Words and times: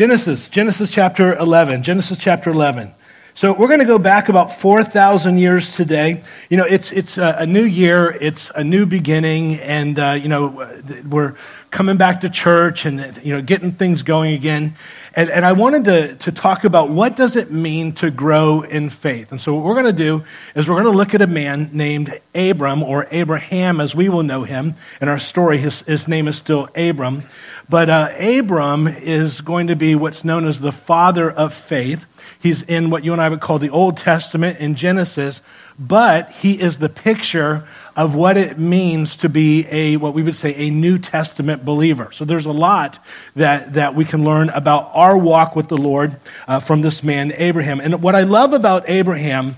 Genesis, 0.00 0.48
Genesis 0.48 0.90
chapter 0.90 1.36
11. 1.36 1.82
Genesis 1.82 2.16
chapter 2.16 2.48
11. 2.48 2.90
So 3.34 3.52
we're 3.52 3.66
going 3.66 3.80
to 3.80 3.84
go 3.84 3.98
back 3.98 4.30
about 4.30 4.58
4,000 4.58 5.36
years 5.36 5.74
today. 5.74 6.22
You 6.48 6.56
know, 6.56 6.64
it's, 6.64 6.90
it's 6.90 7.18
a, 7.18 7.44
new 7.44 7.64
year, 7.64 8.16
it's 8.18 8.50
a 8.54 8.64
new 8.64 8.86
beginning, 8.86 9.60
and, 9.60 9.98
uh, 9.98 10.12
you 10.12 10.30
know, 10.30 10.66
we're 11.06 11.34
coming 11.70 11.98
back 11.98 12.22
to 12.22 12.30
church 12.30 12.86
and, 12.86 13.20
you 13.22 13.34
know, 13.34 13.42
getting 13.42 13.72
things 13.72 14.02
going 14.02 14.32
again. 14.32 14.74
And, 15.14 15.28
and 15.28 15.44
I 15.44 15.52
wanted 15.52 15.84
to, 15.84 16.14
to 16.14 16.32
talk 16.32 16.64
about 16.64 16.88
what 16.88 17.16
does 17.16 17.36
it 17.36 17.52
mean 17.52 17.92
to 17.96 18.10
grow 18.10 18.62
in 18.62 18.88
faith. 18.88 19.30
And 19.32 19.40
so 19.40 19.54
what 19.54 19.64
we're 19.64 19.74
going 19.74 19.84
to 19.84 19.92
do 19.92 20.24
is 20.54 20.66
we're 20.66 20.80
going 20.80 20.92
to 20.92 20.96
look 20.96 21.14
at 21.14 21.20
a 21.20 21.26
man 21.26 21.68
named 21.74 22.18
Abram, 22.34 22.82
or 22.82 23.06
Abraham 23.10 23.80
as 23.80 23.94
we 23.94 24.08
will 24.08 24.22
know 24.22 24.44
him. 24.44 24.74
In 25.00 25.08
our 25.08 25.18
story, 25.18 25.58
his, 25.58 25.82
his 25.82 26.08
name 26.08 26.26
is 26.26 26.38
still 26.38 26.68
Abram. 26.74 27.24
But 27.70 27.88
uh, 27.88 28.12
Abram 28.18 28.88
is 28.88 29.40
going 29.40 29.68
to 29.68 29.76
be 29.76 29.94
what's 29.94 30.24
known 30.24 30.44
as 30.44 30.58
the 30.58 30.72
father 30.72 31.30
of 31.30 31.54
faith. 31.54 32.04
He's 32.40 32.62
in 32.62 32.90
what 32.90 33.04
you 33.04 33.12
and 33.12 33.22
I 33.22 33.28
would 33.28 33.40
call 33.40 33.60
the 33.60 33.70
Old 33.70 33.96
Testament 33.96 34.58
in 34.58 34.74
Genesis, 34.74 35.40
but 35.78 36.32
he 36.32 36.60
is 36.60 36.78
the 36.78 36.88
picture 36.88 37.68
of 37.94 38.16
what 38.16 38.36
it 38.36 38.58
means 38.58 39.14
to 39.16 39.28
be 39.28 39.68
a 39.70 39.96
what 39.98 40.14
we 40.14 40.22
would 40.24 40.36
say 40.36 40.52
a 40.56 40.70
New 40.70 40.98
Testament 40.98 41.64
believer. 41.64 42.10
So 42.10 42.24
there's 42.24 42.46
a 42.46 42.52
lot 42.52 42.98
that 43.36 43.74
that 43.74 43.94
we 43.94 44.04
can 44.04 44.24
learn 44.24 44.48
about 44.48 44.90
our 44.92 45.16
walk 45.16 45.54
with 45.54 45.68
the 45.68 45.78
Lord 45.78 46.16
uh, 46.48 46.58
from 46.58 46.80
this 46.80 47.04
man 47.04 47.32
Abraham. 47.36 47.80
And 47.80 48.02
what 48.02 48.16
I 48.16 48.22
love 48.22 48.52
about 48.52 48.90
Abraham 48.90 49.56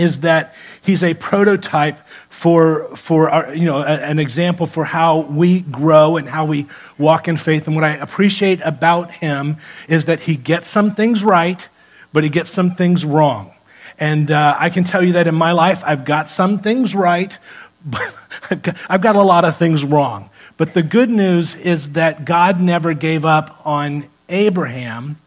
is 0.00 0.20
that 0.20 0.54
he's 0.80 1.02
a 1.02 1.12
prototype 1.14 1.98
for 2.30 2.96
for 2.96 3.28
our, 3.28 3.54
you 3.54 3.66
know 3.66 3.82
an 3.82 4.18
example 4.18 4.66
for 4.66 4.84
how 4.84 5.20
we 5.20 5.60
grow 5.60 6.16
and 6.16 6.26
how 6.26 6.46
we 6.46 6.66
walk 6.96 7.28
in 7.28 7.36
faith. 7.36 7.66
And 7.66 7.76
what 7.76 7.84
I 7.84 7.96
appreciate 7.96 8.60
about 8.64 9.10
him 9.10 9.58
is 9.88 10.06
that 10.06 10.20
he 10.20 10.36
gets 10.36 10.70
some 10.70 10.94
things 10.94 11.22
right, 11.22 11.68
but 12.14 12.24
he 12.24 12.30
gets 12.30 12.50
some 12.50 12.74
things 12.76 13.04
wrong. 13.04 13.52
And 13.98 14.30
uh, 14.30 14.56
I 14.58 14.70
can 14.70 14.84
tell 14.84 15.04
you 15.04 15.12
that 15.12 15.26
in 15.26 15.34
my 15.34 15.52
life, 15.52 15.82
I've 15.84 16.06
got 16.06 16.30
some 16.30 16.60
things 16.60 16.94
right, 16.94 17.36
but 17.84 18.14
I've 18.50 18.62
got, 18.62 18.76
I've 18.88 19.02
got 19.02 19.16
a 19.16 19.22
lot 19.22 19.44
of 19.44 19.58
things 19.58 19.84
wrong. 19.84 20.30
But 20.56 20.72
the 20.72 20.82
good 20.82 21.10
news 21.10 21.56
is 21.56 21.90
that 21.90 22.24
God 22.24 22.60
never 22.60 22.94
gave 22.94 23.26
up 23.26 23.60
on 23.64 24.08
Abraham. 24.30 25.18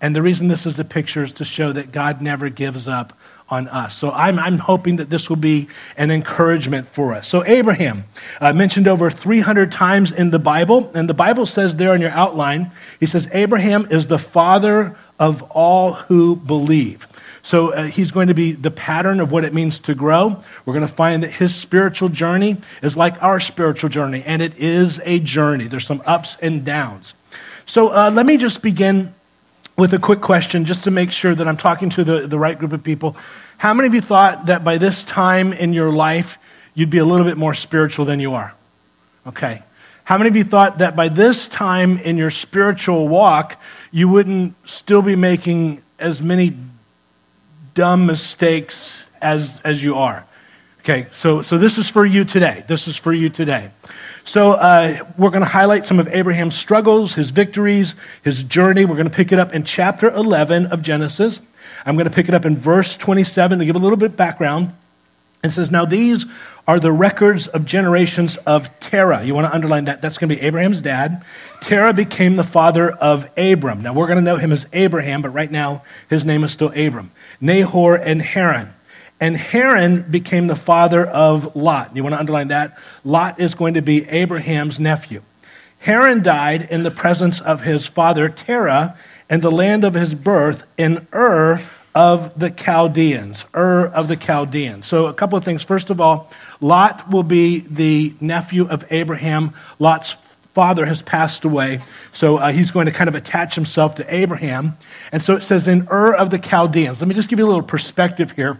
And 0.00 0.16
the 0.16 0.22
reason 0.22 0.48
this 0.48 0.66
is 0.66 0.78
a 0.78 0.84
picture 0.84 1.22
is 1.22 1.32
to 1.34 1.44
show 1.44 1.72
that 1.72 1.92
God 1.92 2.22
never 2.22 2.48
gives 2.48 2.88
up 2.88 3.12
on 3.48 3.68
us. 3.68 3.96
So 3.96 4.10
I'm, 4.10 4.38
I'm 4.38 4.58
hoping 4.58 4.96
that 4.96 5.10
this 5.10 5.28
will 5.28 5.36
be 5.36 5.68
an 5.96 6.10
encouragement 6.10 6.86
for 6.86 7.12
us. 7.12 7.28
So, 7.28 7.44
Abraham, 7.44 8.04
uh, 8.40 8.52
mentioned 8.52 8.88
over 8.88 9.10
300 9.10 9.70
times 9.70 10.12
in 10.12 10.30
the 10.30 10.38
Bible, 10.38 10.90
and 10.94 11.08
the 11.08 11.14
Bible 11.14 11.46
says 11.46 11.76
there 11.76 11.94
in 11.94 12.00
your 12.00 12.10
outline, 12.10 12.70
he 13.00 13.06
says, 13.06 13.28
Abraham 13.32 13.86
is 13.90 14.06
the 14.06 14.18
father 14.18 14.96
of 15.18 15.42
all 15.50 15.92
who 15.92 16.36
believe. 16.36 17.06
So 17.42 17.72
uh, 17.72 17.84
he's 17.84 18.10
going 18.10 18.28
to 18.28 18.34
be 18.34 18.52
the 18.52 18.70
pattern 18.70 19.20
of 19.20 19.32
what 19.32 19.44
it 19.44 19.52
means 19.52 19.80
to 19.80 19.94
grow. 19.94 20.40
We're 20.64 20.74
going 20.74 20.86
to 20.86 20.92
find 20.92 21.22
that 21.22 21.32
his 21.32 21.54
spiritual 21.54 22.08
journey 22.08 22.56
is 22.82 22.96
like 22.96 23.20
our 23.22 23.40
spiritual 23.40 23.90
journey, 23.90 24.22
and 24.24 24.40
it 24.40 24.56
is 24.58 25.00
a 25.04 25.18
journey. 25.18 25.66
There's 25.66 25.86
some 25.86 26.02
ups 26.06 26.36
and 26.40 26.64
downs. 26.64 27.14
So 27.66 27.88
uh, 27.88 28.10
let 28.12 28.26
me 28.26 28.36
just 28.36 28.62
begin 28.62 29.14
with 29.76 29.94
a 29.94 29.98
quick 29.98 30.20
question 30.20 30.64
just 30.64 30.84
to 30.84 30.90
make 30.90 31.12
sure 31.12 31.34
that 31.34 31.48
I'm 31.48 31.56
talking 31.56 31.90
to 31.90 32.04
the, 32.04 32.26
the 32.26 32.38
right 32.38 32.58
group 32.58 32.72
of 32.72 32.82
people. 32.82 33.16
How 33.58 33.74
many 33.74 33.86
of 33.86 33.94
you 33.94 34.00
thought 34.00 34.46
that 34.46 34.64
by 34.64 34.78
this 34.78 35.04
time 35.04 35.52
in 35.52 35.72
your 35.72 35.92
life 35.92 36.38
you'd 36.74 36.90
be 36.90 36.98
a 36.98 37.04
little 37.04 37.24
bit 37.24 37.36
more 37.36 37.54
spiritual 37.54 38.04
than 38.04 38.20
you 38.20 38.34
are? 38.34 38.54
Okay. 39.26 39.62
How 40.04 40.18
many 40.18 40.28
of 40.28 40.36
you 40.36 40.44
thought 40.44 40.78
that 40.78 40.96
by 40.96 41.08
this 41.08 41.48
time 41.48 41.98
in 41.98 42.16
your 42.16 42.30
spiritual 42.30 43.08
walk 43.08 43.60
you 43.90 44.08
wouldn't 44.08 44.54
still 44.68 45.02
be 45.02 45.16
making 45.16 45.82
as 45.98 46.20
many 46.20 46.56
dumb 47.74 48.06
mistakes 48.06 49.02
as, 49.20 49.60
as 49.64 49.82
you 49.82 49.96
are. 49.96 50.26
Okay, 50.80 51.06
so, 51.12 51.42
so 51.42 51.58
this 51.58 51.78
is 51.78 51.88
for 51.88 52.04
you 52.04 52.24
today. 52.24 52.64
This 52.66 52.88
is 52.88 52.96
for 52.96 53.12
you 53.12 53.28
today. 53.28 53.70
So 54.24 54.52
uh, 54.52 55.04
we're 55.18 55.30
going 55.30 55.42
to 55.42 55.48
highlight 55.48 55.86
some 55.86 55.98
of 55.98 56.08
Abraham's 56.08 56.54
struggles, 56.54 57.12
his 57.12 57.30
victories, 57.32 57.94
his 58.22 58.42
journey. 58.44 58.84
We're 58.84 58.94
going 58.96 59.10
to 59.10 59.14
pick 59.14 59.32
it 59.32 59.38
up 59.38 59.52
in 59.52 59.64
chapter 59.64 60.10
11 60.10 60.66
of 60.66 60.82
Genesis. 60.82 61.40
I'm 61.84 61.96
going 61.96 62.08
to 62.08 62.14
pick 62.14 62.28
it 62.28 62.34
up 62.34 62.44
in 62.44 62.56
verse 62.56 62.96
27 62.96 63.58
to 63.58 63.64
give 63.64 63.74
a 63.74 63.80
little 63.80 63.96
bit 63.96 64.10
of 64.10 64.16
background. 64.16 64.72
It 65.42 65.50
says, 65.50 65.70
Now 65.72 65.84
these 65.84 66.24
are 66.68 66.78
the 66.78 66.92
records 66.92 67.48
of 67.48 67.64
generations 67.66 68.36
of 68.46 68.68
Terah. 68.78 69.24
You 69.24 69.34
want 69.34 69.48
to 69.48 69.54
underline 69.54 69.86
that? 69.86 70.00
That's 70.00 70.18
going 70.18 70.30
to 70.30 70.36
be 70.36 70.42
Abraham's 70.42 70.80
dad. 70.80 71.24
Terah 71.60 71.92
became 71.92 72.36
the 72.36 72.44
father 72.44 72.92
of 72.92 73.28
Abram. 73.36 73.82
Now 73.82 73.92
we're 73.92 74.06
going 74.06 74.18
to 74.18 74.22
know 74.22 74.36
him 74.36 74.52
as 74.52 74.66
Abraham, 74.72 75.22
but 75.22 75.30
right 75.30 75.50
now 75.50 75.82
his 76.08 76.24
name 76.24 76.44
is 76.44 76.52
still 76.52 76.68
Abram. 76.68 77.10
Nahor 77.40 77.96
and 77.96 78.22
Haran. 78.22 78.72
And 79.22 79.36
Haran 79.36 80.02
became 80.10 80.48
the 80.48 80.56
father 80.56 81.06
of 81.06 81.54
Lot. 81.54 81.94
You 81.94 82.02
want 82.02 82.16
to 82.16 82.18
underline 82.18 82.48
that? 82.48 82.76
Lot 83.04 83.38
is 83.38 83.54
going 83.54 83.74
to 83.74 83.80
be 83.80 84.04
Abraham's 84.08 84.80
nephew. 84.80 85.22
Haran 85.78 86.24
died 86.24 86.66
in 86.72 86.82
the 86.82 86.90
presence 86.90 87.40
of 87.40 87.60
his 87.60 87.86
father 87.86 88.28
Terah 88.28 88.98
and 89.30 89.40
the 89.40 89.52
land 89.52 89.84
of 89.84 89.94
his 89.94 90.12
birth 90.12 90.64
in 90.76 91.06
Ur 91.14 91.62
of 91.94 92.36
the 92.36 92.50
Chaldeans. 92.50 93.44
Ur 93.54 93.86
of 93.94 94.08
the 94.08 94.16
Chaldeans. 94.16 94.88
So, 94.88 95.06
a 95.06 95.14
couple 95.14 95.38
of 95.38 95.44
things. 95.44 95.62
First 95.62 95.90
of 95.90 96.00
all, 96.00 96.28
Lot 96.60 97.08
will 97.08 97.22
be 97.22 97.60
the 97.60 98.12
nephew 98.20 98.66
of 98.66 98.84
Abraham. 98.90 99.54
Lot's 99.78 100.16
father 100.52 100.84
has 100.84 101.00
passed 101.00 101.44
away, 101.44 101.80
so 102.10 102.38
uh, 102.38 102.50
he's 102.50 102.72
going 102.72 102.86
to 102.86 102.92
kind 102.92 103.06
of 103.06 103.14
attach 103.14 103.54
himself 103.54 103.94
to 103.94 104.14
Abraham. 104.14 104.76
And 105.12 105.22
so 105.22 105.36
it 105.36 105.44
says 105.44 105.68
in 105.68 105.86
Ur 105.92 106.12
of 106.12 106.30
the 106.30 106.40
Chaldeans. 106.40 107.00
Let 107.00 107.06
me 107.06 107.14
just 107.14 107.28
give 107.28 107.38
you 107.38 107.44
a 107.44 107.46
little 107.46 107.62
perspective 107.62 108.32
here. 108.32 108.58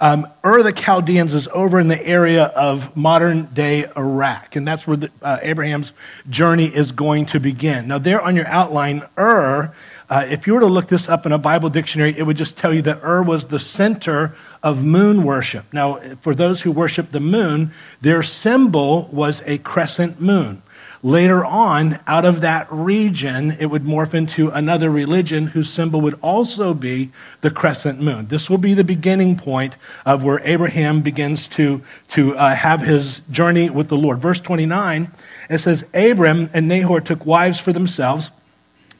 Um, 0.00 0.26
Ur 0.44 0.62
the 0.62 0.72
Chaldeans 0.72 1.32
is 1.34 1.48
over 1.48 1.80
in 1.80 1.88
the 1.88 2.06
area 2.06 2.44
of 2.44 2.94
modern 2.96 3.46
day 3.46 3.86
Iraq, 3.96 4.56
and 4.56 4.66
that's 4.66 4.86
where 4.86 4.96
the, 4.96 5.10
uh, 5.22 5.38
Abraham's 5.42 5.92
journey 6.28 6.66
is 6.66 6.92
going 6.92 7.26
to 7.26 7.40
begin. 7.40 7.88
Now, 7.88 7.98
there 7.98 8.20
on 8.20 8.36
your 8.36 8.46
outline, 8.46 9.02
Ur 9.18 9.72
uh, 10.08 10.24
if 10.28 10.46
you 10.46 10.54
were 10.54 10.60
to 10.60 10.66
look 10.66 10.86
this 10.86 11.08
up 11.08 11.26
in 11.26 11.32
a 11.32 11.38
Bible 11.38 11.68
dictionary, 11.68 12.16
it 12.16 12.22
would 12.22 12.36
just 12.36 12.56
tell 12.56 12.72
you 12.72 12.82
that 12.82 13.02
Ur 13.02 13.22
was 13.22 13.46
the 13.46 13.58
center 13.58 14.36
of 14.62 14.84
moon 14.84 15.24
worship. 15.24 15.64
Now, 15.72 16.00
for 16.20 16.34
those 16.34 16.60
who 16.60 16.70
worship 16.70 17.10
the 17.10 17.20
moon, 17.20 17.72
their 18.02 18.22
symbol 18.22 19.08
was 19.10 19.42
a 19.46 19.58
crescent 19.58 20.20
moon. 20.20 20.62
Later 21.06 21.44
on, 21.44 22.00
out 22.08 22.24
of 22.24 22.40
that 22.40 22.66
region, 22.68 23.58
it 23.60 23.66
would 23.66 23.84
morph 23.84 24.12
into 24.12 24.48
another 24.48 24.90
religion 24.90 25.46
whose 25.46 25.72
symbol 25.72 26.00
would 26.00 26.18
also 26.20 26.74
be 26.74 27.12
the 27.42 27.50
crescent 27.52 28.00
moon. 28.00 28.26
This 28.26 28.50
will 28.50 28.58
be 28.58 28.74
the 28.74 28.82
beginning 28.82 29.36
point 29.36 29.76
of 30.04 30.24
where 30.24 30.40
Abraham 30.42 31.02
begins 31.02 31.46
to, 31.50 31.80
to 32.08 32.36
uh, 32.36 32.56
have 32.56 32.80
his 32.80 33.20
journey 33.30 33.70
with 33.70 33.86
the 33.86 33.96
Lord. 33.96 34.18
Verse 34.20 34.40
29, 34.40 35.12
it 35.48 35.60
says, 35.60 35.84
Abram 35.94 36.50
and 36.52 36.66
Nahor 36.66 37.00
took 37.00 37.24
wives 37.24 37.60
for 37.60 37.72
themselves 37.72 38.32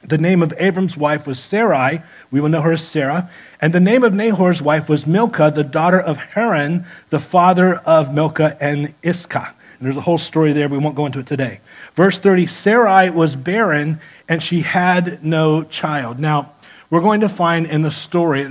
the 0.07 0.19
name 0.19 0.41
of 0.41 0.55
Abram's 0.59 0.97
wife 0.97 1.27
was 1.27 1.41
Sarai. 1.41 2.01
We 2.31 2.41
will 2.41 2.49
know 2.49 2.63
her 2.63 2.75
as 2.75 2.87
Sarah. 2.87 3.29
And 3.61 3.73
the 3.73 3.81
name 3.81 4.05
of 4.05 4.15
Nahor's 4.15 4.63
wife 4.63 4.89
was 4.89 5.05
Milcah, 5.05 5.51
the 5.51 5.65
daughter 5.65 6.01
of 6.01 6.17
Haran, 6.17 6.87
the 7.11 7.19
father 7.19 7.75
of 7.75 8.15
Milcah 8.15 8.57
and 8.61 8.95
Iscah. 9.03 9.53
And 9.79 9.87
there's 9.87 9.97
a 9.97 10.03
whole 10.03 10.19
story 10.19 10.53
there. 10.53 10.69
We 10.69 10.79
won't 10.79 10.97
go 10.97 11.07
into 11.07 11.19
it 11.19 11.27
today. 11.27 11.61
Verse 11.95 12.19
30 12.19 12.47
Sarai 12.47 13.11
was 13.11 13.37
barren, 13.37 14.01
and 14.29 14.43
she 14.43 14.61
had 14.61 15.25
no 15.25 15.65
child. 15.65 16.19
Now, 16.19 16.53
we're 16.89 17.01
going 17.01 17.21
to 17.23 17.29
find 17.29 17.67
in 17.67 17.83
the 17.83 17.91
story, 17.91 18.47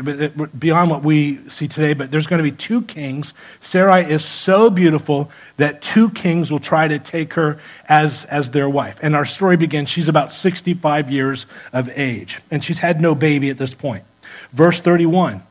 beyond 0.59 0.89
what 0.89 1.03
we 1.03 1.39
see 1.49 1.69
today, 1.69 1.93
but 1.93 2.11
there's 2.11 2.27
going 2.27 2.43
to 2.43 2.43
be 2.43 2.55
two 2.55 2.81
kings. 2.81 3.33
Sarai 3.61 4.03
is 4.03 4.25
so 4.25 4.69
beautiful 4.69 5.31
that 5.55 5.81
two 5.81 6.09
kings 6.09 6.51
will 6.51 6.59
try 6.59 6.87
to 6.87 6.99
take 6.99 7.33
her 7.33 7.59
as, 7.87 8.25
as 8.25 8.49
their 8.51 8.69
wife. 8.69 8.99
And 9.01 9.15
our 9.15 9.25
story 9.25 9.55
begins, 9.55 9.89
she's 9.89 10.09
about 10.09 10.33
65 10.33 11.09
years 11.09 11.45
of 11.71 11.89
age, 11.95 12.41
and 12.51 12.61
she's 12.61 12.78
had 12.78 12.99
no 12.99 13.16
baby 13.16 13.49
at 13.49 13.57
this 13.57 13.73
point. 13.73 14.03
Verse 14.51 14.81
31. 14.81 15.41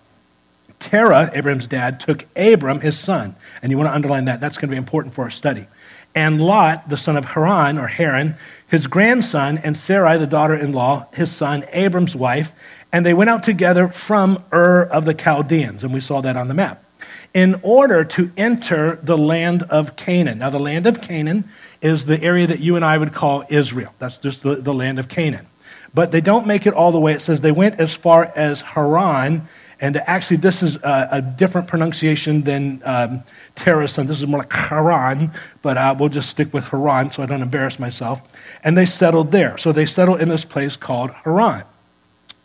Terah, 0.85 1.31
Abraham's 1.33 1.67
dad, 1.67 1.99
took 1.99 2.27
Abram, 2.37 2.81
his 2.81 2.99
son. 2.99 3.35
And 3.63 3.73
you 3.73 3.79
want 3.79 3.89
to 3.89 3.95
underline 3.95 4.27
that. 4.27 4.43
That's 4.43 4.59
going 4.59 4.69
to 4.69 4.75
be 4.75 4.77
important 4.77 5.15
for 5.15 5.25
our 5.25 5.31
study. 5.31 5.67
And 6.15 6.43
Lot, 6.43 6.91
the 6.91 6.99
son 6.99 7.17
of 7.17 7.25
Haran, 7.25 7.79
or 7.79 7.87
Haran, 7.87 8.37
his 8.69 8.87
grandson, 8.87 9.57
and 9.59 9.79
Sarai, 9.79 10.19
the 10.19 10.27
daughter 10.27 10.55
in 10.55 10.73
law, 10.73 11.07
his 11.15 11.33
son, 11.33 11.65
Abram's 11.73 12.15
wife, 12.15 12.53
and 12.93 13.05
they 13.05 13.15
went 13.15 13.31
out 13.31 13.45
together 13.45 13.89
from 13.89 14.45
Ur 14.53 14.83
of 14.83 15.07
the 15.07 15.15
Chaldeans, 15.15 15.85
and 15.85 15.95
we 15.95 16.01
saw 16.01 16.21
that 16.21 16.37
on 16.37 16.49
the 16.49 16.55
map, 16.55 16.85
in 17.33 17.59
order 17.63 18.05
to 18.05 18.31
enter 18.37 19.01
the 19.03 19.17
land 19.17 19.63
of 19.65 19.97
Canaan. 19.97 20.39
Now, 20.39 20.51
the 20.51 20.61
land 20.61 20.87
of 20.87 21.01
Canaan 21.01 21.49
is 21.81 22.05
the 22.05 22.23
area 22.23 22.47
that 22.47 22.61
you 22.61 22.77
and 22.77 22.85
I 22.85 22.99
would 22.99 23.15
call 23.15 23.45
Israel. 23.49 23.93
That's 23.99 24.19
just 24.19 24.43
the, 24.43 24.57
the 24.57 24.75
land 24.75 24.99
of 24.99 25.09
Canaan. 25.09 25.47
But 25.95 26.11
they 26.11 26.21
don't 26.21 26.47
make 26.47 26.67
it 26.67 26.75
all 26.75 26.93
the 26.93 27.01
way. 27.01 27.15
It 27.15 27.23
says 27.23 27.41
they 27.41 27.53
went 27.53 27.81
as 27.81 27.95
far 27.95 28.31
as 28.37 28.61
Haran, 28.61 29.49
And 29.81 29.97
actually, 29.97 30.38
this 30.38 30.62
is 30.62 30.76
a, 30.76 31.09
a 31.12 31.23
different 31.23 31.69
pronunciation 31.69 32.43
than 32.43 32.82
um, 32.85 33.23
Terrason. 33.56 34.06
This 34.06 34.19
is 34.21 34.26
more 34.26 34.41
like 34.41 34.53
Haran, 34.53 35.32
but 35.62 35.76
uh, 35.76 35.94
we'll 35.99 36.09
just 36.09 36.31
stick 36.31 36.53
with 36.55 36.65
Haran 36.65 37.11
so 37.11 37.23
I 37.23 37.26
don't 37.26 37.43
embarrass 37.43 37.79
myself. 37.79 38.23
And 38.62 38.79
they 38.79 38.87
settled 38.87 39.32
there. 39.32 39.59
So 39.59 39.73
they 39.73 39.87
settled 39.87 40.21
in 40.21 40.29
this 40.29 40.44
place 40.44 40.76
called 40.76 41.11
Haran. 41.11 41.65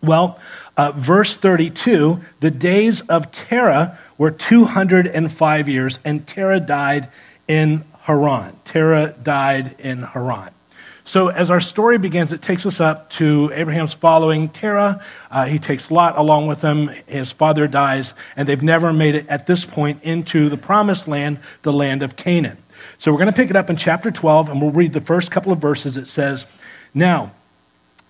Well, 0.02 0.40
uh, 0.78 0.94
verse 0.94 1.36
32 1.36 2.22
the 2.40 2.52
days 2.52 3.02
of 3.02 3.32
Terah 3.32 3.98
were 4.18 4.32
205 4.32 5.70
years, 5.70 6.00
and 6.06 6.26
Terah 6.26 6.60
died 6.60 7.10
in 7.48 7.84
Haran. 8.02 8.58
Terah 8.66 9.14
died 9.24 9.76
in 9.80 10.02
Haran. 10.02 10.52
So, 11.10 11.30
as 11.30 11.50
our 11.50 11.60
story 11.60 11.98
begins, 11.98 12.32
it 12.34 12.44
takes 12.44 12.68
us 12.68 12.80
up 12.80 13.10
to 13.14 13.52
Abraham's 13.56 13.96
following 13.96 14.48
Terah. 14.48 15.04
Uh, 15.32 15.46
he 15.46 15.58
takes 15.58 15.90
Lot 15.90 16.20
along 16.20 16.46
with 16.46 16.62
him. 16.62 16.92
His 17.08 17.32
father 17.32 17.66
dies, 17.66 18.14
and 18.36 18.48
they've 18.48 18.62
never 18.62 18.94
made 18.94 19.16
it 19.16 19.28
at 19.28 19.48
this 19.48 19.66
point 19.66 20.04
into 20.04 20.50
the 20.50 20.58
promised 20.58 21.08
land, 21.08 21.40
the 21.64 21.74
land 21.74 22.04
of 22.04 22.16
Canaan. 22.16 22.60
So, 23.00 23.12
we're 23.12 23.18
going 23.18 23.26
to 23.26 23.34
pick 23.34 23.50
it 23.50 23.56
up 23.56 23.72
in 23.72 23.76
chapter 23.76 24.12
12, 24.12 24.50
and 24.50 24.62
we'll 24.62 24.70
read 24.70 24.94
the 24.94 25.02
first 25.02 25.32
couple 25.32 25.52
of 25.52 25.58
verses. 25.58 25.98
It 25.98 26.08
says, 26.08 26.46
Now, 26.94 27.32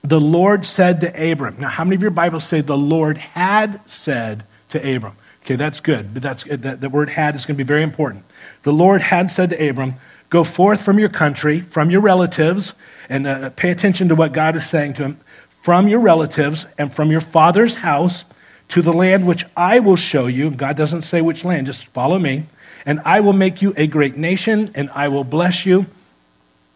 the 0.04 0.20
Lord 0.20 0.66
said 0.66 1.00
to 1.00 1.32
Abram. 1.32 1.56
Now, 1.58 1.70
how 1.70 1.86
many 1.86 1.96
of 1.96 2.02
your 2.02 2.12
Bibles 2.12 2.44
say 2.44 2.60
the 2.60 2.76
Lord 2.76 3.18
had 3.18 3.80
said 3.90 4.44
to 4.72 4.96
Abram? 4.96 5.16
Okay, 5.46 5.56
that's 5.56 5.80
good, 5.80 6.14
but 6.14 6.22
that's, 6.22 6.44
that, 6.44 6.82
the 6.82 6.90
word 6.90 7.10
had 7.10 7.36
is 7.36 7.46
going 7.46 7.56
to 7.56 7.64
be 7.64 7.66
very 7.66 7.82
important. 7.82 8.26
The 8.64 8.74
Lord 8.74 9.02
had 9.02 9.32
said 9.32 9.52
to 9.52 9.70
Abram, 9.70 9.96
Go 10.30 10.44
forth 10.44 10.84
from 10.84 11.00
your 11.00 11.10
country, 11.10 11.62
from 11.62 11.90
your 11.90 12.02
relatives, 12.02 12.74
and 13.10 13.26
uh, 13.26 13.50
pay 13.52 13.72
attention 13.72 14.10
to 14.10 14.16
what 14.16 14.32
God 14.32 14.56
is 14.56 14.68
saying 14.70 14.94
to 14.94 15.04
him, 15.04 15.20
from 15.64 15.88
your 15.88 16.00
relatives 16.00 16.66
and 16.78 16.94
from 16.94 17.12
your 17.12 17.22
father's 17.22 17.76
house 17.76 18.24
to 18.70 18.82
the 18.82 18.94
land 18.94 19.26
which 19.26 19.44
I 19.58 19.80
will 19.80 19.96
show 19.96 20.28
you. 20.28 20.52
God 20.52 20.78
doesn't 20.78 21.02
say 21.02 21.22
which 21.22 21.44
land, 21.44 21.68
just 21.68 21.88
follow 21.88 22.20
me. 22.20 22.46
And 22.86 23.02
I 23.04 23.20
will 23.20 23.34
make 23.34 23.62
you 23.62 23.74
a 23.76 23.88
great 23.88 24.16
nation, 24.18 24.72
and 24.76 24.90
I 24.92 25.10
will 25.10 25.24
bless 25.24 25.66
you, 25.66 25.86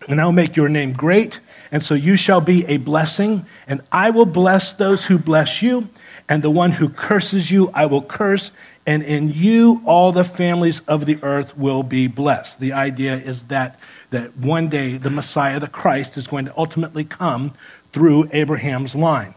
and 0.08 0.20
I 0.20 0.26
will 0.26 0.32
make 0.32 0.56
your 0.56 0.70
name 0.70 0.94
great, 0.94 1.40
and 1.74 1.84
so 1.84 1.96
you 1.96 2.16
shall 2.16 2.40
be 2.40 2.64
a 2.68 2.78
blessing, 2.78 3.48
and 3.66 3.82
I 3.92 4.12
will 4.12 4.28
bless 4.28 4.74
those 4.74 5.04
who 5.04 5.18
bless 5.18 5.64
you, 5.64 5.90
and 6.30 6.44
the 6.44 6.52
one 6.52 6.72
who 6.72 6.88
curses 6.88 7.50
you 7.50 7.72
I 7.74 7.88
will 7.88 8.04
curse, 8.04 8.52
and 8.86 9.02
in 9.02 9.34
you 9.34 9.82
all 9.84 10.12
the 10.12 10.24
families 10.24 10.82
of 10.88 11.08
the 11.08 11.18
earth 11.24 11.58
will 11.58 11.82
be 11.82 12.06
blessed. 12.06 12.60
The 12.60 12.74
idea 12.74 13.18
is 13.18 13.42
that, 13.46 13.80
that 14.12 14.38
one 14.38 14.70
day 14.70 14.98
the 14.98 15.10
Messiah, 15.10 15.60
the 15.60 15.68
Christ, 15.68 16.16
is 16.16 16.28
going 16.28 16.46
to 16.46 16.54
ultimately 16.56 17.06
come 17.06 17.52
through 17.92 18.30
Abraham's 18.32 18.94
line. 18.94 19.34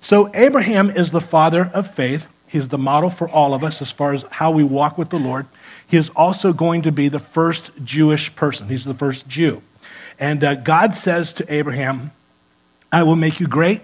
So, 0.00 0.28
Abraham 0.34 0.90
is 0.90 1.12
the 1.12 1.20
father 1.20 1.70
of 1.72 1.88
faith. 1.88 2.26
He's 2.48 2.66
the 2.66 2.78
model 2.78 3.10
for 3.10 3.28
all 3.28 3.54
of 3.54 3.62
us 3.62 3.80
as 3.80 3.92
far 3.92 4.12
as 4.12 4.24
how 4.30 4.50
we 4.50 4.64
walk 4.64 4.98
with 4.98 5.10
the 5.10 5.20
Lord. 5.20 5.46
He 5.86 5.96
is 5.96 6.08
also 6.16 6.52
going 6.52 6.82
to 6.82 6.90
be 6.90 7.08
the 7.08 7.20
first 7.20 7.70
Jewish 7.84 8.34
person. 8.34 8.68
He's 8.68 8.84
the 8.84 8.94
first 8.94 9.28
Jew. 9.28 9.62
And 10.18 10.42
uh, 10.42 10.54
God 10.54 10.94
says 10.94 11.34
to 11.34 11.52
Abraham, 11.52 12.12
I 12.90 13.02
will 13.02 13.16
make 13.16 13.40
you 13.40 13.46
great, 13.46 13.82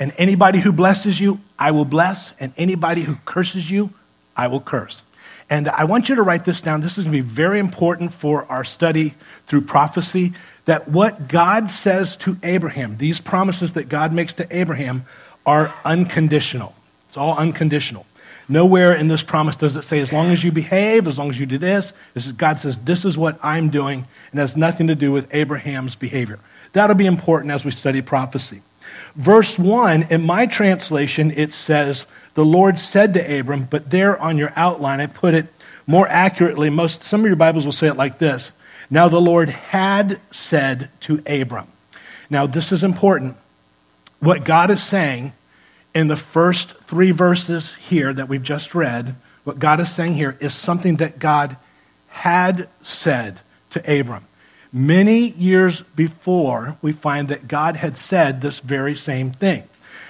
and 0.00 0.12
anybody 0.18 0.58
who 0.58 0.72
blesses 0.72 1.20
you, 1.20 1.40
I 1.58 1.70
will 1.70 1.84
bless, 1.84 2.32
and 2.40 2.52
anybody 2.56 3.02
who 3.02 3.16
curses 3.24 3.70
you, 3.70 3.90
I 4.36 4.48
will 4.48 4.60
curse. 4.60 5.02
And 5.50 5.68
I 5.68 5.84
want 5.84 6.08
you 6.08 6.16
to 6.16 6.22
write 6.22 6.44
this 6.44 6.60
down. 6.60 6.80
This 6.82 6.98
is 6.98 7.04
going 7.04 7.16
to 7.16 7.22
be 7.22 7.28
very 7.28 7.58
important 7.58 8.12
for 8.12 8.44
our 8.46 8.64
study 8.64 9.14
through 9.46 9.62
prophecy. 9.62 10.34
That 10.66 10.88
what 10.88 11.28
God 11.28 11.70
says 11.70 12.16
to 12.18 12.36
Abraham, 12.42 12.98
these 12.98 13.20
promises 13.20 13.72
that 13.72 13.88
God 13.88 14.12
makes 14.12 14.34
to 14.34 14.56
Abraham, 14.56 15.06
are 15.46 15.74
unconditional. 15.84 16.74
It's 17.08 17.16
all 17.16 17.36
unconditional. 17.38 18.04
Nowhere 18.48 18.94
in 18.94 19.08
this 19.08 19.22
promise 19.22 19.56
does 19.56 19.76
it 19.76 19.84
say, 19.84 20.00
as 20.00 20.12
long 20.12 20.30
as 20.30 20.42
you 20.42 20.50
behave, 20.50 21.06
as 21.06 21.18
long 21.18 21.28
as 21.28 21.38
you 21.38 21.46
do 21.46 21.58
this, 21.58 21.92
this 22.14 22.26
is, 22.26 22.32
God 22.32 22.58
says, 22.60 22.78
this 22.78 23.04
is 23.04 23.18
what 23.18 23.38
I'm 23.42 23.68
doing, 23.68 24.06
and 24.30 24.40
has 24.40 24.56
nothing 24.56 24.86
to 24.86 24.94
do 24.94 25.12
with 25.12 25.26
Abraham's 25.32 25.94
behavior. 25.94 26.38
That'll 26.72 26.96
be 26.96 27.06
important 27.06 27.52
as 27.52 27.64
we 27.64 27.70
study 27.70 28.00
prophecy. 28.00 28.62
Verse 29.16 29.58
1, 29.58 30.04
in 30.10 30.22
my 30.22 30.46
translation, 30.46 31.30
it 31.32 31.52
says, 31.52 32.04
the 32.34 32.44
Lord 32.44 32.78
said 32.78 33.14
to 33.14 33.38
Abram, 33.38 33.64
but 33.64 33.90
there 33.90 34.18
on 34.18 34.38
your 34.38 34.52
outline, 34.56 35.00
I 35.00 35.06
put 35.06 35.34
it 35.34 35.46
more 35.86 36.08
accurately. 36.08 36.70
Most, 36.70 37.04
some 37.04 37.20
of 37.20 37.26
your 37.26 37.36
Bibles 37.36 37.64
will 37.64 37.72
say 37.72 37.88
it 37.88 37.96
like 37.96 38.18
this 38.18 38.52
Now 38.88 39.08
the 39.08 39.20
Lord 39.20 39.48
had 39.48 40.20
said 40.30 40.88
to 41.00 41.22
Abram. 41.26 41.66
Now, 42.30 42.46
this 42.46 42.72
is 42.72 42.84
important. 42.84 43.36
What 44.20 44.44
God 44.44 44.70
is 44.70 44.82
saying 44.82 45.32
in 45.98 46.06
the 46.06 46.14
first 46.14 46.74
three 46.86 47.10
verses 47.10 47.72
here 47.80 48.14
that 48.14 48.28
we've 48.28 48.44
just 48.44 48.72
read, 48.72 49.16
what 49.42 49.58
God 49.58 49.80
is 49.80 49.90
saying 49.90 50.14
here 50.14 50.36
is 50.38 50.54
something 50.54 50.98
that 50.98 51.18
God 51.18 51.56
had 52.06 52.68
said 52.82 53.40
to 53.70 54.00
Abram. 54.00 54.24
Many 54.72 55.30
years 55.30 55.82
before, 55.96 56.78
we 56.82 56.92
find 56.92 57.26
that 57.28 57.48
God 57.48 57.74
had 57.74 57.98
said 57.98 58.40
this 58.40 58.60
very 58.60 58.94
same 58.94 59.32
thing. 59.32 59.64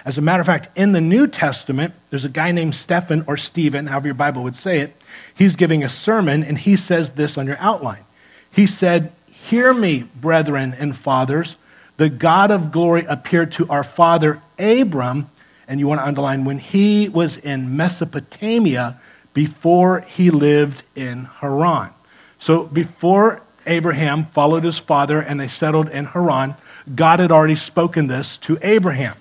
As 0.04 0.18
a 0.18 0.20
matter 0.20 0.42
of 0.42 0.46
fact, 0.46 0.76
in 0.76 0.92
the 0.92 1.00
New 1.00 1.26
Testament, 1.26 1.94
there's 2.10 2.26
a 2.26 2.28
guy 2.28 2.52
named 2.52 2.74
Stephen 2.74 3.24
or 3.26 3.38
Stephen, 3.38 3.86
however 3.86 4.08
your 4.08 4.14
Bible 4.14 4.42
would 4.42 4.56
say 4.56 4.80
it. 4.80 4.94
He's 5.34 5.56
giving 5.56 5.84
a 5.84 5.88
sermon, 5.88 6.44
and 6.44 6.58
he 6.58 6.76
says 6.76 7.12
this 7.12 7.38
on 7.38 7.46
your 7.46 7.58
outline. 7.60 8.04
He 8.50 8.66
said, 8.66 9.10
Hear 9.24 9.72
me, 9.72 10.02
brethren 10.02 10.76
and 10.78 10.94
fathers. 10.94 11.56
The 11.96 12.10
God 12.10 12.50
of 12.50 12.72
glory 12.72 13.06
appeared 13.08 13.52
to 13.52 13.70
our 13.70 13.84
father 13.84 14.42
Abram, 14.58 15.30
and 15.68 15.78
you 15.78 15.86
want 15.86 16.00
to 16.00 16.06
underline, 16.06 16.44
when 16.44 16.58
he 16.58 17.08
was 17.08 17.36
in 17.36 17.76
Mesopotamia 17.76 19.00
before 19.34 20.00
he 20.00 20.30
lived 20.30 20.82
in 20.96 21.24
Haran. 21.24 21.90
So 22.38 22.64
before 22.64 23.42
Abraham 23.66 24.26
followed 24.26 24.64
his 24.64 24.78
father 24.78 25.20
and 25.20 25.38
they 25.38 25.48
settled 25.48 25.90
in 25.90 26.06
Haran, 26.06 26.54
God 26.94 27.20
had 27.20 27.30
already 27.30 27.54
spoken 27.54 28.06
this 28.06 28.38
to 28.38 28.58
Abraham. 28.62 29.16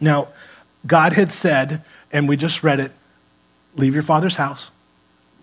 Now, 0.00 0.28
God 0.86 1.12
had 1.12 1.30
said, 1.30 1.84
and 2.12 2.28
we 2.28 2.36
just 2.36 2.62
read 2.62 2.80
it 2.80 2.92
leave 3.76 3.94
your 3.94 4.02
father's 4.02 4.34
house, 4.34 4.70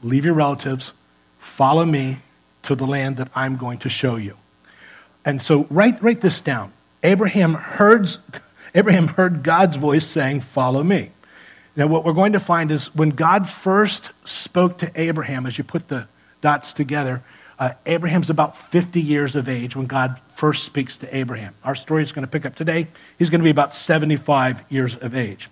leave 0.04 0.26
your 0.26 0.34
relatives, 0.34 0.92
follow 1.40 1.86
me 1.86 2.18
to 2.64 2.76
the 2.76 2.86
land 2.86 3.18
that 3.18 3.30
I'm 3.34 3.56
going 3.56 3.80
to 3.80 3.90
show 3.90 4.18
you. 4.18 4.36
And 5.24 5.42
so 5.42 5.66
write, 5.70 6.02
write 6.04 6.20
this 6.20 6.42
down. 6.42 6.74
Abraham 7.04 7.54
heard, 7.54 8.10
Abraham 8.76 9.08
heard 9.08 9.42
God's 9.42 9.78
voice 9.78 10.06
saying, 10.06 10.42
Follow 10.42 10.84
me. 10.84 11.12
Now, 11.78 11.88
what 11.88 12.06
we're 12.06 12.14
going 12.14 12.34
to 12.34 12.40
find 12.40 12.72
is 12.72 12.94
when 12.94 13.10
God 13.10 13.50
first 13.50 14.12
spoke 14.26 14.80
to 14.80 14.92
Abraham, 14.96 15.46
as 15.46 15.58
you 15.58 15.64
put 15.64 15.88
the 15.88 16.08
dots 16.42 16.74
together, 16.74 17.24
uh, 17.58 17.72
Abraham's 17.86 18.30
about 18.30 18.58
50 18.72 19.02
years 19.02 19.36
of 19.36 19.48
age 19.48 19.76
when 19.76 19.88
God 19.88 20.20
first 20.36 20.66
speaks 20.66 20.98
to 20.98 21.16
Abraham. 21.16 21.54
Our 21.64 21.76
story 21.76 22.04
is 22.04 22.12
going 22.12 22.26
to 22.26 22.32
pick 22.32 22.46
up 22.46 22.56
today. 22.56 22.88
He's 23.18 23.30
going 23.30 23.40
to 23.40 23.46
be 23.46 23.50
about 23.50 23.74
75 23.74 24.64
years 24.70 24.96
of 24.96 25.16
age. 25.16 25.50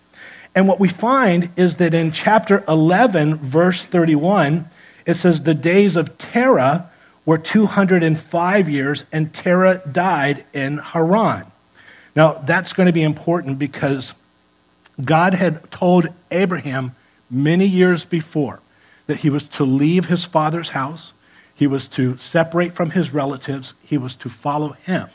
And 0.54 0.68
what 0.68 0.80
we 0.80 0.90
find 0.90 1.50
is 1.56 1.78
that 1.78 1.94
in 1.94 2.12
chapter 2.12 2.64
11, 2.68 3.38
verse 3.38 3.84
31, 3.86 4.68
it 5.06 5.16
says, 5.16 5.42
The 5.42 5.54
days 5.54 5.96
of 5.96 6.18
Terah 6.18 6.90
were 7.26 7.38
205 7.38 8.70
years, 8.70 9.06
and 9.14 9.34
Terah 9.34 9.82
died 9.90 10.46
in 10.54 10.78
Haran. 10.78 11.53
Now, 12.16 12.42
that's 12.46 12.74
going 12.74 12.88
to 12.88 12.94
be 12.94 13.04
important 13.04 13.60
because 13.60 14.14
God 15.04 15.34
had 15.34 15.72
told 15.72 16.08
Abraham 16.32 16.96
many 17.30 17.66
years 17.66 18.06
before 18.06 18.60
that 19.08 19.18
he 19.18 19.30
was 19.30 19.48
to 19.48 19.64
leave 19.64 20.06
his 20.06 20.24
father's 20.24 20.70
house 20.70 21.14
he 21.56 21.68
was 21.68 21.88
to 21.90 22.18
separate 22.18 22.74
from 22.74 22.90
his 22.90 23.14
relatives, 23.14 23.74
he 23.84 23.98
was 23.98 24.16
to 24.16 24.30
follow 24.30 24.70
him. 24.86 25.08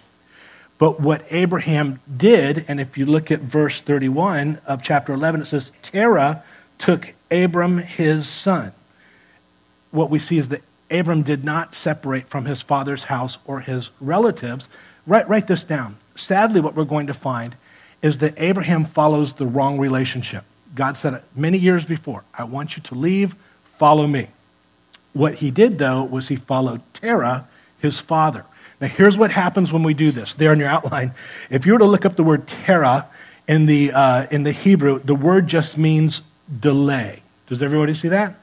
But 0.78 1.00
what 1.00 1.26
Abraham 1.30 2.00
did, 2.16 2.64
and 2.68 2.80
if 2.80 2.96
you 2.96 3.06
look 3.06 3.32
at 3.32 3.40
verse 3.40 3.80
31 3.82 4.60
of 4.64 4.82
chapter 4.82 5.12
11, 5.12 5.42
it 5.42 5.46
says, 5.46 5.72
Terah 5.82 6.44
took 6.78 7.12
Abram 7.30 7.78
his 7.78 8.28
son. 8.28 8.72
What 9.90 10.10
we 10.10 10.20
see 10.20 10.38
is 10.38 10.50
that 10.50 10.62
Abram 10.90 11.22
did 11.22 11.44
not 11.44 11.74
separate 11.74 12.28
from 12.28 12.44
his 12.44 12.62
father's 12.62 13.02
house 13.02 13.38
or 13.44 13.60
his 13.60 13.90
relatives. 14.00 14.68
Write, 15.06 15.28
write 15.28 15.48
this 15.48 15.64
down. 15.64 15.96
Sadly, 16.18 16.60
what 16.60 16.74
we're 16.74 16.84
going 16.84 17.06
to 17.06 17.14
find 17.14 17.54
is 18.02 18.18
that 18.18 18.34
Abraham 18.36 18.84
follows 18.84 19.32
the 19.32 19.46
wrong 19.46 19.78
relationship. 19.78 20.44
God 20.74 20.96
said 20.96 21.14
it 21.14 21.24
many 21.34 21.58
years 21.58 21.84
before 21.84 22.24
I 22.34 22.44
want 22.44 22.76
you 22.76 22.82
to 22.84 22.94
leave, 22.94 23.34
follow 23.78 24.06
me. 24.06 24.28
What 25.12 25.34
he 25.34 25.50
did, 25.50 25.78
though, 25.78 26.04
was 26.04 26.28
he 26.28 26.36
followed 26.36 26.82
Terah, 26.94 27.46
his 27.80 27.98
father. 27.98 28.44
Now, 28.80 28.88
here's 28.88 29.16
what 29.16 29.30
happens 29.30 29.72
when 29.72 29.82
we 29.82 29.94
do 29.94 30.10
this. 30.10 30.34
There 30.34 30.52
in 30.52 30.58
your 30.58 30.68
outline, 30.68 31.12
if 31.50 31.66
you 31.66 31.72
were 31.72 31.78
to 31.78 31.84
look 31.84 32.04
up 32.04 32.16
the 32.16 32.22
word 32.22 32.46
Terah 32.46 33.08
in 33.48 33.66
the, 33.66 33.92
uh, 33.92 34.26
in 34.30 34.42
the 34.42 34.52
Hebrew, 34.52 35.00
the 35.04 35.14
word 35.14 35.48
just 35.48 35.78
means 35.78 36.22
delay. 36.60 37.22
Does 37.48 37.62
everybody 37.62 37.94
see 37.94 38.08
that? 38.08 38.34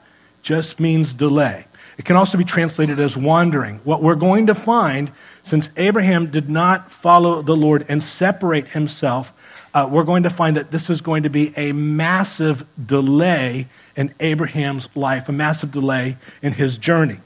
Just 0.42 0.80
means 0.80 1.12
delay. 1.12 1.64
It 1.98 2.04
can 2.04 2.16
also 2.16 2.36
be 2.36 2.44
translated 2.44 3.00
as 3.00 3.16
wandering. 3.16 3.80
What 3.84 4.02
we're 4.02 4.16
going 4.16 4.46
to 4.48 4.54
find 4.54 5.10
since 5.44 5.70
Abraham 5.76 6.30
did 6.30 6.50
not 6.50 6.90
follow 6.90 7.42
the 7.42 7.56
Lord 7.56 7.86
and 7.88 8.04
separate 8.04 8.68
himself, 8.68 9.32
uh, 9.72 9.88
we're 9.90 10.04
going 10.04 10.22
to 10.22 10.30
find 10.30 10.56
that 10.56 10.70
this 10.70 10.90
is 10.90 11.00
going 11.00 11.22
to 11.22 11.30
be 11.30 11.52
a 11.56 11.72
massive 11.72 12.64
delay 12.86 13.68
in 13.94 14.14
Abraham's 14.20 14.88
life, 14.94 15.28
a 15.28 15.32
massive 15.32 15.70
delay 15.70 16.16
in 16.42 16.52
his 16.52 16.78
journey. 16.78 17.18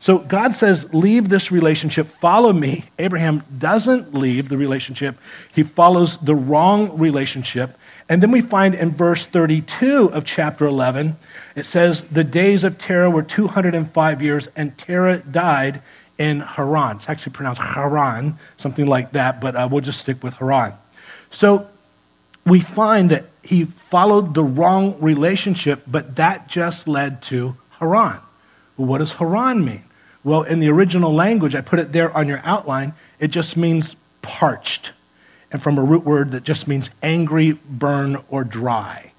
So 0.00 0.18
God 0.18 0.52
says, 0.52 0.84
Leave 0.92 1.28
this 1.28 1.52
relationship, 1.52 2.08
follow 2.08 2.52
me. 2.52 2.84
Abraham 2.98 3.44
doesn't 3.58 4.14
leave 4.14 4.48
the 4.48 4.56
relationship, 4.56 5.16
he 5.52 5.62
follows 5.62 6.18
the 6.22 6.34
wrong 6.34 6.98
relationship. 6.98 7.78
And 8.08 8.22
then 8.22 8.30
we 8.30 8.40
find 8.40 8.74
in 8.74 8.90
verse 8.90 9.26
32 9.26 10.10
of 10.12 10.24
chapter 10.24 10.66
11, 10.66 11.16
it 11.54 11.66
says, 11.66 12.02
The 12.12 12.24
days 12.24 12.64
of 12.64 12.78
Terah 12.78 13.10
were 13.10 13.22
205 13.22 14.22
years, 14.22 14.48
and 14.56 14.76
Terah 14.76 15.18
died 15.18 15.82
in 16.18 16.40
Haran. 16.40 16.96
It's 16.96 17.08
actually 17.08 17.32
pronounced 17.32 17.60
Haran, 17.60 18.38
something 18.58 18.86
like 18.86 19.12
that, 19.12 19.40
but 19.40 19.56
uh, 19.56 19.68
we'll 19.70 19.80
just 19.80 20.00
stick 20.00 20.22
with 20.22 20.34
Haran. 20.34 20.72
So 21.30 21.66
we 22.46 22.60
find 22.60 23.10
that 23.10 23.26
he 23.42 23.64
followed 23.64 24.34
the 24.34 24.42
wrong 24.42 25.00
relationship, 25.00 25.82
but 25.86 26.16
that 26.16 26.48
just 26.48 26.86
led 26.86 27.22
to 27.22 27.56
Haran. 27.70 28.18
Well, 28.76 28.86
what 28.88 28.98
does 28.98 29.12
Haran 29.12 29.64
mean? 29.64 29.84
Well, 30.24 30.42
in 30.42 30.60
the 30.60 30.68
original 30.68 31.12
language, 31.12 31.54
I 31.54 31.60
put 31.60 31.78
it 31.78 31.92
there 31.92 32.16
on 32.16 32.28
your 32.28 32.40
outline, 32.44 32.94
it 33.18 33.28
just 33.28 33.56
means 33.56 33.96
parched, 34.22 34.92
and 35.52 35.62
from 35.62 35.78
a 35.78 35.82
root 35.82 36.04
word 36.04 36.32
that 36.32 36.42
just 36.42 36.66
means 36.66 36.90
angry, 37.02 37.52
burn, 37.52 38.22
or 38.30 38.42
dry. 38.42 39.12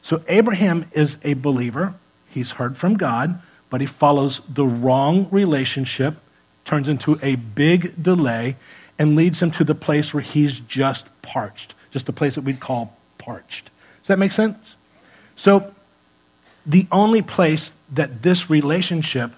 So 0.00 0.22
Abraham 0.28 0.88
is 0.92 1.16
a 1.24 1.34
believer. 1.34 1.94
He's 2.28 2.52
heard 2.52 2.78
from 2.78 2.96
God, 2.96 3.42
but 3.68 3.80
he 3.80 3.86
follows 3.86 4.40
the 4.48 4.64
wrong 4.64 5.28
relationship, 5.30 6.16
turns 6.64 6.88
into 6.88 7.18
a 7.20 7.34
big 7.34 8.00
delay, 8.00 8.56
and 8.98 9.16
leads 9.16 9.42
him 9.42 9.50
to 9.52 9.64
the 9.64 9.74
place 9.74 10.14
where 10.14 10.22
he's 10.22 10.60
just 10.60 11.06
parched, 11.20 11.74
just 11.90 12.08
a 12.08 12.12
place 12.12 12.36
that 12.36 12.42
we'd 12.42 12.60
call 12.60 12.96
parched. 13.18 13.70
Does 14.02 14.08
that 14.08 14.18
make 14.18 14.32
sense? 14.32 14.76
So, 15.36 15.72
the 16.64 16.86
only 16.92 17.22
place 17.22 17.72
that 17.92 18.22
this 18.22 18.48
relationship 18.48 19.32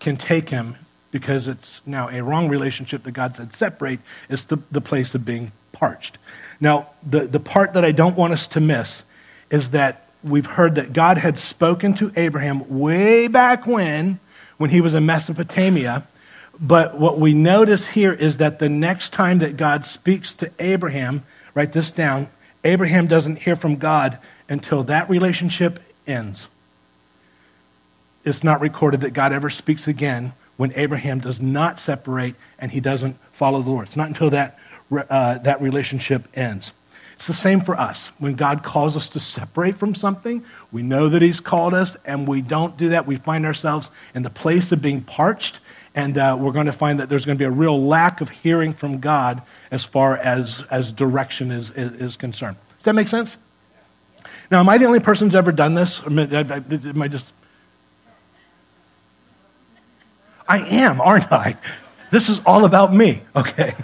can 0.00 0.16
take 0.16 0.48
him 0.48 0.76
because 1.12 1.46
it's 1.46 1.80
now 1.86 2.08
a 2.08 2.20
wrong 2.20 2.48
relationship 2.48 3.04
that 3.04 3.12
God 3.12 3.36
said 3.36 3.54
separate 3.54 4.00
is 4.28 4.46
the, 4.46 4.58
the 4.72 4.80
place 4.80 5.14
of 5.14 5.24
being 5.24 5.52
parched. 5.70 6.18
Now, 6.60 6.88
the, 7.08 7.26
the 7.26 7.38
part 7.38 7.74
that 7.74 7.84
I 7.84 7.92
don't 7.92 8.16
want 8.16 8.32
us 8.32 8.48
to 8.48 8.60
miss 8.60 9.04
is 9.50 9.70
that 9.70 10.08
we've 10.24 10.46
heard 10.46 10.74
that 10.74 10.92
God 10.92 11.18
had 11.18 11.38
spoken 11.38 11.94
to 11.94 12.10
Abraham 12.16 12.80
way 12.80 13.28
back 13.28 13.66
when, 13.66 14.18
when 14.56 14.70
he 14.70 14.80
was 14.80 14.94
in 14.94 15.06
Mesopotamia. 15.06 16.04
But 16.58 16.98
what 16.98 17.20
we 17.20 17.34
notice 17.34 17.86
here 17.86 18.12
is 18.12 18.38
that 18.38 18.58
the 18.58 18.68
next 18.68 19.12
time 19.12 19.38
that 19.38 19.56
God 19.56 19.84
speaks 19.84 20.34
to 20.34 20.50
Abraham, 20.58 21.22
write 21.54 21.72
this 21.72 21.90
down, 21.90 22.28
Abraham 22.64 23.06
doesn't 23.06 23.36
hear 23.36 23.56
from 23.56 23.76
God 23.76 24.18
until 24.48 24.84
that 24.84 25.08
relationship 25.08 25.80
ends 26.06 26.48
it's 28.24 28.44
not 28.44 28.60
recorded 28.60 29.00
that 29.00 29.12
God 29.12 29.32
ever 29.32 29.50
speaks 29.50 29.88
again 29.88 30.32
when 30.62 30.72
Abraham 30.76 31.18
does 31.18 31.40
not 31.40 31.80
separate 31.80 32.36
and 32.60 32.70
he 32.70 32.78
doesn't 32.78 33.16
follow 33.32 33.62
the 33.62 33.68
Lord. 33.68 33.88
It's 33.88 33.96
not 33.96 34.06
until 34.06 34.30
that, 34.30 34.60
uh, 34.92 35.38
that 35.38 35.60
relationship 35.60 36.28
ends. 36.34 36.70
It's 37.16 37.26
the 37.26 37.34
same 37.34 37.62
for 37.62 37.74
us. 37.74 38.12
When 38.20 38.36
God 38.36 38.62
calls 38.62 38.96
us 38.96 39.08
to 39.08 39.18
separate 39.18 39.76
from 39.76 39.96
something, 39.96 40.44
we 40.70 40.82
know 40.82 41.08
that 41.08 41.20
He's 41.20 41.40
called 41.40 41.74
us, 41.74 41.96
and 42.04 42.28
we 42.28 42.42
don't 42.42 42.76
do 42.76 42.90
that. 42.90 43.08
We 43.08 43.16
find 43.16 43.44
ourselves 43.44 43.90
in 44.14 44.22
the 44.22 44.30
place 44.30 44.70
of 44.70 44.80
being 44.80 45.00
parched, 45.00 45.58
and 45.96 46.16
uh, 46.16 46.36
we're 46.38 46.52
going 46.52 46.66
to 46.66 46.72
find 46.72 47.00
that 47.00 47.08
there's 47.08 47.24
going 47.24 47.36
to 47.36 47.42
be 47.42 47.44
a 47.44 47.50
real 47.50 47.84
lack 47.84 48.20
of 48.20 48.30
hearing 48.30 48.72
from 48.72 49.00
God 49.00 49.42
as 49.72 49.84
far 49.84 50.16
as, 50.18 50.62
as 50.70 50.92
direction 50.92 51.50
is, 51.50 51.70
is, 51.70 51.90
is 52.00 52.16
concerned. 52.16 52.56
Does 52.78 52.84
that 52.84 52.94
make 52.94 53.08
sense? 53.08 53.36
Now, 54.48 54.60
am 54.60 54.68
I 54.68 54.78
the 54.78 54.84
only 54.84 55.00
person 55.00 55.26
who's 55.26 55.34
ever 55.34 55.50
done 55.50 55.74
this? 55.74 56.00
Am 56.06 56.20
I, 56.20 56.22
am 56.22 57.02
I 57.02 57.08
just 57.08 57.34
I 60.48 60.58
am, 60.58 61.00
aren't 61.00 61.30
I? 61.32 61.56
This 62.10 62.28
is 62.28 62.40
all 62.44 62.64
about 62.64 62.94
me, 62.94 63.22
okay? 63.34 63.74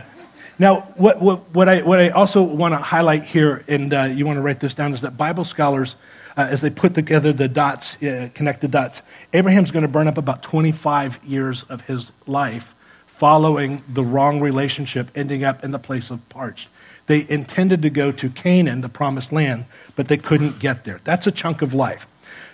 Now, 0.58 0.80
what, 0.96 1.20
what, 1.22 1.48
what, 1.54 1.68
I, 1.68 1.82
what 1.82 2.00
I 2.00 2.08
also 2.08 2.42
want 2.42 2.72
to 2.72 2.78
highlight 2.78 3.24
here, 3.24 3.64
and 3.68 3.94
uh, 3.94 4.04
you 4.04 4.26
want 4.26 4.38
to 4.38 4.42
write 4.42 4.60
this 4.60 4.74
down, 4.74 4.92
is 4.92 5.00
that 5.02 5.16
Bible 5.16 5.44
scholars, 5.44 5.96
uh, 6.36 6.46
as 6.50 6.60
they 6.60 6.70
put 6.70 6.94
together 6.94 7.32
the 7.32 7.46
dots, 7.46 7.96
uh, 8.02 8.28
connect 8.34 8.60
the 8.60 8.68
dots, 8.68 9.02
Abraham's 9.32 9.70
going 9.70 9.82
to 9.82 9.88
burn 9.88 10.08
up 10.08 10.18
about 10.18 10.42
25 10.42 11.20
years 11.24 11.62
of 11.64 11.80
his 11.82 12.10
life 12.26 12.74
following 13.06 13.82
the 13.88 14.02
wrong 14.02 14.40
relationship, 14.40 15.10
ending 15.14 15.44
up 15.44 15.64
in 15.64 15.70
the 15.70 15.78
place 15.78 16.10
of 16.10 16.28
parched. 16.28 16.68
They 17.06 17.26
intended 17.28 17.82
to 17.82 17.90
go 17.90 18.12
to 18.12 18.28
Canaan, 18.30 18.80
the 18.80 18.88
promised 18.88 19.32
land, 19.32 19.64
but 19.96 20.08
they 20.08 20.16
couldn't 20.16 20.58
get 20.58 20.84
there. 20.84 21.00
That's 21.04 21.26
a 21.26 21.32
chunk 21.32 21.62
of 21.62 21.72
life. 21.72 22.06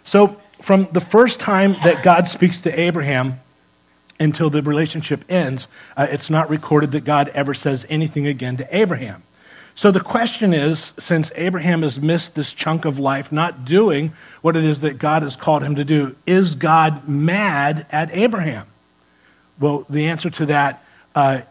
So, 0.04 0.40
from 0.62 0.88
the 0.92 1.00
first 1.00 1.40
time 1.40 1.76
that 1.84 2.02
God 2.02 2.28
speaks 2.28 2.60
to 2.60 2.80
Abraham, 2.80 3.40
until 4.24 4.50
the 4.50 4.62
relationship 4.62 5.24
ends, 5.28 5.68
uh, 5.96 6.06
it's 6.10 6.30
not 6.30 6.50
recorded 6.50 6.92
that 6.92 7.04
God 7.04 7.28
ever 7.28 7.54
says 7.54 7.86
anything 7.88 8.26
again 8.26 8.56
to 8.56 8.76
Abraham. 8.76 9.22
So 9.76 9.90
the 9.90 10.00
question 10.00 10.54
is 10.54 10.92
since 10.98 11.32
Abraham 11.34 11.82
has 11.82 12.00
missed 12.00 12.34
this 12.34 12.52
chunk 12.52 12.84
of 12.84 12.98
life, 12.98 13.32
not 13.32 13.64
doing 13.64 14.12
what 14.40 14.56
it 14.56 14.64
is 14.64 14.80
that 14.80 14.98
God 14.98 15.22
has 15.22 15.36
called 15.36 15.62
him 15.62 15.76
to 15.76 15.84
do, 15.84 16.14
is 16.26 16.54
God 16.54 17.08
mad 17.08 17.86
at 17.90 18.10
Abraham? 18.12 18.66
Well, 19.58 19.84
the 19.88 20.06
answer 20.06 20.30
to 20.30 20.46
that 20.46 20.84
uh, 21.14 21.42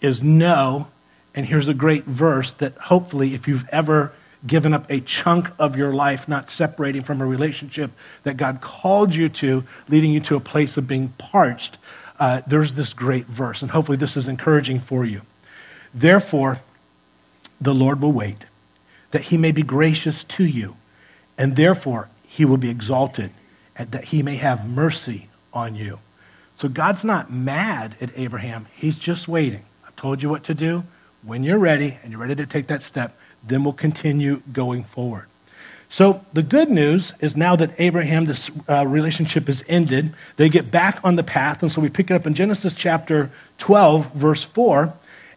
is 0.00 0.22
no. 0.22 0.88
And 1.34 1.46
here's 1.46 1.68
a 1.68 1.74
great 1.74 2.04
verse 2.04 2.52
that 2.54 2.76
hopefully, 2.76 3.34
if 3.34 3.48
you've 3.48 3.66
ever 3.70 4.12
given 4.46 4.74
up 4.74 4.90
a 4.90 5.00
chunk 5.00 5.50
of 5.58 5.76
your 5.76 5.94
life, 5.94 6.28
not 6.28 6.50
separating 6.50 7.02
from 7.02 7.20
a 7.20 7.26
relationship 7.26 7.90
that 8.24 8.36
God 8.36 8.60
called 8.60 9.14
you 9.14 9.28
to, 9.28 9.64
leading 9.88 10.12
you 10.12 10.20
to 10.20 10.36
a 10.36 10.40
place 10.40 10.76
of 10.76 10.86
being 10.86 11.08
parched, 11.18 11.78
uh, 12.18 12.42
there's 12.46 12.74
this 12.74 12.92
great 12.92 13.26
verse. 13.26 13.62
And 13.62 13.70
hopefully, 13.70 13.96
this 13.96 14.16
is 14.16 14.28
encouraging 14.28 14.80
for 14.80 15.04
you. 15.04 15.22
Therefore, 15.94 16.60
the 17.60 17.74
Lord 17.74 18.00
will 18.00 18.12
wait, 18.12 18.44
that 19.12 19.22
he 19.22 19.36
may 19.36 19.52
be 19.52 19.62
gracious 19.62 20.24
to 20.24 20.44
you, 20.44 20.76
and 21.38 21.54
therefore 21.54 22.08
he 22.26 22.44
will 22.44 22.56
be 22.56 22.70
exalted, 22.70 23.30
and 23.76 23.90
that 23.92 24.04
he 24.04 24.22
may 24.22 24.36
have 24.36 24.68
mercy 24.68 25.28
on 25.52 25.74
you. 25.74 25.98
So 26.56 26.68
God's 26.68 27.04
not 27.04 27.32
mad 27.32 27.96
at 28.00 28.10
Abraham, 28.16 28.66
he's 28.74 28.98
just 28.98 29.28
waiting. 29.28 29.64
I've 29.86 29.96
told 29.96 30.22
you 30.22 30.28
what 30.28 30.44
to 30.44 30.54
do. 30.54 30.84
When 31.22 31.44
you're 31.44 31.58
ready 31.58 31.98
and 32.02 32.10
you're 32.10 32.20
ready 32.20 32.34
to 32.34 32.46
take 32.46 32.66
that 32.66 32.82
step, 32.82 33.16
then 33.46 33.64
we'll 33.64 33.72
continue 33.72 34.42
going 34.52 34.84
forward. 34.84 35.26
So 35.88 36.24
the 36.32 36.42
good 36.42 36.70
news 36.70 37.12
is 37.20 37.36
now 37.36 37.54
that 37.56 37.74
Abraham, 37.78 38.24
this 38.24 38.50
uh, 38.66 38.86
relationship 38.86 39.48
is 39.50 39.62
ended, 39.68 40.14
they 40.36 40.48
get 40.48 40.70
back 40.70 40.98
on 41.04 41.16
the 41.16 41.22
path. 41.22 41.62
And 41.62 41.70
so 41.70 41.82
we 41.82 41.90
pick 41.90 42.10
it 42.10 42.14
up 42.14 42.26
in 42.26 42.32
Genesis 42.32 42.72
chapter 42.72 43.30
12, 43.58 44.10
verse 44.14 44.42
4. 44.42 44.90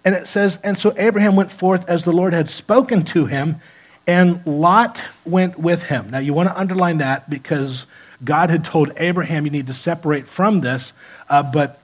And 0.05 0.15
it 0.15 0.29
says, 0.29 0.57
And 0.63 0.77
so 0.77 0.93
Abraham 0.97 1.35
went 1.35 1.51
forth 1.51 1.83
as 1.89 2.05
the 2.05 2.13
Lord 2.13 2.33
had 2.33 2.49
spoken 2.49 3.03
to 3.05 3.25
him, 3.25 3.59
and 4.07 4.45
Lot 4.45 5.03
went 5.25 5.59
with 5.59 5.83
him. 5.83 6.09
Now 6.11 6.19
you 6.19 6.33
want 6.33 6.47
to 6.47 6.57
underline 6.57 6.99
that 6.99 7.29
because 7.29 7.85
God 8.23 8.49
had 8.49 8.63
told 8.63 8.93
Abraham 8.95 9.43
you 9.43 9.51
need 9.51 9.67
to 9.67 9.73
separate 9.73 10.25
from 10.25 10.61
this, 10.61 10.93
uh, 11.29 11.43
but 11.43 11.79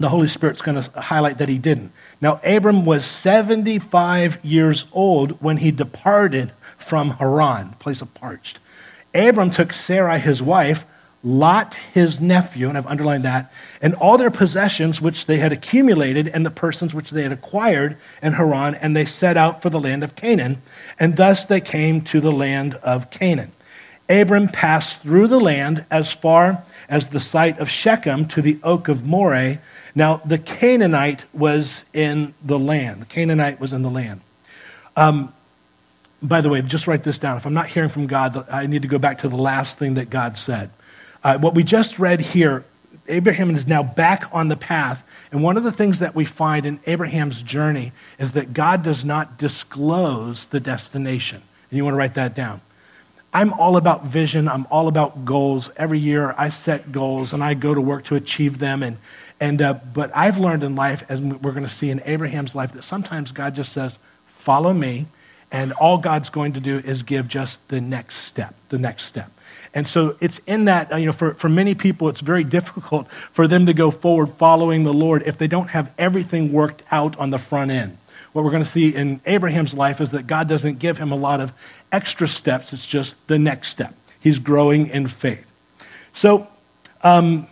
the 0.00 0.08
Holy 0.08 0.28
Spirit's 0.28 0.62
going 0.62 0.82
to 0.82 1.00
highlight 1.00 1.38
that 1.38 1.48
he 1.48 1.58
didn't. 1.58 1.92
Now, 2.22 2.40
Abram 2.42 2.86
was 2.86 3.04
75 3.04 4.38
years 4.42 4.86
old 4.92 5.32
when 5.42 5.58
he 5.58 5.70
departed 5.70 6.52
from 6.78 7.10
Haran, 7.10 7.74
place 7.78 8.00
of 8.00 8.12
parched. 8.14 8.58
Abram 9.14 9.50
took 9.50 9.74
Sarai, 9.74 10.18
his 10.18 10.40
wife, 10.40 10.86
Lot, 11.22 11.74
his 11.92 12.18
nephew, 12.18 12.70
and 12.70 12.78
I've 12.78 12.86
underlined 12.86 13.26
that, 13.26 13.52
and 13.82 13.94
all 13.96 14.16
their 14.16 14.30
possessions 14.30 15.02
which 15.02 15.26
they 15.26 15.36
had 15.36 15.52
accumulated 15.52 16.28
and 16.28 16.46
the 16.46 16.50
persons 16.50 16.94
which 16.94 17.10
they 17.10 17.22
had 17.22 17.32
acquired 17.32 17.98
in 18.22 18.32
Haran, 18.32 18.76
and 18.76 18.96
they 18.96 19.04
set 19.04 19.36
out 19.36 19.60
for 19.60 19.68
the 19.68 19.80
land 19.80 20.02
of 20.02 20.14
Canaan, 20.14 20.62
and 20.98 21.16
thus 21.16 21.44
they 21.44 21.60
came 21.60 22.00
to 22.02 22.22
the 22.22 22.32
land 22.32 22.76
of 22.76 23.10
Canaan. 23.10 23.52
Abram 24.08 24.48
passed 24.48 25.02
through 25.02 25.28
the 25.28 25.38
land 25.38 25.84
as 25.90 26.10
far 26.10 26.64
as 26.88 27.08
the 27.08 27.20
site 27.20 27.58
of 27.58 27.68
Shechem 27.68 28.26
to 28.28 28.40
the 28.40 28.58
oak 28.62 28.88
of 28.88 29.06
Moreh, 29.06 29.58
now, 29.94 30.20
the 30.24 30.38
Canaanite 30.38 31.24
was 31.34 31.84
in 31.92 32.34
the 32.44 32.58
land. 32.58 33.02
The 33.02 33.06
Canaanite 33.06 33.60
was 33.60 33.72
in 33.72 33.82
the 33.82 33.90
land. 33.90 34.20
Um, 34.96 35.32
by 36.22 36.40
the 36.40 36.48
way, 36.48 36.60
just 36.62 36.86
write 36.86 37.02
this 37.02 37.18
down. 37.18 37.36
If 37.36 37.46
I'm 37.46 37.54
not 37.54 37.68
hearing 37.68 37.88
from 37.88 38.06
God, 38.06 38.46
I 38.50 38.66
need 38.66 38.82
to 38.82 38.88
go 38.88 38.98
back 38.98 39.18
to 39.18 39.28
the 39.28 39.36
last 39.36 39.78
thing 39.78 39.94
that 39.94 40.10
God 40.10 40.36
said. 40.36 40.70
Uh, 41.24 41.38
what 41.38 41.54
we 41.54 41.62
just 41.64 41.98
read 41.98 42.20
here, 42.20 42.64
Abraham 43.08 43.54
is 43.54 43.66
now 43.66 43.82
back 43.82 44.28
on 44.32 44.48
the 44.48 44.56
path. 44.56 45.02
And 45.32 45.42
one 45.42 45.56
of 45.56 45.64
the 45.64 45.72
things 45.72 45.98
that 46.00 46.14
we 46.14 46.24
find 46.24 46.66
in 46.66 46.80
Abraham's 46.86 47.42
journey 47.42 47.92
is 48.18 48.32
that 48.32 48.52
God 48.52 48.82
does 48.82 49.04
not 49.04 49.38
disclose 49.38 50.46
the 50.46 50.60
destination. 50.60 51.42
And 51.70 51.76
you 51.76 51.84
want 51.84 51.94
to 51.94 51.98
write 51.98 52.14
that 52.14 52.34
down. 52.34 52.60
I'm 53.32 53.52
all 53.54 53.76
about 53.76 54.06
vision. 54.06 54.48
I'm 54.48 54.66
all 54.70 54.88
about 54.88 55.24
goals. 55.24 55.70
Every 55.76 56.00
year 56.00 56.34
I 56.36 56.48
set 56.48 56.90
goals 56.90 57.32
and 57.32 57.44
I 57.44 57.54
go 57.54 57.72
to 57.72 57.80
work 57.80 58.04
to 58.06 58.16
achieve 58.16 58.58
them. 58.58 58.82
And, 58.82 58.98
And, 59.40 59.62
uh, 59.62 59.74
but 59.94 60.10
I've 60.14 60.38
learned 60.38 60.62
in 60.62 60.76
life, 60.76 61.02
as 61.08 61.20
we're 61.20 61.52
going 61.52 61.66
to 61.66 61.74
see 61.74 61.90
in 61.90 62.02
Abraham's 62.04 62.54
life, 62.54 62.72
that 62.74 62.84
sometimes 62.84 63.32
God 63.32 63.54
just 63.54 63.72
says, 63.72 63.98
Follow 64.26 64.72
me. 64.72 65.06
And 65.52 65.72
all 65.72 65.98
God's 65.98 66.30
going 66.30 66.52
to 66.52 66.60
do 66.60 66.78
is 66.78 67.02
give 67.02 67.26
just 67.26 67.66
the 67.68 67.80
next 67.80 68.18
step, 68.18 68.54
the 68.68 68.78
next 68.78 69.04
step. 69.04 69.30
And 69.74 69.86
so 69.86 70.16
it's 70.20 70.40
in 70.46 70.66
that, 70.66 70.92
uh, 70.92 70.96
you 70.96 71.06
know, 71.06 71.12
for, 71.12 71.34
for 71.34 71.48
many 71.48 71.74
people, 71.74 72.08
it's 72.08 72.20
very 72.20 72.44
difficult 72.44 73.08
for 73.32 73.48
them 73.48 73.66
to 73.66 73.74
go 73.74 73.90
forward 73.90 74.28
following 74.34 74.84
the 74.84 74.92
Lord 74.92 75.24
if 75.26 75.38
they 75.38 75.48
don't 75.48 75.68
have 75.68 75.90
everything 75.98 76.52
worked 76.52 76.82
out 76.92 77.18
on 77.18 77.30
the 77.30 77.38
front 77.38 77.70
end. 77.70 77.98
What 78.32 78.44
we're 78.44 78.52
going 78.52 78.62
to 78.62 78.68
see 78.68 78.94
in 78.94 79.20
Abraham's 79.26 79.74
life 79.74 80.00
is 80.00 80.10
that 80.10 80.28
God 80.28 80.48
doesn't 80.48 80.78
give 80.78 80.96
him 80.96 81.10
a 81.10 81.16
lot 81.16 81.40
of 81.40 81.52
extra 81.90 82.28
steps, 82.28 82.72
it's 82.72 82.86
just 82.86 83.16
the 83.26 83.38
next 83.38 83.68
step. 83.68 83.94
He's 84.20 84.38
growing 84.38 84.88
in 84.88 85.08
faith. 85.08 85.44
So, 86.14 86.46
um, 87.02 87.48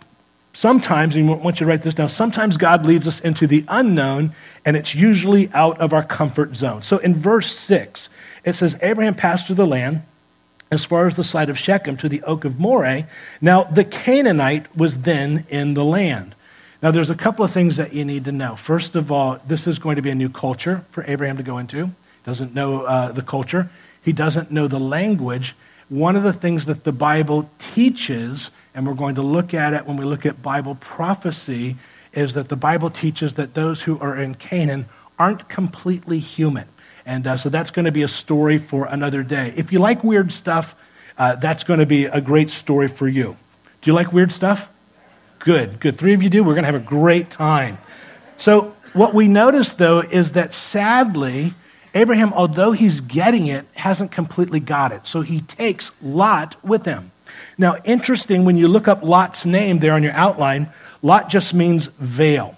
sometimes, 0.53 1.15
and 1.15 1.29
I 1.29 1.33
want 1.33 1.59
you 1.59 1.65
to 1.65 1.69
write 1.69 1.83
this 1.83 1.93
down, 1.93 2.09
sometimes 2.09 2.57
God 2.57 2.85
leads 2.85 3.07
us 3.07 3.19
into 3.19 3.47
the 3.47 3.63
unknown, 3.67 4.33
and 4.65 4.75
it's 4.75 4.95
usually 4.95 5.49
out 5.53 5.79
of 5.79 5.93
our 5.93 6.03
comfort 6.03 6.55
zone. 6.55 6.81
So 6.81 6.97
in 6.97 7.15
verse 7.15 7.55
6, 7.55 8.09
it 8.45 8.55
says, 8.55 8.75
Abraham 8.81 9.15
passed 9.15 9.47
through 9.47 9.55
the 9.55 9.67
land 9.67 10.01
as 10.71 10.85
far 10.85 11.07
as 11.07 11.15
the 11.15 11.23
site 11.23 11.49
of 11.49 11.57
Shechem 11.57 11.97
to 11.97 12.09
the 12.09 12.21
oak 12.23 12.45
of 12.45 12.59
Moreh. 12.59 13.07
Now, 13.41 13.63
the 13.63 13.83
Canaanite 13.83 14.75
was 14.77 14.99
then 14.99 15.45
in 15.49 15.73
the 15.73 15.83
land. 15.83 16.35
Now, 16.81 16.91
there's 16.91 17.09
a 17.09 17.15
couple 17.15 17.43
of 17.43 17.51
things 17.51 17.75
that 17.77 17.93
you 17.93 18.05
need 18.05 18.25
to 18.25 18.31
know. 18.31 18.55
First 18.55 18.95
of 18.95 19.11
all, 19.11 19.39
this 19.47 19.67
is 19.67 19.79
going 19.79 19.97
to 19.97 20.01
be 20.01 20.11
a 20.11 20.15
new 20.15 20.29
culture 20.29 20.85
for 20.91 21.03
Abraham 21.07 21.37
to 21.37 21.43
go 21.43 21.57
into. 21.57 21.85
He 21.85 21.91
doesn't 22.25 22.53
know 22.53 22.83
uh, 22.83 23.11
the 23.11 23.21
culture, 23.21 23.69
he 24.01 24.13
doesn't 24.13 24.51
know 24.51 24.67
the 24.67 24.79
language. 24.79 25.55
One 25.89 26.15
of 26.15 26.23
the 26.23 26.33
things 26.33 26.67
that 26.67 26.83
the 26.83 26.91
Bible 26.91 27.49
teaches, 27.57 28.51
and 28.73 28.85
we're 28.87 28.93
going 28.93 29.15
to 29.15 29.21
look 29.21 29.53
at 29.53 29.73
it 29.73 29.85
when 29.85 29.97
we 29.97 30.05
look 30.05 30.25
at 30.25 30.41
Bible 30.41 30.75
prophecy, 30.75 31.75
is 32.13 32.33
that 32.33 32.49
the 32.49 32.55
Bible 32.55 32.89
teaches 32.89 33.33
that 33.35 33.53
those 33.53 33.81
who 33.81 33.99
are 33.99 34.17
in 34.17 34.35
Canaan 34.35 34.85
aren't 35.17 35.47
completely 35.49 36.19
human. 36.19 36.67
And 37.05 37.25
uh, 37.27 37.37
so 37.37 37.49
that's 37.49 37.71
going 37.71 37.85
to 37.85 37.91
be 37.91 38.03
a 38.03 38.07
story 38.07 38.57
for 38.57 38.85
another 38.85 39.23
day. 39.23 39.53
If 39.55 39.71
you 39.71 39.79
like 39.79 40.03
weird 40.03 40.31
stuff, 40.31 40.75
uh, 41.17 41.35
that's 41.35 41.63
going 41.63 41.79
to 41.79 41.85
be 41.85 42.05
a 42.05 42.21
great 42.21 42.49
story 42.49 42.87
for 42.87 43.07
you. 43.07 43.35
Do 43.81 43.89
you 43.89 43.93
like 43.93 44.13
weird 44.13 44.31
stuff? 44.31 44.69
Good, 45.39 45.79
good. 45.79 45.97
Three 45.97 46.13
of 46.13 46.21
you 46.21 46.29
do. 46.29 46.43
We're 46.43 46.53
going 46.53 46.63
to 46.63 46.71
have 46.71 46.75
a 46.75 46.79
great 46.79 47.29
time. 47.29 47.77
So, 48.37 48.75
what 48.93 49.13
we 49.13 49.27
notice, 49.27 49.73
though, 49.73 49.99
is 49.99 50.31
that 50.31 50.53
sadly, 50.53 51.53
Abraham, 51.93 52.33
although 52.33 52.71
he's 52.71 53.01
getting 53.01 53.47
it, 53.47 53.65
hasn't 53.73 54.11
completely 54.11 54.59
got 54.59 54.91
it. 54.91 55.05
So 55.05 55.21
he 55.21 55.41
takes 55.41 55.91
Lot 56.01 56.55
with 56.63 56.85
him. 56.85 57.11
Now, 57.57 57.77
interesting, 57.83 58.45
when 58.45 58.57
you 58.57 58.67
look 58.67 58.87
up 58.87 59.03
Lot's 59.03 59.45
name 59.45 59.79
there 59.79 59.93
on 59.93 60.03
your 60.03 60.13
outline, 60.13 60.71
Lot 61.01 61.29
just 61.29 61.53
means 61.53 61.87
veil. 61.99 62.55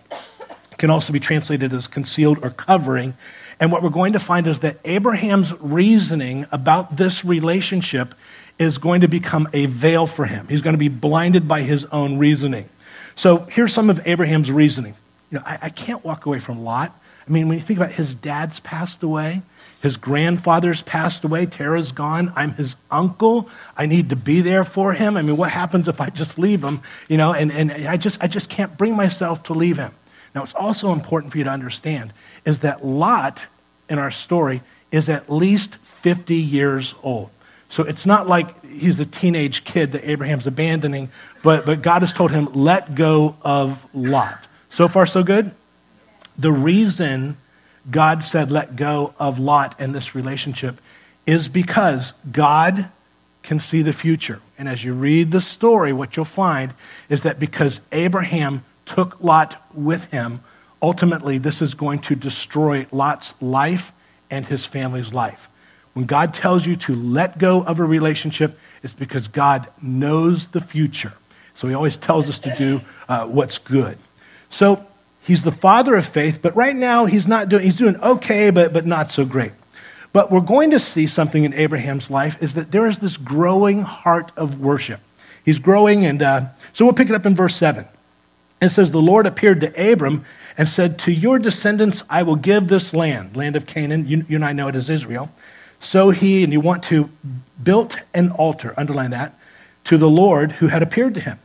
It 0.72 0.78
can 0.78 0.90
also 0.90 1.14
be 1.14 1.20
translated 1.20 1.74
as 1.74 1.88
concealed 1.88 2.40
or 2.44 2.50
covering. 2.50 3.16
And 3.60 3.72
what 3.72 3.84
we're 3.84 3.90
going 3.90 4.14
to 4.14 4.20
find 4.20 4.48
is 4.48 4.60
that 4.62 4.78
Abraham's 4.86 5.54
reasoning 5.60 6.48
about 6.52 6.98
this 6.98 7.24
relationship 7.24 8.16
is 8.58 8.78
going 8.78 9.02
to 9.02 9.08
become 9.08 9.48
a 9.54 9.68
veil 9.68 10.08
for 10.08 10.26
him. 10.26 10.48
He's 10.48 10.62
going 10.62 10.74
to 10.74 10.80
be 10.80 10.88
blinded 10.88 11.48
by 11.48 11.62
his 11.62 11.86
own 11.86 12.18
reasoning. 12.18 12.70
So 13.16 13.38
here's 13.38 13.74
some 13.74 13.90
of 13.90 14.06
Abraham's 14.08 14.52
reasoning. 14.52 14.96
You 15.30 15.38
know, 15.38 15.44
I, 15.46 15.60
I 15.64 15.70
can't 15.70 16.04
walk 16.04 16.26
away 16.26 16.40
from 16.40 16.64
Lot. 16.64 16.96
I 17.28 17.32
mean, 17.32 17.48
when 17.48 17.58
you 17.58 17.64
think 17.64 17.80
about 17.80 17.92
his 17.92 18.16
dad's 18.16 18.60
passed 18.60 19.04
away, 19.04 19.42
his 19.82 19.98
grandfather's 19.98 20.84
passed 20.84 21.24
away, 21.24 21.48
Terah's 21.48 21.92
gone. 21.92 22.32
I'm 22.36 22.54
his 22.54 22.76
uncle. 22.92 23.50
I 23.76 23.88
need 23.88 24.10
to 24.10 24.16
be 24.16 24.42
there 24.42 24.64
for 24.64 24.94
him. 24.94 25.18
I 25.18 25.24
mean, 25.24 25.38
what 25.38 25.50
happens 25.50 25.88
if 25.88 26.00
I 26.00 26.10
just 26.10 26.38
leave 26.38 26.64
him? 26.64 26.82
You 27.08 27.18
know, 27.18 27.34
and, 27.34 27.52
and 27.52 27.72
I 27.72 27.98
just 27.98 28.20
I 28.22 28.28
just 28.28 28.48
can't 28.48 28.78
bring 28.78 28.96
myself 28.96 29.44
to 29.44 29.54
leave 29.54 29.78
him. 29.78 29.92
Now, 30.36 30.44
it's 30.44 30.54
also 30.54 30.94
important 30.94 31.32
for 31.32 31.40
you 31.40 31.44
to 31.44 31.50
understand 31.50 32.14
is 32.46 32.60
that 32.60 32.86
Lot 32.86 33.44
in 33.90 34.00
our 34.00 34.12
story 34.12 34.62
is 34.92 35.10
at 35.10 35.32
least 35.32 35.78
50 35.84 36.36
years 36.36 36.96
old. 37.04 37.30
So 37.70 37.84
it's 37.84 38.06
not 38.06 38.28
like 38.28 38.64
he's 38.66 39.00
a 39.00 39.06
teenage 39.06 39.64
kid 39.64 39.94
that 39.94 40.08
Abraham's 40.10 40.46
abandoning, 40.46 41.10
but, 41.42 41.66
but 41.66 41.82
God 41.82 42.02
has 42.02 42.14
told 42.14 42.30
him, 42.30 42.50
let 42.54 42.96
go 42.96 43.36
of 43.42 43.84
Lot. 43.94 44.40
So 44.70 44.88
far, 44.88 45.06
so 45.06 45.24
good? 45.24 45.54
The 46.38 46.52
reason 46.52 47.38
God 47.90 48.24
said, 48.24 48.52
let 48.52 48.76
go 48.76 49.14
of 49.20 49.40
Lot 49.40 49.80
in 49.80 49.92
this 49.92 50.14
relationship 50.14 50.80
is 51.26 51.48
because 51.48 52.14
God 52.32 52.90
can 53.44 53.60
see 53.60 53.82
the 53.82 53.94
future. 53.94 54.40
And 54.58 54.70
as 54.70 54.84
you 54.84 54.94
read 54.94 55.32
the 55.32 55.42
story, 55.42 55.94
what 55.94 56.16
you'll 56.16 56.26
find 56.26 56.74
is 57.10 57.24
that 57.24 57.40
because 57.40 57.82
Abraham 57.92 58.64
took 58.86 59.22
Lot 59.22 59.62
with 59.74 60.06
him, 60.06 60.42
ultimately 60.82 61.38
this 61.38 61.62
is 61.62 61.74
going 61.74 62.00
to 62.00 62.16
destroy 62.16 62.86
Lot's 62.92 63.34
life 63.42 63.92
and 64.30 64.46
his 64.46 64.66
family's 64.66 65.14
life. 65.14 65.48
When 65.94 66.06
God 66.06 66.34
tells 66.34 66.66
you 66.66 66.76
to 66.78 66.96
let 66.96 67.38
go 67.38 67.64
of 67.64 67.80
a 67.80 67.84
relationship, 67.84 68.58
it's 68.84 68.94
because 68.94 69.28
God 69.28 69.68
knows 69.82 70.48
the 70.48 70.62
future. 70.62 71.14
So 71.56 71.68
he 71.68 71.74
always 71.74 71.98
tells 71.98 72.30
us 72.30 72.40
to 72.40 72.56
do 72.56 72.82
uh, 73.10 73.26
what's 73.26 73.58
good. 73.58 73.98
So 74.50 74.86
he's 75.22 75.44
the 75.44 75.52
father 75.52 75.96
of 75.96 76.06
faith, 76.06 76.40
but 76.42 76.56
right 76.56 76.76
now 76.76 77.06
he's 77.06 77.28
not 77.28 77.50
doing, 77.50 77.64
he's 77.64 77.78
doing 77.78 77.96
okay, 77.98 78.50
but, 78.50 78.74
but 78.74 78.86
not 78.86 79.12
so 79.12 79.26
great. 79.26 79.52
But 80.14 80.32
we're 80.32 80.42
going 80.42 80.72
to 80.72 80.80
see 80.80 81.08
something 81.08 81.44
in 81.44 81.54
Abraham's 81.54 82.10
life 82.10 82.36
is 82.42 82.56
that 82.56 82.72
there 82.72 82.88
is 82.88 83.00
this 83.00 83.18
growing 83.18 83.82
heart 83.82 84.32
of 84.36 84.60
worship. 84.60 85.00
He's 85.46 85.60
growing, 85.60 86.06
and 86.06 86.22
uh, 86.22 86.46
so 86.74 86.86
we'll 86.86 86.94
pick 86.94 87.10
it 87.10 87.16
up 87.16 87.26
in 87.26 87.36
verse 87.36 87.56
7. 87.56 87.88
It 88.62 88.70
says, 88.70 88.92
The 88.92 89.00
Lord 89.00 89.26
appeared 89.26 89.62
to 89.62 89.92
Abram 89.92 90.26
and 90.58 90.68
said, 90.70 91.00
To 91.00 91.12
your 91.12 91.40
descendants 91.40 92.04
I 92.10 92.24
will 92.24 92.36
give 92.36 92.68
this 92.68 92.94
land, 92.94 93.36
land 93.36 93.56
of 93.56 93.66
Canaan. 93.66 94.08
You, 94.08 94.26
you 94.28 94.36
and 94.36 94.46
I 94.46 94.54
know 94.54 94.68
it 94.68 94.76
as 94.76 94.90
Israel. 94.90 95.32
So 95.80 96.12
he, 96.12 96.44
and 96.44 96.54
you 96.54 96.62
want 96.62 96.84
to, 96.84 97.10
built 97.64 97.98
an 98.14 98.32
altar, 98.32 98.74
underline 98.78 99.12
that, 99.12 99.38
to 99.86 99.98
the 99.98 100.10
Lord 100.10 100.52
who 100.52 100.68
had 100.68 100.84
appeared 100.84 101.16
to 101.16 101.20
him. 101.20 101.40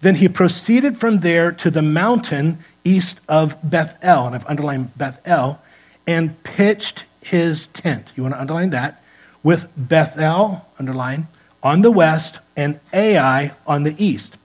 Then 0.00 0.14
he 0.14 0.28
proceeded 0.28 0.98
from 0.98 1.20
there 1.20 1.52
to 1.52 1.70
the 1.70 1.82
mountain 1.82 2.58
east 2.84 3.20
of 3.28 3.56
Bethel, 3.62 4.26
and 4.26 4.34
I've 4.34 4.46
underlined 4.46 4.96
Bethel, 4.96 5.60
and 6.06 6.42
pitched 6.42 7.04
his 7.20 7.66
tent. 7.68 8.08
You 8.14 8.22
want 8.22 8.34
to 8.34 8.40
underline 8.40 8.70
that? 8.70 9.02
With 9.42 9.66
Bethel, 9.76 10.66
underline, 10.78 11.28
on 11.62 11.82
the 11.82 11.90
west, 11.90 12.38
and 12.56 12.78
Ai 12.92 13.52
on 13.66 13.82
the 13.82 14.04
east. 14.04 14.36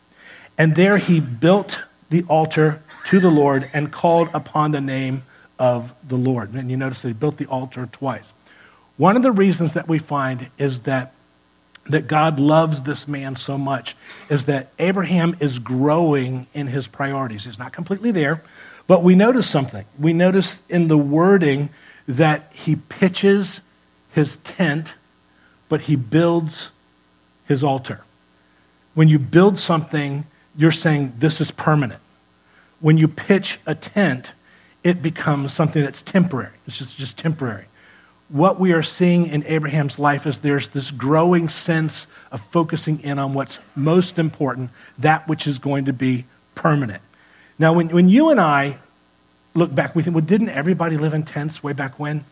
And 0.57 0.75
there 0.75 0.97
he 0.97 1.19
built 1.19 1.79
the 2.09 2.23
altar 2.23 2.81
to 3.05 3.19
the 3.19 3.29
Lord 3.29 3.69
and 3.73 3.91
called 3.91 4.29
upon 4.33 4.71
the 4.71 4.81
name 4.81 5.23
of 5.59 5.93
the 6.07 6.15
Lord. 6.15 6.53
And 6.53 6.69
you 6.71 6.77
notice 6.77 7.01
they 7.01 7.13
built 7.13 7.37
the 7.37 7.45
altar 7.45 7.87
twice. 7.91 8.33
One 8.97 9.15
of 9.15 9.23
the 9.23 9.31
reasons 9.31 9.73
that 9.73 9.87
we 9.87 9.99
find 9.99 10.49
is 10.57 10.81
that 10.81 11.13
that 11.87 12.07
God 12.07 12.39
loves 12.39 12.81
this 12.81 13.07
man 13.07 13.35
so 13.35 13.57
much 13.57 13.95
is 14.29 14.45
that 14.45 14.71
Abraham 14.79 15.35
is 15.39 15.59
growing 15.59 16.47
in 16.53 16.67
his 16.67 16.87
priorities. 16.87 17.45
He's 17.45 17.59
not 17.59 17.73
completely 17.73 18.11
there, 18.11 18.43
but 18.87 19.03
we 19.03 19.15
notice 19.15 19.49
something. 19.49 19.85
We 19.99 20.13
notice 20.13 20.59
in 20.69 20.87
the 20.87 20.97
wording 20.97 21.69
that 22.07 22.51
he 22.53 22.75
pitches 22.75 23.61
his 24.11 24.37
tent, 24.43 24.93
but 25.69 25.81
he 25.81 25.95
builds 25.95 26.69
his 27.47 27.63
altar. 27.63 28.01
When 28.93 29.07
you 29.07 29.19
build 29.19 29.57
something, 29.57 30.25
you're 30.55 30.71
saying 30.71 31.13
this 31.17 31.41
is 31.41 31.49
permanent. 31.49 32.01
When 32.79 32.97
you 32.97 33.07
pitch 33.07 33.59
a 33.65 33.75
tent, 33.75 34.33
it 34.83 35.01
becomes 35.01 35.53
something 35.53 35.83
that's 35.83 36.01
temporary. 36.01 36.53
It's 36.67 36.77
just, 36.77 36.97
just 36.97 37.17
temporary 37.17 37.65
what 38.31 38.59
we 38.59 38.71
are 38.71 38.83
seeing 38.83 39.27
in 39.27 39.45
Abraham's 39.45 39.99
life 39.99 40.25
is 40.25 40.39
there's 40.39 40.69
this 40.69 40.89
growing 40.89 41.49
sense 41.49 42.07
of 42.31 42.41
focusing 42.41 43.01
in 43.01 43.19
on 43.19 43.33
what's 43.33 43.59
most 43.75 44.17
important, 44.17 44.69
that 44.99 45.27
which 45.27 45.47
is 45.47 45.59
going 45.59 45.85
to 45.85 45.93
be 45.93 46.25
permanent. 46.55 47.01
Now, 47.59 47.73
when, 47.73 47.89
when 47.89 48.09
you 48.09 48.29
and 48.29 48.39
I 48.39 48.77
look 49.53 49.73
back, 49.75 49.95
we 49.95 50.03
think, 50.03 50.15
well, 50.15 50.25
didn't 50.25 50.49
everybody 50.49 50.97
live 50.97 51.13
in 51.13 51.23
tents 51.23 51.61
way 51.61 51.73
back 51.73 51.99
when? 51.99 52.23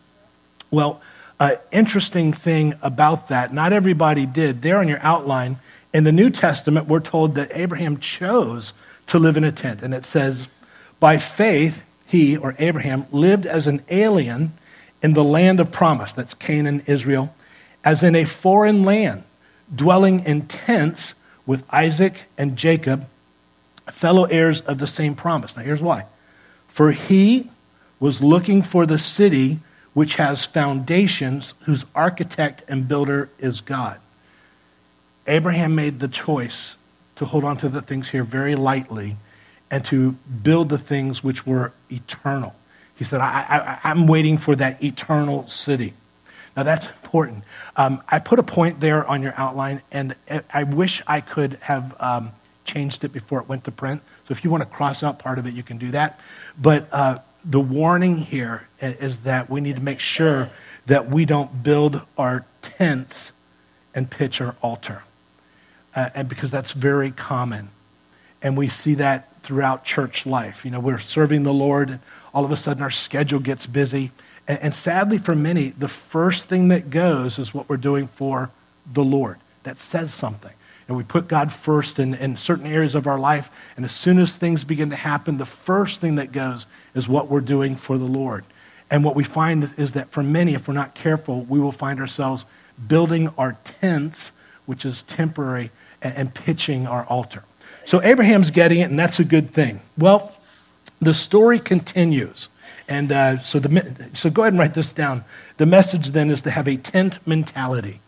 Well, 0.70 1.02
uh, 1.38 1.56
interesting 1.70 2.32
thing 2.32 2.74
about 2.82 3.28
that, 3.28 3.52
not 3.52 3.72
everybody 3.72 4.24
did. 4.24 4.62
There 4.62 4.78
on 4.78 4.88
your 4.88 5.00
outline, 5.02 5.58
in 5.92 6.04
the 6.04 6.12
New 6.12 6.30
Testament, 6.30 6.86
we're 6.86 7.00
told 7.00 7.34
that 7.34 7.50
Abraham 7.54 7.98
chose 7.98 8.72
to 9.08 9.18
live 9.18 9.36
in 9.36 9.44
a 9.44 9.52
tent. 9.52 9.82
And 9.82 9.92
it 9.92 10.06
says, 10.06 10.46
by 10.98 11.18
faith, 11.18 11.82
he, 12.06 12.36
or 12.36 12.54
Abraham, 12.58 13.06
lived 13.10 13.46
as 13.46 13.66
an 13.66 13.82
alien 13.90 14.52
in 15.02 15.14
the 15.14 15.24
land 15.24 15.60
of 15.60 15.70
promise, 15.70 16.12
that's 16.12 16.34
Canaan, 16.34 16.82
Israel, 16.86 17.34
as 17.84 18.02
in 18.02 18.14
a 18.14 18.24
foreign 18.24 18.82
land, 18.84 19.24
dwelling 19.74 20.24
in 20.24 20.46
tents 20.46 21.14
with 21.46 21.64
Isaac 21.70 22.24
and 22.36 22.56
Jacob, 22.56 23.06
fellow 23.90 24.24
heirs 24.24 24.60
of 24.60 24.78
the 24.78 24.86
same 24.86 25.14
promise. 25.14 25.56
Now, 25.56 25.62
here's 25.62 25.80
why. 25.80 26.04
For 26.68 26.92
he 26.92 27.50
was 27.98 28.22
looking 28.22 28.62
for 28.62 28.86
the 28.86 28.98
city 28.98 29.58
which 29.94 30.14
has 30.14 30.44
foundations, 30.44 31.54
whose 31.64 31.84
architect 31.94 32.62
and 32.68 32.86
builder 32.86 33.28
is 33.38 33.60
God. 33.60 33.98
Abraham 35.26 35.74
made 35.74 35.98
the 35.98 36.08
choice 36.08 36.76
to 37.16 37.24
hold 37.24 37.44
on 37.44 37.56
to 37.58 37.68
the 37.68 37.82
things 37.82 38.08
here 38.08 38.24
very 38.24 38.54
lightly 38.54 39.16
and 39.70 39.84
to 39.86 40.12
build 40.42 40.68
the 40.68 40.78
things 40.78 41.22
which 41.22 41.46
were 41.46 41.72
eternal. 41.90 42.54
He 43.00 43.04
said, 43.04 43.22
I, 43.22 43.78
am 43.82 44.06
waiting 44.06 44.36
for 44.36 44.54
that 44.56 44.84
eternal 44.84 45.46
city. 45.46 45.94
Now 46.54 46.64
that's 46.64 46.84
important. 46.84 47.44
Um, 47.74 48.02
I 48.06 48.18
put 48.18 48.38
a 48.38 48.42
point 48.42 48.78
there 48.78 49.06
on 49.06 49.22
your 49.22 49.32
outline, 49.38 49.80
and 49.90 50.14
I 50.52 50.64
wish 50.64 51.00
I 51.06 51.22
could 51.22 51.56
have 51.62 51.96
um, 51.98 52.30
changed 52.66 53.02
it 53.02 53.08
before 53.10 53.40
it 53.40 53.48
went 53.48 53.64
to 53.64 53.70
print. 53.70 54.02
So 54.28 54.32
if 54.32 54.44
you 54.44 54.50
want 54.50 54.64
to 54.64 54.68
cross 54.68 55.02
out 55.02 55.18
part 55.18 55.38
of 55.38 55.46
it, 55.46 55.54
you 55.54 55.62
can 55.62 55.78
do 55.78 55.90
that. 55.92 56.20
But 56.60 56.92
uh, 56.92 57.20
the 57.42 57.58
warning 57.58 58.18
here 58.18 58.68
is 58.82 59.20
that 59.20 59.48
we 59.48 59.62
need 59.62 59.76
to 59.76 59.82
make 59.82 60.00
sure 60.00 60.50
that 60.84 61.08
we 61.08 61.24
don't 61.24 61.62
build 61.62 62.02
our 62.18 62.44
tents 62.60 63.32
and 63.94 64.10
pitch 64.10 64.42
our 64.42 64.54
altar. 64.60 65.02
Uh, 65.96 66.10
and 66.14 66.28
because 66.28 66.50
that's 66.50 66.72
very 66.72 67.12
common. 67.12 67.70
And 68.42 68.58
we 68.58 68.68
see 68.68 68.96
that 68.96 69.42
throughout 69.42 69.86
church 69.86 70.26
life. 70.26 70.66
You 70.66 70.70
know, 70.70 70.80
we're 70.80 70.98
serving 70.98 71.44
the 71.44 71.52
Lord, 71.52 71.98
all 72.34 72.44
of 72.44 72.52
a 72.52 72.56
sudden 72.56 72.82
our 72.82 72.90
schedule 72.90 73.40
gets 73.40 73.66
busy. 73.66 74.10
And, 74.48 74.58
and 74.60 74.74
sadly, 74.74 75.18
for 75.18 75.34
many, 75.34 75.70
the 75.70 75.88
first 75.88 76.46
thing 76.46 76.68
that 76.68 76.90
goes 76.90 77.38
is 77.38 77.54
what 77.54 77.68
we're 77.68 77.76
doing 77.76 78.06
for 78.06 78.50
the 78.92 79.04
Lord. 79.04 79.38
That 79.64 79.78
says 79.78 80.14
something. 80.14 80.52
And 80.88 80.96
we 80.96 81.04
put 81.04 81.28
God 81.28 81.52
first 81.52 82.00
in, 82.00 82.14
in 82.14 82.36
certain 82.36 82.66
areas 82.66 82.96
of 82.96 83.06
our 83.06 83.18
life. 83.18 83.50
And 83.76 83.84
as 83.84 83.92
soon 83.92 84.18
as 84.18 84.34
things 84.34 84.64
begin 84.64 84.90
to 84.90 84.96
happen, 84.96 85.38
the 85.38 85.46
first 85.46 86.00
thing 86.00 86.16
that 86.16 86.32
goes 86.32 86.66
is 86.94 87.06
what 87.06 87.30
we're 87.30 87.40
doing 87.40 87.76
for 87.76 87.96
the 87.96 88.04
Lord. 88.04 88.44
And 88.90 89.04
what 89.04 89.14
we 89.14 89.22
find 89.22 89.72
is 89.76 89.92
that 89.92 90.10
for 90.10 90.22
many, 90.22 90.54
if 90.54 90.66
we're 90.66 90.74
not 90.74 90.96
careful, 90.96 91.42
we 91.42 91.60
will 91.60 91.70
find 91.70 92.00
ourselves 92.00 92.44
building 92.88 93.28
our 93.38 93.56
tents, 93.80 94.32
which 94.66 94.84
is 94.84 95.02
temporary, 95.02 95.70
and, 96.02 96.16
and 96.16 96.34
pitching 96.34 96.88
our 96.88 97.04
altar. 97.04 97.44
So 97.84 98.02
Abraham's 98.02 98.50
getting 98.50 98.80
it, 98.80 98.90
and 98.90 98.98
that's 98.98 99.20
a 99.20 99.24
good 99.24 99.52
thing. 99.52 99.80
Well, 99.96 100.34
the 101.00 101.14
story 101.14 101.58
continues. 101.58 102.48
And 102.88 103.12
uh, 103.12 103.40
so, 103.42 103.58
the, 103.58 104.10
so 104.14 104.30
go 104.30 104.42
ahead 104.42 104.52
and 104.52 104.60
write 104.60 104.74
this 104.74 104.92
down. 104.92 105.24
The 105.58 105.66
message 105.66 106.08
then 106.08 106.30
is 106.30 106.42
to 106.42 106.50
have 106.50 106.66
a 106.66 106.76
tent 106.76 107.18
mentality. 107.26 108.00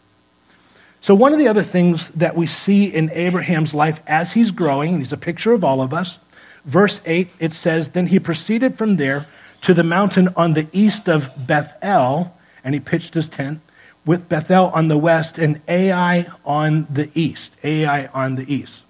So, 1.00 1.14
one 1.14 1.32
of 1.32 1.38
the 1.38 1.48
other 1.48 1.62
things 1.62 2.08
that 2.10 2.36
we 2.36 2.46
see 2.46 2.84
in 2.84 3.10
Abraham's 3.12 3.74
life 3.74 4.00
as 4.06 4.32
he's 4.32 4.50
growing, 4.50 4.90
and 4.90 4.98
he's 4.98 5.12
a 5.12 5.16
picture 5.16 5.52
of 5.52 5.64
all 5.64 5.82
of 5.82 5.92
us, 5.92 6.18
verse 6.64 7.00
8, 7.04 7.28
it 7.40 7.52
says, 7.52 7.88
Then 7.88 8.06
he 8.06 8.18
proceeded 8.18 8.78
from 8.78 8.96
there 8.96 9.26
to 9.62 9.74
the 9.74 9.84
mountain 9.84 10.28
on 10.36 10.52
the 10.52 10.66
east 10.72 11.08
of 11.08 11.28
Bethel, 11.46 12.36
and 12.64 12.74
he 12.74 12.80
pitched 12.80 13.14
his 13.14 13.28
tent 13.28 13.60
with 14.04 14.28
Bethel 14.28 14.66
on 14.74 14.88
the 14.88 14.98
west 14.98 15.38
and 15.38 15.60
Ai 15.68 16.26
on 16.44 16.86
the 16.90 17.08
east. 17.14 17.52
Ai 17.62 18.06
on 18.06 18.34
the 18.34 18.52
east. 18.52 18.84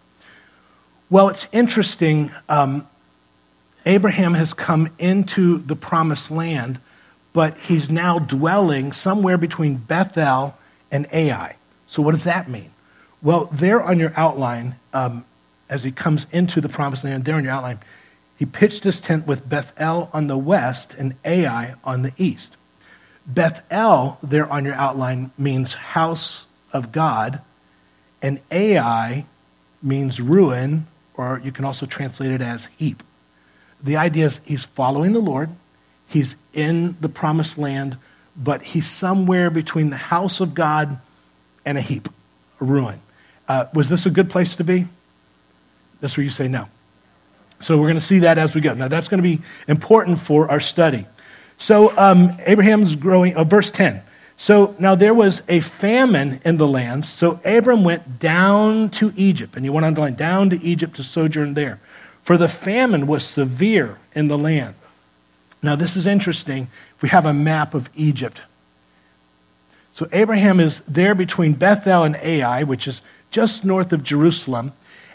Well, 1.11 1.29
it's 1.29 1.47
interesting. 1.53 2.31
Um, 2.49 2.87
Abraham 3.87 4.35
has 4.35 4.55
come 4.55 4.89
into 4.99 5.59
the 5.59 5.75
promised 5.75 6.31
land, 6.31 6.79
but 7.33 7.57
he's 7.59 7.91
now 7.91 8.19
dwelling 8.19 8.93
somewhere 8.93 9.37
between 9.37 9.77
Bethel 9.77 10.57
and 10.91 11.07
Ai. 11.13 11.57
So, 11.87 12.03
what 12.03 12.13
does 12.13 12.25
that 12.25 12.49
mean? 12.49 12.71
Well, 13.23 13.49
there 13.53 13.83
on 13.83 13.99
your 13.99 14.13
outline, 14.17 14.77
um, 14.93 15.25
as 15.69 15.83
he 15.83 15.91
comes 15.91 16.27
into 16.33 16.61
the 16.61 16.69
promised 16.69 17.05
land, 17.05 17.25
there 17.25 17.35
on 17.35 17.45
your 17.45 17.53
outline, 17.53 17.81
he 18.37 18.47
pitched 18.47 18.85
his 18.85 19.01
tent 19.01 19.27
with 19.27 19.49
Bethel 19.49 20.11
on 20.13 20.27
the 20.27 20.39
west 20.39 20.95
and 20.99 21.15
Ai 21.25 21.75
on 21.85 22.03
the 22.03 22.13
east. 22.17 22.57
Bethel, 23.27 24.19
there 24.23 24.51
on 24.51 24.65
your 24.65 24.75
outline, 24.75 25.31
means 25.39 25.75
house 25.75 26.47
of 26.73 26.93
God, 26.93 27.41
and 28.21 28.41
Ai 28.51 29.25
means 29.83 30.21
ruin, 30.21 30.87
or 31.15 31.41
you 31.45 31.53
can 31.53 31.65
also 31.65 31.87
translate 31.87 32.33
it 32.33 32.41
as 32.41 32.69
heap 32.77 33.03
the 33.83 33.97
idea 33.97 34.27
is 34.27 34.41
he's 34.45 34.65
following 34.65 35.13
the 35.13 35.21
Lord, 35.21 35.51
he's 36.07 36.37
in 36.53 36.97
the 37.01 37.09
promised 37.09 37.59
land, 37.59 37.97
but 38.37 38.63
he's 38.63 38.89
somewhere 38.89 39.51
between 39.51 39.91
the 39.91 39.97
house 39.97 40.41
of 40.41 40.55
God 40.55 40.99
and 41.65 41.77
a 41.77 41.81
heap, 41.81 42.09
a 42.61 42.65
ruin. 42.65 43.01
Uh, 43.49 43.67
was 43.75 43.89
this 43.89 44.07
a 44.07 44.11
good 44.11 44.31
place 44.31 44.57
to 44.57 44.65
be? 44.65 44.87
That's 46.01 46.17
where 46.17 46.25
you 46.25 46.31
say 46.31 46.49
no. 46.49 46.69
So 47.61 47.77
we're 47.77 47.89
going 47.89 48.01
to 48.01 48.07
see 48.07 48.21
that 48.21 48.39
as 48.39 48.55
we 48.55 48.61
go. 48.61 48.75
Now, 48.75 48.89
that's 48.89 49.09
going 49.09 49.23
to 49.23 49.29
be 49.29 49.41
important 49.69 50.21
for 50.21 50.51
our 50.51 50.61
study. 50.61 51.07
So, 51.59 51.97
um, 51.97 52.37
Abraham's 52.45 52.97
growing, 52.97 53.37
uh, 53.37 53.45
verse 53.45 53.71
10. 53.71 54.03
So 54.37 54.75
now 54.81 54.97
there 54.97 55.15
was 55.15 55.43
a 55.49 55.61
famine 55.61 56.41
in 56.45 56.57
the 56.57 56.67
land. 56.67 57.07
So 57.07 57.41
Abram 57.45 57.85
went 57.85 58.19
down 58.19 58.91
to 58.91 59.13
Egypt. 59.15 59.55
And 59.55 59.65
you 59.65 59.73
want 59.73 59.85
to 59.85 59.89
underline 59.89 60.15
down 60.15 60.51
to 60.51 60.61
Egypt 60.65 60.97
to 60.97 61.05
sojourn 61.05 61.55
there 61.55 61.79
for 62.23 62.39
the 62.39 62.49
famine 62.49 63.07
was 63.07 63.25
severe 63.25 63.99
in 64.15 64.29
the 64.29 64.39
land. 64.39 64.75
Now, 65.63 65.77
this 65.77 65.97
is 65.97 66.07
interesting. 66.07 66.69
We 67.01 67.09
have 67.09 67.27
a 67.27 67.33
map 67.33 67.75
of 67.75 67.89
Egypt. 67.95 68.41
So, 69.93 70.09
Abraham 70.13 70.59
is 70.59 70.83
there 70.89 71.15
between 71.15 71.53
Bethel 71.53 72.05
and 72.05 72.17
Ai, 72.17 72.65
which 72.65 72.89
is 72.89 73.03
just 73.31 73.65
north 73.65 73.93
of 73.93 74.03
Jerusalem, 74.03 74.73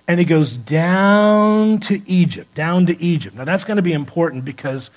and 0.08 0.20
he 0.20 0.26
goes 0.26 0.56
down 0.56 1.80
to 1.82 2.02
Egypt, 2.10 2.54
down 2.56 2.86
to 2.86 3.02
Egypt. 3.02 3.36
Now, 3.36 3.46
that's 3.46 3.63
going 3.63 3.78
to 3.78 3.84
be 3.84 3.93
important 3.93 4.46
because 4.46 4.89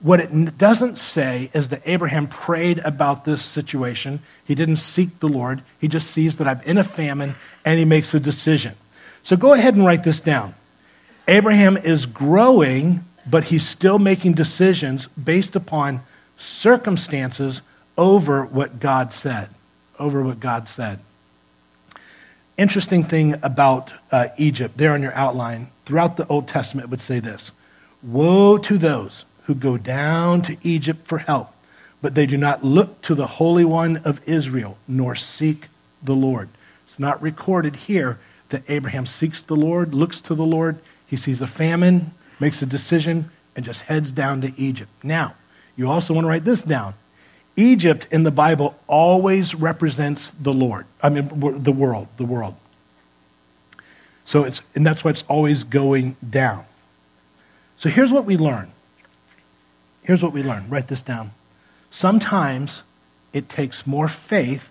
what 0.00 0.20
it 0.20 0.58
doesn't 0.58 0.98
say 0.98 1.50
is 1.54 1.70
that 1.70 1.82
Abraham 1.86 2.28
prayed 2.28 2.78
about 2.80 3.24
this 3.24 3.42
situation. 3.42 4.20
He 4.44 4.54
didn't 4.54 4.76
seek 4.76 5.18
the 5.18 5.28
Lord. 5.28 5.62
He 5.80 5.88
just 5.88 6.10
sees 6.10 6.36
that 6.36 6.46
I'm 6.46 6.60
in 6.62 6.78
a 6.78 6.84
famine 6.84 7.34
and 7.64 7.78
he 7.78 7.84
makes 7.84 8.14
a 8.14 8.20
decision. 8.20 8.74
So 9.24 9.36
go 9.36 9.54
ahead 9.54 9.74
and 9.74 9.84
write 9.84 10.04
this 10.04 10.20
down. 10.20 10.54
Abraham 11.28 11.76
is 11.76 12.06
growing, 12.06 13.04
but 13.26 13.44
he's 13.44 13.68
still 13.68 13.98
making 13.98 14.32
decisions 14.32 15.08
based 15.22 15.56
upon 15.56 16.02
circumstances 16.38 17.60
over 17.98 18.46
what 18.46 18.80
God 18.80 19.12
said. 19.12 19.50
Over 19.98 20.22
what 20.22 20.40
God 20.40 20.68
said. 20.68 21.00
Interesting 22.56 23.04
thing 23.04 23.34
about 23.42 23.92
uh, 24.10 24.28
Egypt, 24.38 24.78
there 24.78 24.92
on 24.92 25.02
your 25.02 25.14
outline, 25.14 25.70
throughout 25.84 26.16
the 26.16 26.26
Old 26.28 26.48
Testament, 26.48 26.88
would 26.88 27.02
say 27.02 27.20
this 27.20 27.50
Woe 28.02 28.56
to 28.58 28.78
those 28.78 29.24
who 29.44 29.54
go 29.54 29.76
down 29.76 30.42
to 30.42 30.56
Egypt 30.62 31.06
for 31.06 31.18
help, 31.18 31.52
but 32.00 32.14
they 32.14 32.26
do 32.26 32.36
not 32.36 32.64
look 32.64 33.00
to 33.02 33.14
the 33.14 33.26
Holy 33.26 33.64
One 33.64 33.98
of 33.98 34.20
Israel, 34.26 34.78
nor 34.88 35.14
seek 35.14 35.68
the 36.02 36.14
Lord. 36.14 36.48
It's 36.86 36.98
not 36.98 37.20
recorded 37.20 37.76
here 37.76 38.18
that 38.48 38.62
Abraham 38.68 39.04
seeks 39.04 39.42
the 39.42 39.56
Lord, 39.56 39.94
looks 39.94 40.20
to 40.22 40.34
the 40.34 40.44
Lord. 40.44 40.78
He 41.08 41.16
sees 41.16 41.40
a 41.40 41.46
famine, 41.46 42.12
makes 42.38 42.62
a 42.62 42.66
decision, 42.66 43.30
and 43.56 43.64
just 43.64 43.80
heads 43.80 44.12
down 44.12 44.42
to 44.42 44.52
Egypt. 44.56 44.90
Now, 45.02 45.34
you 45.76 45.90
also 45.90 46.14
want 46.14 46.26
to 46.26 46.28
write 46.28 46.44
this 46.44 46.62
down. 46.62 46.94
Egypt 47.56 48.06
in 48.12 48.22
the 48.22 48.30
Bible 48.30 48.78
always 48.86 49.54
represents 49.54 50.32
the 50.40 50.52
Lord. 50.52 50.86
I 51.02 51.08
mean, 51.08 51.28
the 51.62 51.72
world, 51.72 52.06
the 52.18 52.24
world. 52.24 52.54
So 54.26 54.44
it's, 54.44 54.60
and 54.74 54.86
that's 54.86 55.02
why 55.02 55.10
it's 55.10 55.24
always 55.28 55.64
going 55.64 56.14
down. 56.28 56.64
So 57.78 57.88
here's 57.88 58.12
what 58.12 58.26
we 58.26 58.36
learn. 58.36 58.70
Here's 60.02 60.22
what 60.22 60.32
we 60.32 60.42
learn. 60.42 60.68
Write 60.68 60.88
this 60.88 61.02
down. 61.02 61.32
Sometimes 61.90 62.82
it 63.32 63.48
takes 63.48 63.86
more 63.86 64.08
faith 64.08 64.68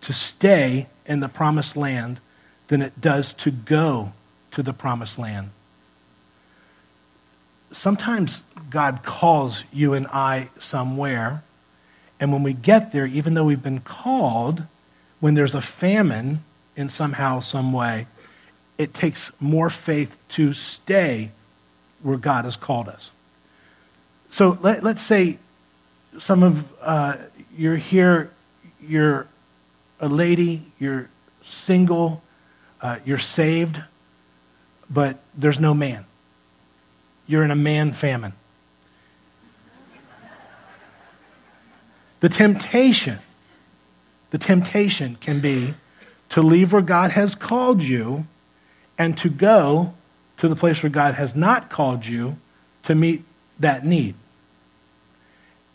to 0.00 0.12
stay 0.12 0.88
in 1.06 1.20
the 1.20 1.28
promised 1.28 1.76
land 1.76 2.20
than 2.68 2.80
it 2.80 2.98
does 3.00 3.34
to 3.34 3.50
go 3.50 4.12
to 4.52 4.62
the 4.62 4.72
promised 4.72 5.18
land 5.18 5.50
sometimes 7.74 8.42
God 8.70 9.02
calls 9.02 9.64
you 9.72 9.94
and 9.94 10.06
I 10.06 10.48
somewhere. 10.58 11.42
And 12.20 12.32
when 12.32 12.42
we 12.42 12.52
get 12.52 12.92
there, 12.92 13.06
even 13.06 13.34
though 13.34 13.44
we've 13.44 13.62
been 13.62 13.80
called, 13.80 14.62
when 15.20 15.34
there's 15.34 15.54
a 15.54 15.60
famine 15.60 16.42
in 16.76 16.88
somehow, 16.88 17.40
some 17.40 17.72
way, 17.72 18.06
it 18.78 18.94
takes 18.94 19.30
more 19.40 19.70
faith 19.70 20.16
to 20.30 20.54
stay 20.54 21.30
where 22.02 22.16
God 22.16 22.44
has 22.44 22.56
called 22.56 22.88
us. 22.88 23.10
So 24.30 24.58
let, 24.62 24.84
us 24.84 25.02
say 25.02 25.38
some 26.18 26.42
of 26.42 26.64
uh, 26.80 27.16
you're 27.56 27.76
here, 27.76 28.30
you're 28.80 29.26
a 30.00 30.08
lady, 30.08 30.64
you're 30.78 31.08
single, 31.46 32.22
uh, 32.80 32.98
you're 33.04 33.18
saved, 33.18 33.80
but 34.90 35.18
there's 35.36 35.60
no 35.60 35.74
man 35.74 36.04
you're 37.26 37.42
in 37.42 37.50
a 37.50 37.56
man 37.56 37.92
famine. 37.92 38.32
The 42.20 42.28
temptation, 42.28 43.18
the 44.30 44.38
temptation 44.38 45.16
can 45.20 45.40
be 45.40 45.74
to 46.30 46.42
leave 46.42 46.72
where 46.72 46.82
God 46.82 47.10
has 47.10 47.34
called 47.34 47.82
you 47.82 48.26
and 48.96 49.16
to 49.18 49.28
go 49.28 49.92
to 50.38 50.48
the 50.48 50.56
place 50.56 50.82
where 50.82 50.90
God 50.90 51.14
has 51.14 51.34
not 51.34 51.70
called 51.70 52.06
you 52.06 52.36
to 52.84 52.94
meet 52.94 53.24
that 53.60 53.84
need. 53.84 54.14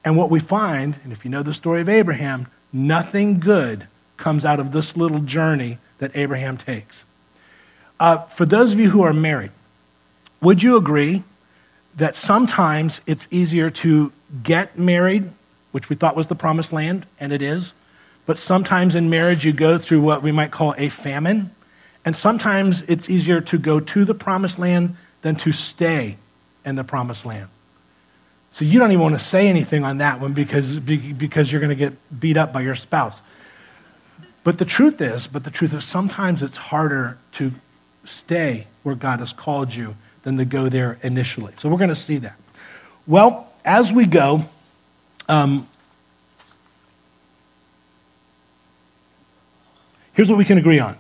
And 0.04 0.18
what 0.18 0.30
we 0.30 0.40
find, 0.40 0.96
and 1.04 1.14
if 1.14 1.24
you 1.24 1.32
know 1.32 1.44
the 1.44 1.54
story 1.54 1.82
of 1.82 1.90
Abraham, 1.90 2.48
nothing 2.74 3.40
good 3.40 3.88
comes 4.18 4.46
out 4.46 4.60
of 4.60 4.72
this 4.72 4.98
little 4.98 5.20
journey 5.20 5.78
that 6.00 6.12
Abraham 6.16 6.58
takes. 6.58 7.04
Uh, 8.00 8.18
for 8.26 8.46
those 8.46 8.72
of 8.72 8.80
you 8.80 8.90
who 8.90 9.04
are 9.04 9.14
married, 9.14 9.52
would 10.42 10.64
you 10.64 10.78
agree 10.78 11.24
that 11.96 12.16
sometimes 12.16 13.02
it's 13.06 13.28
easier 13.32 13.70
to 13.70 14.12
get 14.44 14.78
married, 14.78 15.30
which 15.72 15.90
we 15.90 15.96
thought 15.96 16.16
was 16.16 16.28
the 16.28 16.36
promised 16.36 16.72
land, 16.72 17.06
and 17.20 17.34
it 17.34 17.42
is, 17.42 17.74
but 18.26 18.38
sometimes 18.38 18.96
in 18.96 19.10
marriage 19.10 19.46
you 19.46 19.52
go 19.54 19.78
through 19.78 20.02
what 20.02 20.22
we 20.22 20.32
might 20.32 20.52
call 20.52 20.76
a 20.78 20.90
famine, 20.90 21.54
and 22.06 22.16
sometimes 22.16 22.84
it's 22.88 23.10
easier 23.10 23.42
to 23.42 23.58
go 23.58 23.80
to 23.80 24.06
the 24.06 24.14
promised 24.14 24.60
land 24.60 24.96
than 25.22 25.36
to 25.36 25.52
stay 25.52 26.18
in 26.66 26.76
the 26.76 26.84
promised 26.84 27.26
land. 27.26 27.50
So 28.52 28.66
you 28.66 28.80
don't 28.80 28.92
even 28.92 29.02
want 29.02 29.18
to 29.20 29.24
say 29.24 29.48
anything 29.48 29.84
on 29.84 30.00
that 30.00 30.20
one 30.20 30.34
because, 30.34 30.80
because 30.80 31.52
you're 31.52 31.62
going 31.62 31.70
to 31.70 31.76
get 31.76 31.94
beat 32.20 32.38
up 32.38 32.52
by 32.52 32.62
your 32.62 32.76
spouse. 32.76 33.22
But 34.44 34.58
the 34.58 34.66
truth 34.66 35.02
is, 35.02 35.28
but 35.28 35.44
the 35.44 35.52
truth 35.52 35.74
is 35.74 35.84
sometimes 35.84 36.42
it's 36.42 36.58
harder 36.58 37.18
to 37.34 37.52
stay 38.06 38.66
where 38.84 38.96
God 38.96 39.20
has 39.20 39.34
called 39.34 39.74
you 39.74 39.96
than 40.24 40.38
to 40.38 40.46
go 40.46 40.70
there 40.70 41.00
initially. 41.04 41.54
So 41.60 41.70
we're 41.70 41.78
going 41.78 41.90
to 41.90 41.96
see 41.96 42.18
that. 42.20 42.36
Well, 43.08 43.52
as 43.66 43.92
we 43.92 44.06
go, 44.06 44.44
um, 45.28 45.68
here's 50.14 50.30
what 50.30 50.38
we 50.38 50.46
can 50.46 50.58
agree 50.58 50.80
on. 50.80 50.98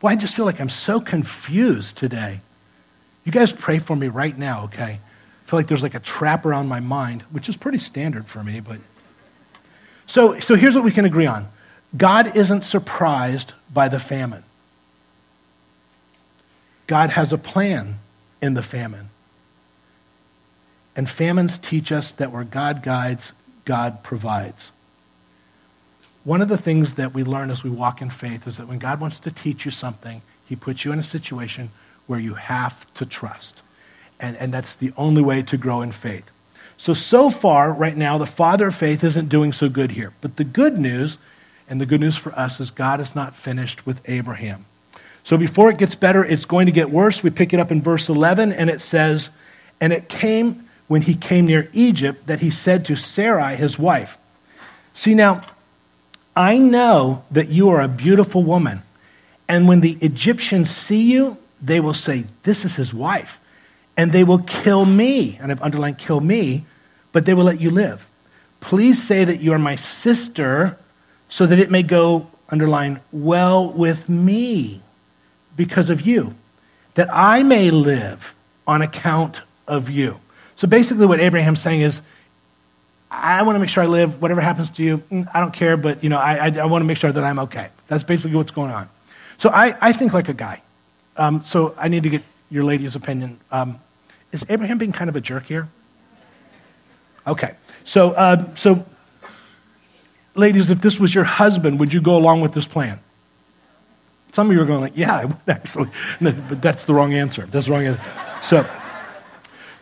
Boy, 0.00 0.08
I 0.08 0.16
just 0.16 0.34
feel 0.34 0.44
like 0.44 0.60
I'm 0.60 0.68
so 0.68 1.00
confused 1.00 1.96
today. 1.96 2.40
You 3.24 3.32
guys 3.32 3.52
pray 3.52 3.78
for 3.78 3.94
me 3.94 4.08
right 4.08 4.36
now, 4.36 4.64
okay? 4.64 4.98
I 5.00 5.50
feel 5.50 5.58
like 5.58 5.68
there's 5.68 5.82
like 5.82 5.94
a 5.94 6.00
trap 6.00 6.44
around 6.44 6.68
my 6.68 6.80
mind, 6.80 7.22
which 7.30 7.48
is 7.48 7.56
pretty 7.56 7.78
standard 7.78 8.26
for 8.26 8.42
me, 8.42 8.60
but 8.60 8.78
so 10.06 10.40
so 10.40 10.56
here's 10.56 10.74
what 10.74 10.84
we 10.84 10.90
can 10.90 11.04
agree 11.04 11.26
on. 11.26 11.48
God 11.96 12.36
isn't 12.36 12.62
surprised 12.62 13.52
by 13.72 13.88
the 13.88 14.00
famine. 14.00 14.42
God 16.86 17.10
has 17.10 17.32
a 17.32 17.38
plan 17.38 17.98
in 18.42 18.54
the 18.54 18.62
famine. 18.62 19.08
And 20.94 21.08
famines 21.08 21.58
teach 21.58 21.92
us 21.92 22.12
that 22.12 22.32
where 22.32 22.44
God 22.44 22.82
guides, 22.82 23.32
God 23.64 24.02
provides. 24.02 24.72
One 26.24 26.42
of 26.42 26.48
the 26.48 26.58
things 26.58 26.94
that 26.94 27.14
we 27.14 27.24
learn 27.24 27.50
as 27.50 27.64
we 27.64 27.70
walk 27.70 28.02
in 28.02 28.10
faith 28.10 28.46
is 28.46 28.58
that 28.58 28.68
when 28.68 28.78
God 28.78 29.00
wants 29.00 29.18
to 29.20 29.30
teach 29.30 29.64
you 29.64 29.70
something, 29.70 30.20
he 30.44 30.54
puts 30.54 30.84
you 30.84 30.92
in 30.92 30.98
a 30.98 31.04
situation 31.04 31.70
where 32.06 32.20
you 32.20 32.34
have 32.34 32.92
to 32.94 33.06
trust. 33.06 33.62
And, 34.20 34.36
and 34.36 34.52
that's 34.52 34.74
the 34.76 34.92
only 34.96 35.22
way 35.22 35.42
to 35.42 35.56
grow 35.56 35.82
in 35.82 35.92
faith. 35.92 36.24
So, 36.76 36.94
so 36.94 37.30
far, 37.30 37.72
right 37.72 37.96
now, 37.96 38.18
the 38.18 38.26
father 38.26 38.68
of 38.68 38.74
faith 38.74 39.02
isn't 39.04 39.28
doing 39.28 39.52
so 39.52 39.68
good 39.68 39.90
here. 39.90 40.12
But 40.20 40.36
the 40.36 40.44
good 40.44 40.78
news, 40.78 41.18
and 41.68 41.80
the 41.80 41.86
good 41.86 42.00
news 42.00 42.16
for 42.16 42.32
us, 42.38 42.60
is 42.60 42.70
God 42.70 43.00
is 43.00 43.14
not 43.14 43.34
finished 43.34 43.86
with 43.86 44.00
Abraham. 44.06 44.64
So 45.24 45.36
before 45.36 45.70
it 45.70 45.78
gets 45.78 45.94
better, 45.94 46.24
it's 46.24 46.44
going 46.44 46.66
to 46.66 46.72
get 46.72 46.90
worse. 46.90 47.22
We 47.22 47.30
pick 47.30 47.52
it 47.52 47.60
up 47.60 47.70
in 47.70 47.80
verse 47.80 48.08
11, 48.08 48.52
and 48.52 48.68
it 48.68 48.82
says, 48.82 49.30
And 49.80 49.92
it 49.92 50.08
came 50.08 50.68
when 50.88 51.00
he 51.00 51.14
came 51.14 51.46
near 51.46 51.68
Egypt 51.72 52.26
that 52.26 52.40
he 52.40 52.50
said 52.50 52.84
to 52.86 52.96
Sarai, 52.96 53.56
his 53.56 53.78
wife, 53.78 54.18
See 54.94 55.14
now, 55.14 55.40
I 56.36 56.58
know 56.58 57.24
that 57.30 57.48
you 57.48 57.68
are 57.70 57.80
a 57.80 57.88
beautiful 57.88 58.42
woman, 58.42 58.82
and 59.48 59.68
when 59.68 59.80
the 59.80 59.96
Egyptians 60.00 60.70
see 60.70 61.12
you, 61.12 61.36
they 61.60 61.78
will 61.78 61.94
say, 61.94 62.24
This 62.42 62.64
is 62.64 62.74
his 62.74 62.92
wife, 62.92 63.38
and 63.96 64.10
they 64.10 64.24
will 64.24 64.40
kill 64.40 64.84
me. 64.84 65.38
And 65.40 65.52
I've 65.52 65.62
underlined 65.62 65.98
kill 65.98 66.20
me, 66.20 66.64
but 67.12 67.26
they 67.26 67.34
will 67.34 67.44
let 67.44 67.60
you 67.60 67.70
live. 67.70 68.04
Please 68.60 69.02
say 69.02 69.24
that 69.24 69.40
you 69.40 69.52
are 69.52 69.58
my 69.58 69.76
sister, 69.76 70.76
so 71.28 71.46
that 71.46 71.58
it 71.60 71.70
may 71.70 71.82
go, 71.82 72.26
underline, 72.50 73.00
well 73.12 73.72
with 73.72 74.08
me 74.08 74.82
because 75.56 75.90
of 75.90 76.02
you, 76.02 76.34
that 76.94 77.08
I 77.12 77.42
may 77.42 77.70
live 77.70 78.34
on 78.66 78.82
account 78.82 79.40
of 79.68 79.90
you. 79.90 80.18
So 80.56 80.68
basically, 80.68 81.06
what 81.06 81.20
Abraham's 81.20 81.60
saying 81.60 81.80
is, 81.80 82.00
I 83.10 83.42
want 83.42 83.56
to 83.56 83.60
make 83.60 83.68
sure 83.68 83.82
I 83.82 83.86
live. 83.86 84.22
Whatever 84.22 84.40
happens 84.40 84.70
to 84.72 84.82
you, 84.82 84.98
mm, 85.10 85.26
I 85.34 85.40
don't 85.40 85.52
care, 85.52 85.76
but 85.76 86.02
you 86.02 86.08
know, 86.08 86.18
I, 86.18 86.48
I, 86.48 86.58
I 86.60 86.64
want 86.64 86.82
to 86.82 86.86
make 86.86 86.96
sure 86.96 87.12
that 87.12 87.24
I'm 87.24 87.38
okay. 87.40 87.68
That's 87.88 88.04
basically 88.04 88.36
what's 88.36 88.50
going 88.50 88.70
on. 88.70 88.88
So 89.38 89.50
I, 89.50 89.76
I 89.80 89.92
think 89.92 90.12
like 90.12 90.28
a 90.28 90.34
guy. 90.34 90.62
Um, 91.16 91.44
so 91.44 91.74
I 91.76 91.88
need 91.88 92.04
to 92.04 92.08
get 92.08 92.22
your 92.50 92.64
lady's 92.64 92.96
opinion. 92.96 93.38
Um, 93.50 93.78
is 94.32 94.44
Abraham 94.48 94.78
being 94.78 94.92
kind 94.92 95.10
of 95.10 95.16
a 95.16 95.20
jerk 95.20 95.44
here? 95.44 95.68
Okay. 97.26 97.54
So, 97.84 98.12
uh, 98.12 98.54
so, 98.54 98.84
ladies, 100.34 100.70
if 100.70 100.80
this 100.80 100.98
was 100.98 101.14
your 101.14 101.24
husband, 101.24 101.78
would 101.80 101.92
you 101.92 102.00
go 102.00 102.16
along 102.16 102.40
with 102.40 102.54
this 102.54 102.66
plan? 102.66 102.98
Some 104.32 104.48
of 104.50 104.56
you 104.56 104.62
are 104.62 104.66
going 104.66 104.80
like, 104.80 104.96
yeah, 104.96 105.14
I 105.14 105.24
would 105.26 105.36
actually. 105.46 105.90
but 106.20 106.60
that's 106.60 106.84
the 106.84 106.94
wrong 106.94 107.14
answer. 107.14 107.46
That's 107.50 107.66
the 107.66 107.72
wrong 107.72 107.86
answer. 107.86 108.02
So, 108.42 108.68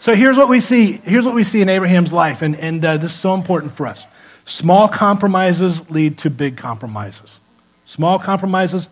so 0.01 0.15
here's 0.15 0.37
what 0.37 0.49
we 0.49 0.61
see. 0.61 0.93
Here's 1.05 1.25
what 1.25 1.35
we 1.35 1.45
see 1.45 1.61
in 1.61 1.69
Abraham's 1.69 2.13
life, 2.13 2.43
and, 2.43 2.57
and 2.57 2.85
uh, 2.85 2.97
this 2.97 3.13
is 3.13 3.19
so 3.19 3.35
important 3.35 3.73
for 3.73 3.87
us. 3.87 4.07
Small 4.45 4.89
compromises 4.89 5.89
lead 5.89 6.19
to 6.19 6.31
big 6.31 6.57
compromises. 6.57 7.41
Small 7.87 8.19
compromises. 8.19 8.89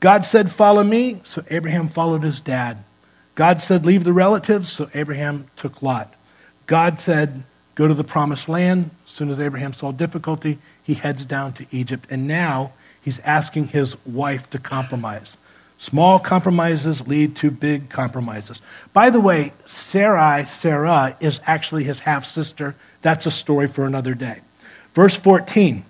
God 0.00 0.24
said, 0.24 0.50
follow 0.50 0.82
me, 0.82 1.20
so 1.24 1.44
Abraham 1.50 1.88
followed 1.88 2.22
his 2.22 2.40
dad. 2.40 2.82
God 3.34 3.60
said, 3.60 3.86
leave 3.86 4.04
the 4.04 4.12
relatives, 4.12 4.70
so 4.70 4.90
Abraham 4.94 5.46
took 5.56 5.82
Lot. 5.82 6.14
God 6.66 6.98
said, 6.98 7.44
go 7.74 7.86
to 7.86 7.94
the 7.94 8.04
promised 8.04 8.48
land. 8.48 8.90
As 9.06 9.12
soon 9.12 9.30
as 9.30 9.38
Abraham 9.38 9.74
saw 9.74 9.92
difficulty, 9.92 10.58
he 10.82 10.94
heads 10.94 11.24
down 11.24 11.52
to 11.54 11.66
Egypt. 11.70 12.06
And 12.10 12.26
now 12.26 12.72
he's 13.02 13.18
asking 13.20 13.68
his 13.68 13.96
wife 14.06 14.48
to 14.50 14.58
compromise. 14.58 15.36
Small 15.78 16.20
compromises 16.20 17.06
lead 17.08 17.34
to 17.36 17.50
big 17.50 17.90
compromises. 17.90 18.62
By 18.92 19.10
the 19.10 19.20
way, 19.20 19.52
Sarai, 19.66 20.46
Sarah, 20.46 21.16
is 21.18 21.40
actually 21.44 21.82
his 21.82 21.98
half 21.98 22.24
sister. 22.24 22.76
That's 23.02 23.26
a 23.26 23.32
story 23.32 23.66
for 23.66 23.84
another 23.84 24.14
day. 24.14 24.40
Verse 24.94 25.16
14 25.16 25.84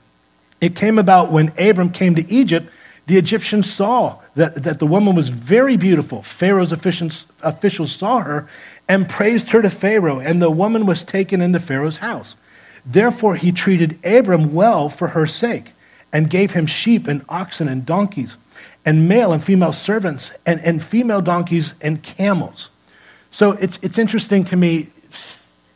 It 0.62 0.75
came 0.75 0.98
about 0.98 1.31
when 1.31 1.53
Abram 1.59 1.90
came 1.90 2.14
to 2.14 2.33
Egypt, 2.33 2.70
the 3.07 3.18
Egyptians 3.18 3.70
saw 3.70 4.18
that, 4.37 4.62
that 4.62 4.79
the 4.79 4.87
woman 4.87 5.14
was 5.14 5.29
very 5.29 5.77
beautiful. 5.77 6.22
Pharaoh's 6.22 6.72
officials, 6.72 7.27
officials 7.42 7.92
saw 7.92 8.20
her 8.20 8.48
and 8.88 9.07
praised 9.07 9.51
her 9.51 9.61
to 9.61 9.68
Pharaoh, 9.68 10.20
and 10.20 10.40
the 10.40 10.51
woman 10.51 10.87
was 10.87 11.03
taken 11.03 11.42
into 11.42 11.61
Pharaoh's 11.61 11.98
house. 11.98 12.35
Therefore, 12.87 13.37
he 13.37 13.53
treated 13.53 13.98
Abram 14.05 14.55
well 14.55 14.88
for 14.88 15.09
her 15.09 15.27
sake 15.27 15.72
and 16.12 16.29
gave 16.29 16.51
him 16.51 16.66
sheep 16.66 17.07
and 17.07 17.25
oxen 17.29 17.68
and 17.68 17.87
donkeys 17.87 18.37
and 18.85 19.09
male 19.09 19.33
and 19.33 19.42
female 19.42 19.72
servants 19.72 20.31
and, 20.46 20.61
and 20.61 20.83
female 20.85 21.20
donkeys 21.20 21.75
and 21.81 22.03
camels. 22.03 22.70
So 23.31 23.53
it's, 23.53 23.79
it's 23.83 23.98
interesting 23.98 24.44
to 24.46 24.57
me. 24.57 24.90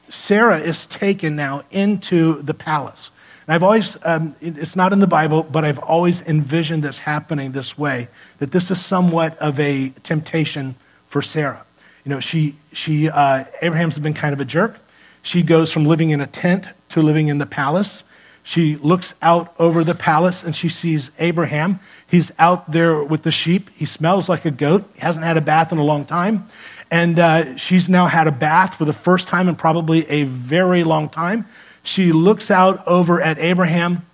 Sarah 0.09 0.61
is 0.61 0.87
taken 0.87 1.37
now 1.37 1.65
into 1.71 2.43
the 2.43 2.55
palace. 2.55 3.11
And 3.47 3.55
I've 3.55 3.63
always, 3.63 3.97
um, 4.03 4.35
it's 4.41 4.77
not 4.77 4.93
in 4.93 4.99
the 4.99 5.07
Bible, 5.07 5.45
but 5.45 5.65
I've 5.65 5.79
always 5.79 6.23
envisioned 6.23 6.83
this 6.83 6.99
happening 6.99 7.53
this 7.53 7.79
way 7.79 8.09
that 8.39 8.51
this 8.51 8.71
is 8.71 8.85
somewhat 8.85 9.39
of 9.39 9.59
a 9.61 9.91
temptation 10.03 10.75
for 11.09 11.23
Sarah. 11.23 11.65
You 12.05 12.11
know, 12.11 12.21
she, 12.21 12.57
she, 12.73 13.09
uh, 13.09 13.45
Abraham's 13.63 13.99
been 13.99 14.15
kind 14.15 14.33
of 14.33 14.41
a 14.41 14.45
jerk. 14.45 14.77
She 15.23 15.43
goes 15.43 15.73
from 15.73 15.87
living 15.87 16.11
in 16.11 16.21
a 16.21 16.27
tent 16.27 16.69
to 16.91 17.03
living 17.03 17.29
in 17.29 17.39
the 17.39 17.47
palace. 17.47 18.03
She 18.47 18.77
looks 18.77 19.13
out 19.23 19.53
over 19.59 19.83
the 19.83 19.97
palace 19.97 20.45
and 20.45 20.55
she 20.55 20.69
sees 20.69 21.11
Abraham. 21.19 21.81
He's 22.07 22.31
out 22.39 22.71
there 22.71 23.03
with 23.03 23.25
the 23.25 23.33
sheep. 23.33 23.71
He 23.75 23.87
smells 23.87 24.29
like 24.29 24.45
a 24.45 24.53
goat. 24.53 24.89
He 24.95 25.01
hasn't 25.01 25.25
had 25.25 25.37
a 25.37 25.41
bath 25.41 25.73
in 25.73 25.79
a 25.79 25.83
long 25.83 26.05
time. 26.05 26.47
And 26.89 27.19
uh, 27.19 27.57
she's 27.57 27.89
now 27.89 28.07
had 28.07 28.29
a 28.29 28.31
bath 28.31 28.77
for 28.77 28.85
the 28.85 28.93
first 28.93 29.27
time 29.27 29.49
in 29.49 29.57
probably 29.57 30.09
a 30.09 30.23
very 30.23 30.85
long 30.85 31.09
time. 31.09 31.49
She 31.83 32.13
looks 32.13 32.49
out 32.49 32.87
over 32.87 33.21
at 33.21 33.41
Abraham. 33.41 34.07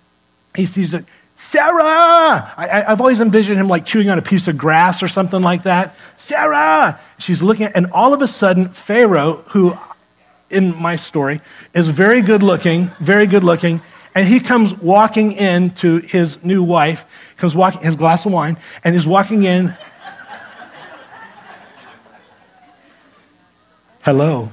He 0.55 0.65
sees 0.65 0.95
it. 0.95 1.05
Sarah! 1.35 2.51
I, 2.57 2.85
have 2.87 3.01
always 3.01 3.21
envisioned 3.21 3.59
him 3.59 3.67
like 3.67 3.85
chewing 3.85 4.09
on 4.09 4.17
a 4.17 4.23
piece 4.23 4.47
of 4.47 4.57
grass 4.57 5.03
or 5.03 5.07
something 5.07 5.43
like 5.43 5.61
that. 5.63 5.95
Sarah! 6.17 6.99
She's 7.19 7.43
looking 7.43 7.67
at, 7.67 7.75
and 7.75 7.91
all 7.91 8.15
of 8.15 8.23
a 8.23 8.27
sudden, 8.27 8.69
Pharaoh, 8.69 9.43
who 9.49 9.77
in 10.49 10.75
my 10.81 10.95
story 10.95 11.39
is 11.75 11.89
very 11.89 12.21
good 12.21 12.41
looking, 12.41 12.89
very 12.99 13.27
good 13.27 13.43
looking, 13.43 13.79
and 14.15 14.27
he 14.27 14.39
comes 14.39 14.73
walking 14.75 15.33
in 15.33 15.71
to 15.75 15.97
his 15.97 16.43
new 16.43 16.61
wife, 16.63 17.05
comes 17.37 17.55
walking 17.55 17.81
his 17.81 17.95
glass 17.95 18.25
of 18.25 18.31
wine, 18.31 18.57
and 18.83 18.93
he's 18.93 19.07
walking 19.07 19.43
in. 19.43 19.75
Hello. 24.01 24.51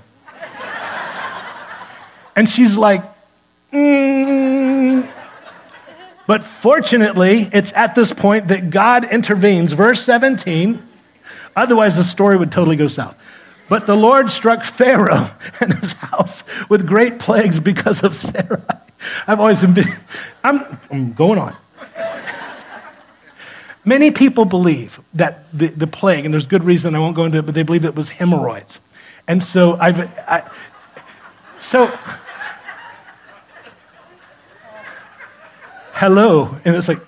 And 2.36 2.48
she's 2.48 2.76
like, 2.76 3.04
mm. 3.72 5.10
But 6.26 6.44
fortunately, 6.44 7.50
it's 7.52 7.72
at 7.72 7.96
this 7.96 8.12
point 8.12 8.48
that 8.48 8.70
God 8.70 9.12
intervenes. 9.12 9.72
Verse 9.72 10.02
17. 10.04 10.80
Otherwise, 11.56 11.96
the 11.96 12.04
story 12.04 12.36
would 12.36 12.52
totally 12.52 12.76
go 12.76 12.86
south. 12.86 13.16
But 13.68 13.86
the 13.86 13.96
Lord 13.96 14.30
struck 14.30 14.64
Pharaoh 14.64 15.28
and 15.60 15.74
his 15.74 15.92
house 15.94 16.44
with 16.68 16.86
great 16.86 17.18
plagues 17.18 17.58
because 17.58 18.02
of 18.04 18.16
Sarah. 18.16 18.82
I've 19.26 19.40
always 19.40 19.60
been, 19.60 19.96
I'm, 20.44 20.78
I'm 20.90 21.12
going 21.12 21.38
on. 21.38 21.56
Many 23.84 24.10
people 24.10 24.44
believe 24.44 25.00
that 25.14 25.44
the, 25.56 25.68
the 25.68 25.86
plague, 25.86 26.24
and 26.24 26.34
there's 26.34 26.46
good 26.46 26.64
reason 26.64 26.94
I 26.94 26.98
won't 26.98 27.16
go 27.16 27.24
into 27.24 27.38
it, 27.38 27.46
but 27.46 27.54
they 27.54 27.62
believe 27.62 27.84
it 27.84 27.94
was 27.94 28.10
hemorrhoids. 28.10 28.78
And 29.26 29.42
so 29.42 29.76
I've, 29.76 29.98
I, 29.98 30.50
so, 31.60 31.86
hello. 35.92 36.56
And 36.64 36.76
it's 36.76 36.88
like, 36.88 37.00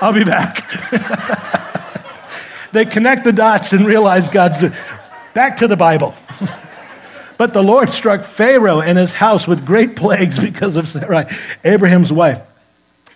I'll 0.00 0.12
be 0.12 0.24
back. 0.24 0.68
they 2.72 2.84
connect 2.84 3.24
the 3.24 3.32
dots 3.32 3.72
and 3.72 3.86
realize 3.86 4.28
God's 4.28 4.74
back 5.34 5.56
to 5.58 5.68
the 5.68 5.76
Bible. 5.76 6.14
but 7.42 7.54
the 7.54 7.60
Lord 7.60 7.90
struck 7.90 8.22
Pharaoh 8.22 8.80
and 8.80 8.96
his 8.96 9.10
house 9.10 9.48
with 9.48 9.66
great 9.66 9.96
plagues 9.96 10.38
because 10.38 10.76
of 10.76 10.88
Sarai, 10.88 11.24
Abraham's 11.64 12.12
wife. 12.12 12.40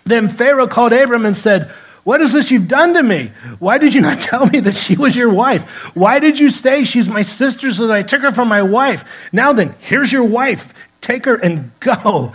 Then 0.03 0.27
Pharaoh 0.27 0.67
called 0.67 0.91
Abram 0.91 1.25
and 1.25 1.37
said, 1.37 1.71
What 2.03 2.19
is 2.19 2.33
this 2.33 2.51
you've 2.51 2.67
done 2.67 2.95
to 2.95 3.03
me? 3.03 3.31
Why 3.59 3.77
did 3.77 3.93
you 3.93 4.01
not 4.01 4.19
tell 4.29 4.45
me 4.45 4.59
that 4.59 4.75
she 4.75 4.97
was 4.97 5.15
your 5.15 5.29
wife? 5.29 5.61
Why 5.93 6.19
did 6.19 6.37
you 6.39 6.51
say 6.51 6.83
she's 6.83 7.07
my 7.07 7.23
sister 7.23 7.71
so 7.71 7.87
that 7.87 7.95
I 7.95 8.03
took 8.03 8.21
her 8.21 8.33
from 8.33 8.49
my 8.49 8.63
wife? 8.63 9.05
Now 9.31 9.53
then, 9.53 9.73
here's 9.79 10.11
your 10.11 10.25
wife. 10.25 10.73
Take 10.99 11.23
her 11.23 11.35
and 11.35 11.71
go. 11.79 12.33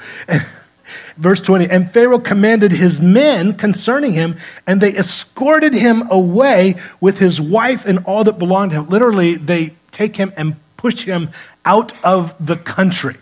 Verse 1.19 1.43
20, 1.43 1.69
and 1.69 1.93
Pharaoh 1.93 2.21
commanded 2.21 2.73
his 2.73 3.03
men 3.03 3.53
concerning 3.53 4.13
him, 4.13 4.39
and 4.67 4.81
they 4.81 4.97
escorted 4.97 5.75
him 5.75 6.11
away 6.11 6.81
with 7.03 7.19
his 7.19 7.39
wife 7.39 7.85
and 7.85 8.07
all 8.07 8.25
that 8.25 8.39
belonged 8.39 8.71
to 8.71 8.79
him. 8.79 8.89
Literally, 8.89 9.35
they 9.35 9.75
take 9.91 10.17
him 10.17 10.33
and 10.39 10.57
push 10.83 11.05
him 11.05 11.31
out 11.65 11.93
of 12.05 12.35
the 12.45 12.57
country. 12.57 13.17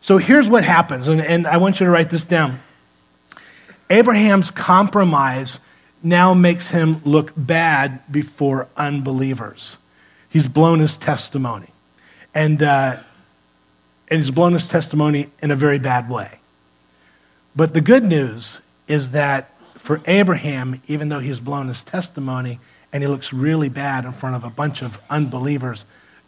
So 0.00 0.18
here's 0.18 0.48
what 0.48 0.64
happens, 0.64 1.06
and, 1.06 1.20
and 1.20 1.46
I 1.46 1.58
want 1.58 1.78
you 1.78 1.86
to 1.86 1.92
write 1.92 2.10
this 2.10 2.24
down. 2.24 2.60
Abraham's 3.90 4.50
compromise 4.50 5.60
now 6.02 6.32
makes 6.32 6.66
him 6.66 7.02
look 7.04 7.32
bad 7.36 8.00
before 8.10 8.66
unbelievers. 8.76 9.76
He's 10.30 10.48
blown 10.48 10.80
his 10.80 10.96
testimony. 10.96 11.68
And, 12.34 12.62
uh, 12.62 12.96
and 14.08 14.18
he's 14.18 14.30
blown 14.30 14.54
his 14.54 14.66
testimony 14.66 15.30
in 15.42 15.50
a 15.50 15.56
very 15.56 15.78
bad 15.78 16.08
way. 16.08 16.30
But 17.54 17.74
the 17.74 17.82
good 17.82 18.04
news 18.04 18.58
is 18.88 19.10
that 19.10 19.50
for 19.76 20.00
Abraham, 20.06 20.80
even 20.88 21.10
though 21.10 21.20
he's 21.20 21.38
blown 21.38 21.68
his 21.68 21.82
testimony 21.82 22.58
and 22.92 23.02
he 23.02 23.08
looks 23.08 23.32
really 23.32 23.68
bad 23.68 24.06
in 24.06 24.12
front 24.12 24.36
of 24.36 24.44
a 24.44 24.50
bunch 24.50 24.82
of 24.82 24.98
unbelievers, 25.10 25.84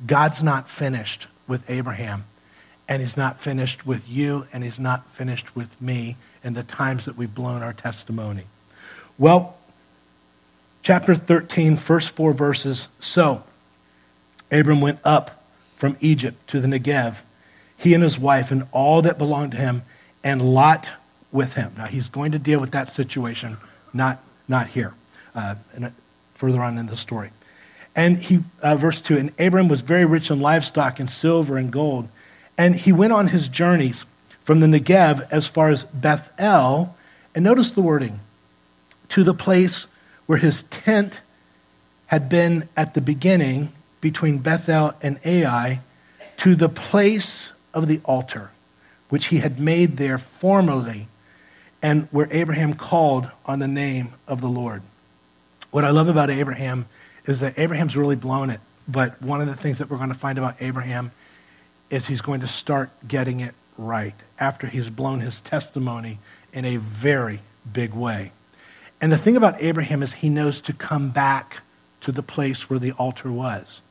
God's 0.07 0.43
not 0.43 0.69
finished 0.69 1.27
with 1.47 1.63
Abraham. 1.69 2.25
And 2.87 3.01
he's 3.01 3.17
not 3.17 3.41
finished 3.41 3.87
with 3.87 4.07
you, 4.09 4.47
and 4.53 4.63
he's 4.63 4.79
not 4.79 5.09
finished 5.15 5.57
with 5.57 5.69
me 5.81 6.17
in 6.43 6.53
the 6.53 6.63
times 6.63 7.07
that 7.07 7.17
we've 7.17 7.35
blown 7.35 7.63
our 7.63 7.73
testimony. 7.73 8.45
Well, 9.17 9.57
chapter 10.83 11.15
13, 11.15 11.79
first 11.79 12.11
four 12.11 12.35
verses. 12.35 12.89
So, 13.01 13.43
Abram 14.51 14.83
went 14.83 14.99
up 15.03 15.43
from 15.77 15.97
Egypt 16.01 16.47
to 16.49 16.61
the 16.61 16.69
Negev, 16.69 17.17
he 17.79 17.95
and 17.95 18.03
his 18.03 18.19
wife, 18.19 18.51
and 18.51 18.67
all 18.71 19.01
that 19.03 19.17
belonged 19.17 19.53
to 19.53 19.59
him, 19.59 19.83
and 20.23 20.43
Lot 20.43 20.89
with 21.33 21.55
him. 21.55 21.73
Now, 21.79 21.87
he's 21.87 22.09
going 22.09 22.33
to 22.33 22.39
deal 22.39 22.61
with 22.61 22.73
that 22.73 22.91
situation, 22.91 23.57
not, 23.95 24.23
not 24.47 24.69
here, 24.69 24.93
uh, 25.35 25.55
and 25.75 25.91
further 26.35 26.61
on 26.61 26.77
in 26.77 26.87
the 26.87 26.97
story. 26.97 27.31
And 27.97 28.19
he, 28.19 28.43
uh, 28.61 28.77
verse 28.77 29.01
2, 29.01 29.17
and 29.19 29.41
Abram 29.41 29.69
was 29.69 29.83
very 29.83 30.05
rich 30.05 30.31
in 30.31 30.41
livestock 30.41 30.99
and 30.99 31.11
silver 31.11 31.57
and 31.57 31.71
gold. 31.73 32.09
And 32.59 32.75
he 32.75 32.93
went 32.93 33.13
on 33.13 33.29
his 33.29 33.49
journeys 33.49 34.05
from 34.45 34.61
the 34.61 34.67
Negev 34.67 35.27
as 35.31 35.47
far 35.47 35.71
as 35.71 35.85
Bethel. 35.85 36.95
And 37.35 37.45
notice 37.45 37.73
the 37.73 37.83
wording 37.83 38.21
to 39.11 39.25
the 39.25 39.35
place 39.35 39.87
where 40.27 40.39
his 40.39 40.65
tent 40.65 41.21
had 42.07 42.29
been 42.29 42.69
at 42.77 42.95
the 42.95 43.01
beginning 43.01 43.73
between 44.01 44.39
Bethel 44.39 44.93
and 45.01 45.19
Ai, 45.25 45.81
to 46.39 46.55
the 46.55 46.69
place 46.69 47.51
of 47.73 47.89
the 47.89 48.01
altar, 48.05 48.51
which 49.09 49.27
he 49.27 49.39
had 49.39 49.59
made 49.59 49.97
there 49.97 50.19
formerly 50.19 51.09
and 51.83 52.09
where 52.11 52.29
Abraham 52.31 52.75
called 52.75 53.31
on 53.45 53.59
the 53.59 53.69
name 53.69 54.13
of 54.27 54.41
the 54.41 54.49
Lord. 54.49 54.83
What 55.71 55.85
I 55.85 55.91
love 55.91 56.09
about 56.09 56.31
Abraham 56.31 56.87
is 57.27 57.41
that 57.41 57.59
Abraham's 57.59 57.97
really 57.97 58.17
blown 58.17 58.51
it. 58.51 58.61
But 58.87 59.21
one 59.23 59.41
of 59.41 59.47
the 59.47 59.57
things 59.57 59.79
that 59.79 59.91
we're 59.91 59.97
going 59.97 60.11
to 60.11 60.15
find 60.15 60.39
about 60.39 60.57
Abraham 60.61 61.11
is 61.91 62.07
he's 62.07 62.21
going 62.21 62.41
to 62.41 62.49
start 62.49 62.91
getting 63.07 63.41
it 63.41 63.55
right 63.79 64.15
after 64.39 64.67
he's 64.67 64.89
blown 64.89 65.21
his 65.21 65.41
testimony 65.41 66.19
in 66.53 66.65
a 66.65 66.77
very 66.77 67.41
big 67.73 67.95
way. 67.95 68.33
And 69.01 69.11
the 69.13 69.19
thing 69.19 69.37
about 69.37 69.63
Abraham 69.63 70.03
is 70.03 70.13
he 70.13 70.29
knows 70.29 70.61
to 70.63 70.73
come 70.73 71.11
back 71.11 71.63
to 72.03 72.13
the 72.13 72.23
place 72.23 72.69
where 72.69 72.79
the 72.79 72.93
altar 72.93 73.31
was. 73.31 73.83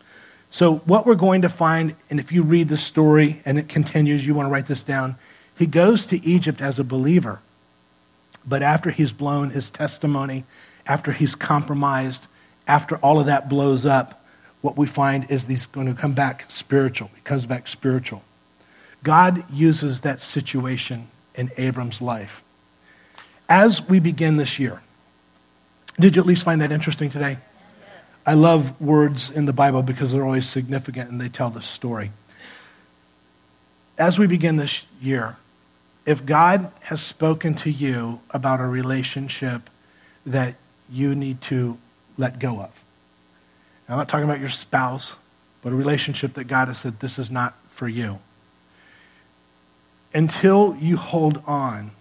So, 0.52 0.76
what 0.86 1.08
we're 1.08 1.16
going 1.16 1.42
to 1.42 1.50
find, 1.50 1.96
and 2.12 2.20
if 2.20 2.32
you 2.32 2.44
read 2.44 2.70
the 2.70 2.78
story 2.78 3.42
and 3.44 3.58
it 3.58 3.68
continues, 3.68 4.26
you 4.26 4.36
want 4.36 4.48
to 4.48 4.52
write 4.52 4.68
this 4.68 4.84
down. 4.84 5.16
He 5.58 5.66
goes 5.66 6.06
to 6.08 6.24
Egypt 6.26 6.62
as 6.62 6.78
a 6.78 6.84
believer. 6.84 7.40
But 8.46 8.62
after 8.62 8.92
he's 8.92 9.12
blown 9.12 9.50
his 9.50 9.72
testimony, 9.72 10.46
after 10.86 11.12
he's 11.12 11.34
compromised, 11.34 12.28
after 12.68 12.98
all 12.98 13.20
of 13.20 13.26
that 13.26 13.50
blows 13.50 13.86
up, 13.86 14.24
what 14.62 14.78
we 14.78 14.88
find 14.88 15.30
is 15.30 15.44
he's 15.44 15.66
going 15.66 15.88
to 15.88 15.94
come 15.94 16.14
back 16.14 16.46
spiritual. 16.48 17.10
He 17.16 17.22
comes 17.22 17.46
back 17.46 17.68
spiritual. 17.68 18.24
God 19.04 19.44
uses 19.52 20.00
that 20.02 20.22
situation 20.22 21.08
in 21.36 21.52
Abram's 21.58 22.02
life. 22.02 22.42
As 23.50 23.82
we 23.82 24.00
begin 24.00 24.38
this 24.38 24.58
year, 24.58 24.82
did 26.00 26.16
you 26.16 26.22
at 26.22 26.26
least 26.26 26.44
find 26.44 26.62
that 26.62 26.72
interesting 26.72 27.10
today? 27.10 27.38
I 28.26 28.36
love 28.36 28.80
words 28.80 29.32
in 29.32 29.46
the 29.46 29.54
Bible 29.54 29.82
because 29.82 30.14
they're 30.14 30.24
always 30.24 30.48
significant 30.48 31.12
and 31.12 31.20
they 31.20 31.28
tell 31.28 31.50
the 31.50 31.62
story. 31.62 32.12
As 33.98 34.18
we 34.18 34.28
begin 34.28 34.56
this 34.56 34.84
year, 35.02 35.36
if 36.06 36.26
God 36.26 36.72
has 36.80 37.02
spoken 37.02 37.54
to 37.56 37.70
you 37.70 38.20
about 38.32 38.62
a 38.62 38.66
relationship 38.66 39.70
that 40.26 40.56
you 40.90 41.16
need 41.16 41.42
to 41.42 41.78
let 42.18 42.40
go 42.40 42.62
of, 42.62 42.72
I'm 43.90 43.98
not 43.98 44.08
talking 44.08 44.26
about 44.26 44.40
your 44.40 44.50
spouse, 44.50 45.16
but 45.62 45.74
a 45.74 45.76
relationship 45.76 46.34
that 46.36 46.46
God 46.46 46.68
has 46.68 46.80
said, 46.80 47.00
this 47.00 47.20
is 47.20 47.30
not 47.30 47.56
for 47.72 47.88
you. 47.88 48.20
Until 50.14 50.76
you 50.80 50.98
hold 50.98 51.42
on, 51.46 51.92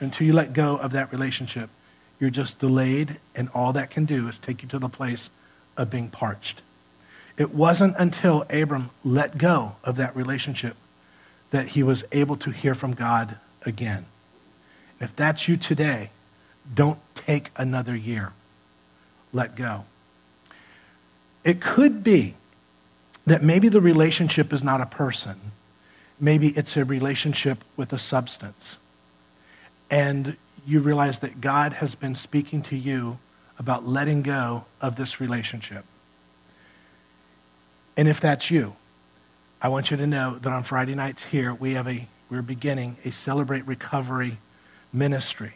until 0.00 0.26
you 0.26 0.32
let 0.32 0.52
go 0.52 0.76
of 0.76 0.92
that 0.92 1.12
relationship, 1.12 1.70
you're 2.18 2.30
just 2.30 2.58
delayed, 2.58 3.18
and 3.34 3.48
all 3.54 3.72
that 3.74 3.90
can 3.90 4.04
do 4.04 4.28
is 4.28 4.38
take 4.38 4.62
you 4.62 4.68
to 4.70 4.78
the 4.78 4.88
place 4.88 5.30
of 5.76 5.90
being 5.90 6.08
parched. 6.08 6.62
It 7.36 7.54
wasn't 7.54 7.94
until 7.98 8.46
Abram 8.48 8.90
let 9.04 9.36
go 9.36 9.76
of 9.84 9.96
that 9.96 10.16
relationship 10.16 10.76
that 11.50 11.68
he 11.68 11.82
was 11.82 12.04
able 12.12 12.36
to 12.38 12.50
hear 12.50 12.74
from 12.74 12.94
God 12.94 13.36
again. 13.62 14.06
If 15.00 15.14
that's 15.16 15.46
you 15.46 15.56
today, 15.56 16.10
don't 16.74 16.98
take 17.14 17.50
another 17.56 17.94
year. 17.94 18.32
Let 19.36 19.54
go. 19.54 19.84
It 21.44 21.60
could 21.60 22.02
be 22.02 22.34
that 23.26 23.42
maybe 23.42 23.68
the 23.68 23.82
relationship 23.82 24.50
is 24.50 24.64
not 24.64 24.80
a 24.80 24.86
person, 24.86 25.38
maybe 26.18 26.48
it's 26.56 26.74
a 26.78 26.86
relationship 26.86 27.62
with 27.76 27.92
a 27.92 27.98
substance. 27.98 28.78
And 29.90 30.38
you 30.66 30.80
realize 30.80 31.18
that 31.18 31.38
God 31.38 31.74
has 31.74 31.94
been 31.94 32.14
speaking 32.14 32.62
to 32.62 32.76
you 32.76 33.18
about 33.58 33.86
letting 33.86 34.22
go 34.22 34.64
of 34.80 34.96
this 34.96 35.20
relationship. 35.20 35.84
And 37.98 38.08
if 38.08 38.20
that's 38.20 38.50
you, 38.50 38.74
I 39.60 39.68
want 39.68 39.90
you 39.90 39.98
to 39.98 40.06
know 40.06 40.38
that 40.40 40.50
on 40.50 40.62
Friday 40.62 40.94
nights 40.94 41.22
here, 41.22 41.52
we 41.52 41.74
have 41.74 41.86
a, 41.88 42.06
we're 42.30 42.40
beginning 42.40 42.96
a 43.04 43.12
Celebrate 43.12 43.66
Recovery 43.66 44.38
ministry, 44.94 45.52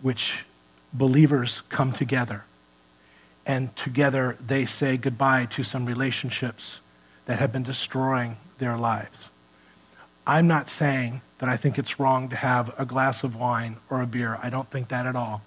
which 0.00 0.45
believers 0.96 1.62
come 1.68 1.92
together. 1.92 2.44
And 3.44 3.74
together 3.76 4.36
they 4.44 4.66
say 4.66 4.96
goodbye 4.96 5.46
to 5.46 5.62
some 5.62 5.86
relationships 5.86 6.80
that 7.26 7.38
have 7.38 7.52
been 7.52 7.62
destroying 7.62 8.36
their 8.58 8.76
lives. 8.76 9.28
I'm 10.26 10.48
not 10.48 10.68
saying 10.68 11.20
that 11.38 11.48
I 11.48 11.56
think 11.56 11.78
it's 11.78 12.00
wrong 12.00 12.28
to 12.30 12.36
have 12.36 12.74
a 12.78 12.84
glass 12.84 13.22
of 13.22 13.36
wine 13.36 13.76
or 13.90 14.02
a 14.02 14.06
beer. 14.06 14.38
I 14.42 14.50
don't 14.50 14.68
think 14.70 14.88
that 14.88 15.06
at 15.06 15.14
all. 15.14 15.42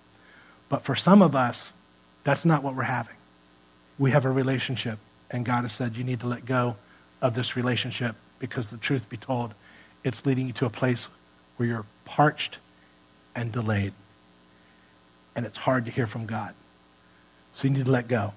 But 0.70 0.84
for 0.84 0.96
some 0.96 1.22
of 1.22 1.36
us, 1.36 1.74
that's 2.24 2.46
not 2.46 2.64
what 2.64 2.76
we're 2.76 2.84
having. 2.84 3.16
We 3.98 4.12
have 4.12 4.26
a 4.26 4.32
relationship, 4.32 5.00
and 5.32 5.46
God 5.46 5.64
has 5.64 5.74
said 5.74 5.98
you 5.98 6.04
need 6.04 6.22
to 6.22 6.28
let 6.28 6.46
go 6.46 6.76
of 7.22 7.34
this 7.34 7.56
relationship 7.56 8.16
because 8.38 8.68
the 8.68 8.78
truth 8.78 9.10
be 9.10 9.18
told, 9.18 9.54
it's 10.04 10.26
leading 10.26 10.48
you 10.48 10.54
to 10.54 10.66
a 10.66 10.70
place 10.70 11.08
where 11.58 11.68
you're 11.68 11.86
parched 12.06 12.60
and 13.36 13.52
delayed. 13.52 13.94
And 15.40 15.46
it's 15.46 15.58
hard 15.58 15.86
to 15.86 15.92
hear 15.92 16.06
from 16.06 16.26
God. 16.26 16.54
So 17.56 17.70
you 17.70 17.74
need 17.74 17.86
to 17.86 17.92
let 17.92 18.10
go. 18.10 18.34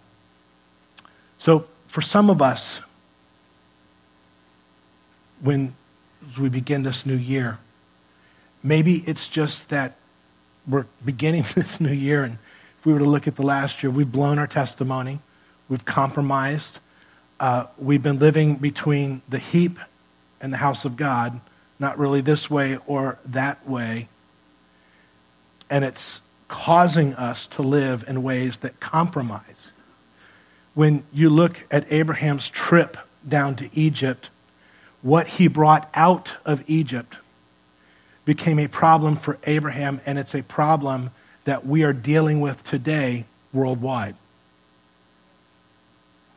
So 1.37 1.65
for 1.89 2.01
some 2.01 2.31
of 2.31 2.41
us, 2.41 2.79
when 5.41 5.75
we 6.39 6.49
begin 6.49 6.85
this 6.85 7.05
new 7.05 7.17
year, 7.17 7.59
maybe 8.63 9.03
it's 9.05 9.27
just 9.27 9.69
that 9.71 9.97
we're 10.69 10.87
beginning 11.05 11.45
this 11.57 11.81
new 11.81 11.91
year, 11.91 12.23
and 12.23 12.39
if 12.79 12.87
we 12.87 12.93
were 12.93 13.01
to 13.01 13.05
look 13.05 13.27
at 13.27 13.35
the 13.35 13.43
last 13.43 13.83
year, 13.83 13.91
we've 13.91 14.13
blown 14.13 14.39
our 14.39 14.47
testimony, 14.47 15.19
we've 15.69 15.85
compromised, 15.85 16.79
uh, 17.41 17.67
we've 17.79 18.05
been 18.05 18.21
living 18.21 18.55
between 18.55 19.23
the 19.29 19.41
heap 19.41 19.81
and 20.41 20.53
the 20.53 20.57
house 20.57 20.85
of 20.85 20.97
God, 20.97 21.41
not 21.81 21.99
really 21.99 22.21
this 22.21 22.49
way 22.49 22.79
or 22.87 23.19
that 23.25 23.69
way. 23.69 24.07
And 25.69 25.85
it's 25.85 26.21
causing 26.53 27.15
us 27.15 27.47
to 27.47 27.63
live 27.63 28.05
in 28.07 28.23
ways 28.23 28.59
that 28.59 28.79
compromise. 28.79 29.73
When 30.75 31.03
you 31.11 31.31
look 31.31 31.57
at 31.71 31.91
Abraham's 31.91 32.51
trip 32.51 32.99
down 33.27 33.57
to 33.57 33.71
Egypt, 33.73 34.29
what 35.01 35.27
he 35.27 35.49
brought 35.49 35.89
out 35.95 36.35
of 36.45 36.63
Egypt 36.67 37.17
became 38.27 38.59
a 38.59 38.69
problem 38.69 39.17
for 39.17 39.39
Abraham, 39.45 40.03
and 40.05 40.19
it's 40.19 40.35
a 40.35 40.43
problem 40.43 41.11
that 41.45 41.67
we 41.67 41.85
are 41.85 41.95
dealing 41.95 42.43
with 42.43 42.63
today 42.65 43.25
worldwide. 43.55 44.15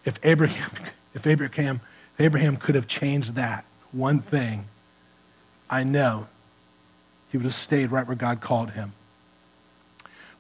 If 0.06 0.18
Abraham, 0.24 0.72
if 1.14 1.28
Abraham, 1.28 1.82
if 2.14 2.22
Abraham 2.22 2.56
could 2.56 2.76
have 2.76 2.88
changed 2.88 3.36
that 3.36 3.66
one 3.92 4.22
thing, 4.22 4.64
I 5.70 5.84
know 5.84 6.28
he 7.32 7.38
would 7.38 7.46
have 7.46 7.54
stayed 7.54 7.92
right 7.92 8.08
where 8.08 8.16
God 8.16 8.40
called 8.40 8.72
him. 8.72 8.94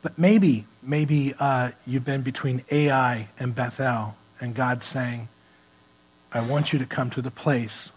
But 0.05 0.19
maybe, 0.19 0.67
maybe 0.83 1.33
uh, 1.39 1.71
you've 1.87 2.05
been 2.05 2.21
between 2.21 2.63
Ai 2.69 3.27
and 3.39 3.55
Bethel, 3.55 4.13
and 4.39 4.53
God's 4.53 4.85
saying, 4.85 5.27
I 6.31 6.41
want 6.41 6.71
you 6.71 6.77
to 6.77 6.85
come 6.85 7.09
to 7.09 7.23
the 7.23 7.31
place, 7.31 7.89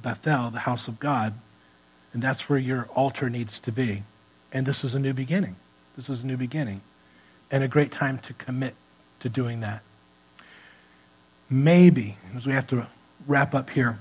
Bethel, 0.00 0.50
the 0.50 0.60
house 0.60 0.86
of 0.86 1.00
God, 1.00 1.34
and 2.12 2.22
that's 2.22 2.48
where 2.48 2.56
your 2.56 2.88
altar 2.94 3.28
needs 3.28 3.58
to 3.58 3.72
be. 3.72 4.04
And 4.52 4.64
this 4.64 4.84
is 4.84 4.94
a 4.94 5.00
new 5.00 5.12
beginning. 5.12 5.56
This 5.96 6.08
is 6.08 6.22
a 6.22 6.26
new 6.26 6.36
beginning. 6.36 6.82
And 7.50 7.64
a 7.64 7.68
great 7.68 7.90
time 7.90 8.18
to 8.18 8.32
commit 8.34 8.76
to 9.18 9.28
doing 9.28 9.58
that. 9.62 9.82
Maybe, 11.50 12.16
as 12.36 12.46
we 12.46 12.52
have 12.52 12.68
to 12.68 12.86
wrap 13.26 13.56
up 13.56 13.70
here, 13.70 13.98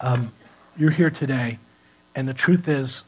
um, 0.00 0.32
you're 0.76 0.90
here 0.90 1.10
today, 1.10 1.60
and 2.16 2.26
the 2.26 2.34
truth 2.34 2.66
is, 2.66 3.04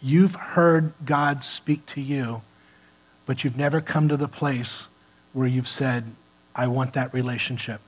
you've 0.00 0.34
heard 0.34 0.92
God 1.04 1.44
speak 1.44 1.86
to 1.86 2.00
you 2.00 2.42
but 3.32 3.44
you've 3.44 3.56
never 3.56 3.80
come 3.80 4.08
to 4.08 4.18
the 4.18 4.28
place 4.28 4.88
where 5.32 5.46
you've 5.46 5.66
said, 5.66 6.04
I 6.54 6.66
want 6.66 6.92
that 6.92 7.14
relationship. 7.14 7.80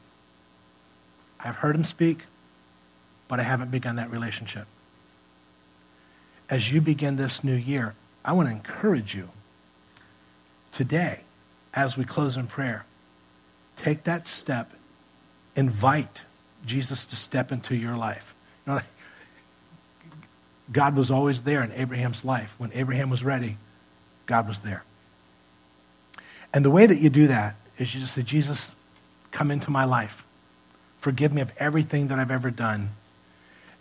I've 1.39 1.57
heard 1.57 1.77
him 1.77 1.85
speak, 1.85 2.21
but 3.29 3.41
I 3.41 3.43
haven't 3.43 3.71
begun 3.71 3.97
that 3.97 4.11
relationship. 4.11 4.67
As 6.49 6.73
you 6.73 6.81
begin 6.81 7.17
this 7.17 7.45
new 7.45 7.57
year, 7.57 7.93
I 8.25 8.33
want 8.33 8.49
to 8.49 8.53
encourage 8.53 9.15
you 9.15 9.29
today, 10.73 11.21
as 11.75 11.95
we 11.95 12.07
close 12.07 12.39
in 12.39 12.47
prayer, 12.47 12.87
take 13.77 14.05
that 14.05 14.27
step, 14.27 14.73
invite 15.57 16.23
Jesus 16.65 17.05
to 17.05 17.17
step 17.17 17.53
into 17.53 17.77
your 17.77 17.99
life. 17.99 18.33
You 18.67 18.73
know, 18.77 18.81
God 20.73 20.97
was 20.97 21.11
always 21.11 21.43
there 21.43 21.63
in 21.63 21.71
Abraham's 21.73 22.25
life. 22.25 22.55
When 22.57 22.73
Abraham 22.73 23.11
was 23.11 23.23
ready, 23.23 23.59
God 24.25 24.49
was 24.49 24.61
there. 24.61 24.85
And 26.55 26.65
the 26.65 26.71
way 26.71 26.87
that 26.87 26.99
you 26.99 27.11
do 27.11 27.27
that 27.27 27.57
is 27.79 27.93
you 27.93 28.01
just 28.01 28.15
say, 28.15 28.23
Jesus, 28.23 28.71
come 29.33 29.51
into 29.51 29.73
my 29.73 29.85
life. 29.85 30.25
Forgive 31.01 31.33
me 31.33 31.41
of 31.41 31.51
everything 31.59 32.09
that 32.09 32.19
I've 32.21 32.31
ever 32.31 32.51
done. 32.51 32.91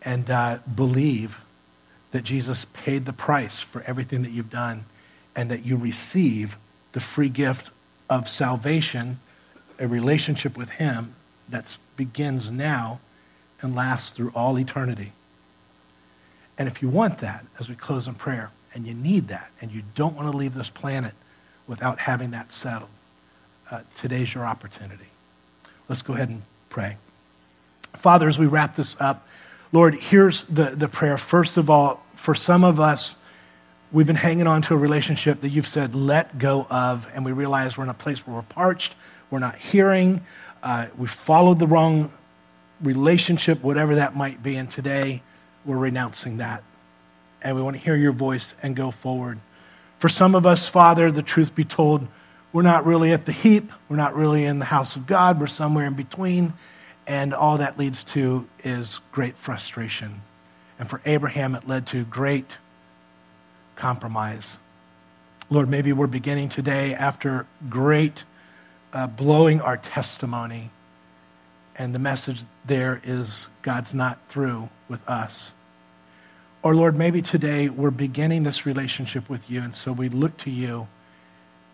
And 0.01 0.30
uh, 0.30 0.57
believe 0.76 1.38
that 2.11 2.24
Jesus 2.24 2.65
paid 2.74 3.05
the 3.05 3.13
price 3.13 3.59
for 3.59 3.84
everything 3.84 4.24
that 4.24 4.32
you've 4.32 4.49
done 4.49 4.84
and 5.36 5.51
that 5.51 5.65
you 5.65 5.78
receive 5.78 6.57
the 6.93 6.99
free 6.99 7.30
gift 7.30 7.69
of 8.09 8.28
salvation, 8.28 9.19
a 9.80 9.88
relationship 9.88 10.57
with 10.57 10.69
Him 10.69 11.13
that 11.49 11.78
begins 11.95 12.49
now 12.49 12.99
and 13.61 13.76
lasts 13.76 14.09
through 14.09 14.32
all 14.36 14.57
eternity. 14.57 15.11
And 16.57 16.67
if 16.67 16.82
you 16.82 16.89
want 16.89 17.19
that, 17.19 17.45
as 17.59 17.69
we 17.69 17.76
close 17.76 18.07
in 18.07 18.15
prayer, 18.15 18.49
and 18.74 18.88
you 18.88 18.95
need 18.95 19.28
that, 19.28 19.51
and 19.61 19.71
you 19.71 19.84
don't 19.93 20.15
want 20.15 20.32
to 20.32 20.36
leave 20.36 20.55
this 20.55 20.69
planet 20.69 21.13
without 21.68 21.99
having 21.99 22.32
that 22.32 22.51
settled. 22.51 22.89
Uh, 23.70 23.82
today's 23.99 24.34
your 24.34 24.45
opportunity. 24.45 25.05
Let's 25.89 26.01
go 26.01 26.14
ahead 26.14 26.30
and 26.30 26.41
pray. 26.70 26.97
Father, 27.95 28.28
as 28.28 28.38
we 28.38 28.45
wrap 28.45 28.76
this 28.76 28.95
up, 28.99 29.28
Lord, 29.72 29.95
here's 29.95 30.43
the, 30.43 30.72
the 30.72 30.88
prayer. 30.88 31.18
First 31.18 31.57
of 31.57 31.70
all, 31.70 32.03
for 32.16 32.36
some 32.36 32.64
of 32.64 32.80
us, 32.80 33.16
we've 33.91 34.07
been 34.07 34.16
hanging 34.16 34.47
on 34.47 34.61
to 34.64 34.74
a 34.74 34.78
relationship 34.78 35.41
that 35.41 35.49
you've 35.49 35.68
said, 35.68 35.95
let 35.95 36.38
go 36.38 36.68
of, 36.70 37.07
and 37.14 37.26
we 37.26 37.32
realize 37.32 37.78
we're 37.78 37.84
in 37.84 37.89
a 37.89 37.93
place 37.93 38.26
where 38.26 38.36
we're 38.36 38.41
parched, 38.43 38.95
we're 39.30 39.39
not 39.39 39.55
hearing, 39.55 40.22
uh, 40.61 40.88
we 40.97 41.07
followed 41.07 41.59
the 41.59 41.68
wrong 41.68 42.11
relationship, 42.82 43.61
whatever 43.61 43.95
that 43.95 44.16
might 44.16 44.41
be, 44.43 44.55
and 44.55 44.70
today 44.70 45.22
we're 45.66 45.78
renouncing 45.78 46.38
that. 46.38 46.64
And 47.41 47.55
we 47.55 47.61
want 47.61 47.76
to 47.76 47.82
hear 47.82 47.95
your 47.95 48.11
voice 48.11 48.53
and 48.64 48.76
go 48.76 48.91
forward. 48.91 49.39
For 50.03 50.09
some 50.09 50.35
of 50.35 50.45
us, 50.45 50.67
Father, 50.67 51.13
the 51.13 51.21
truth 51.21 51.55
be 51.55 51.63
told, 51.63 52.05
we're 52.51 52.61
not 52.61 52.85
really 52.85 53.13
at 53.13 53.25
the 53.25 53.31
heap. 53.31 53.71
We're 53.87 53.95
not 53.95 54.17
really 54.17 54.43
in 54.43 54.59
the 54.59 54.65
house 54.65 54.97
of 54.97 55.07
God. 55.07 55.39
We're 55.39 55.47
somewhere 55.47 55.85
in 55.85 55.93
between. 55.93 56.51
And 57.07 57.33
all 57.33 57.59
that 57.59 57.79
leads 57.79 58.03
to 58.11 58.45
is 58.65 58.99
great 59.13 59.37
frustration. 59.37 60.21
And 60.77 60.89
for 60.89 60.99
Abraham, 61.05 61.55
it 61.55 61.69
led 61.69 61.87
to 61.87 62.03
great 62.03 62.57
compromise. 63.77 64.57
Lord, 65.49 65.69
maybe 65.69 65.93
we're 65.93 66.07
beginning 66.07 66.49
today 66.49 66.93
after 66.95 67.47
great 67.69 68.25
uh, 68.91 69.07
blowing 69.07 69.61
our 69.61 69.77
testimony. 69.77 70.69
And 71.77 71.95
the 71.95 71.99
message 71.99 72.43
there 72.65 73.01
is 73.05 73.47
God's 73.61 73.93
not 73.93 74.19
through 74.27 74.67
with 74.89 75.07
us. 75.07 75.53
Or, 76.64 76.74
Lord, 76.74 76.97
maybe 76.97 77.22
today 77.22 77.68
we're 77.68 77.91
beginning 77.91 78.43
this 78.43 78.66
relationship 78.66 79.30
with 79.30 79.49
you, 79.49 79.61
and 79.61 79.76
so 79.76 79.91
we 79.91 80.07
look 80.07 80.38
to 80.39 80.49
you 80.49 80.88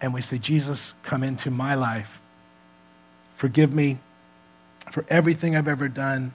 and 0.01 0.13
we 0.13 0.21
say, 0.21 0.39
Jesus, 0.39 0.93
come 1.03 1.23
into 1.23 1.51
my 1.51 1.75
life. 1.75 2.19
Forgive 3.35 3.71
me 3.71 3.99
for 4.91 5.05
everything 5.07 5.55
I've 5.55 5.67
ever 5.67 5.87
done. 5.87 6.33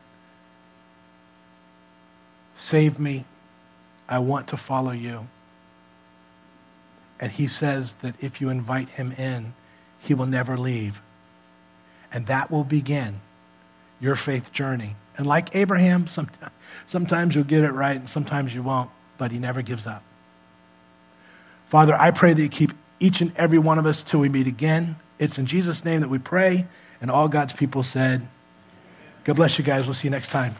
Save 2.57 2.99
me. 2.99 3.25
I 4.09 4.19
want 4.19 4.49
to 4.49 4.57
follow 4.57 4.93
you. 4.93 5.27
And 7.19 7.33
he 7.33 7.49
says 7.49 7.95
that 8.03 8.15
if 8.21 8.41
you 8.41 8.51
invite 8.51 8.89
him 8.91 9.13
in, 9.13 9.55
he 10.01 10.15
will 10.15 10.27
never 10.27 10.57
leave. 10.59 11.01
And 12.13 12.27
that 12.27 12.51
will 12.51 12.65
begin 12.65 13.21
your 14.01 14.15
faith 14.15 14.53
journey. 14.53 14.95
And 15.17 15.27
like 15.27 15.55
Abraham, 15.55 16.07
sometimes 16.87 17.35
you'll 17.35 17.45
get 17.45 17.65
it 17.65 17.73
right 17.73 17.97
and 17.97 18.09
sometimes 18.09 18.55
you 18.55 18.62
won't, 18.62 18.91
but 19.19 19.31
he 19.31 19.39
never 19.39 19.62
gives 19.62 19.87
up. 19.87 20.03
Father, 21.71 21.95
I 21.95 22.11
pray 22.11 22.33
that 22.33 22.43
you 22.43 22.49
keep 22.49 22.73
each 23.01 23.21
and 23.21 23.33
every 23.37 23.59
one 23.59 23.79
of 23.79 23.87
us 23.87 24.03
till 24.03 24.21
we 24.21 24.29
meet 24.29 24.47
again. 24.47 24.97
It's 25.19 25.39
in 25.39 25.47
Jesus' 25.47 25.85
name 25.85 26.01
that 26.01 26.09
we 26.09 26.19
pray. 26.19 26.67
And 27.01 27.11
all 27.11 27.29
God's 27.29 27.53
people 27.53 27.83
said, 27.83 28.27
God 29.25 29.37
bless 29.37 29.59
you 29.59 29.65
guys. 29.65 29.85
We'll 29.85 29.95
see 29.95 30.09
you 30.09 30.11
next 30.11 30.29
time. 30.29 30.55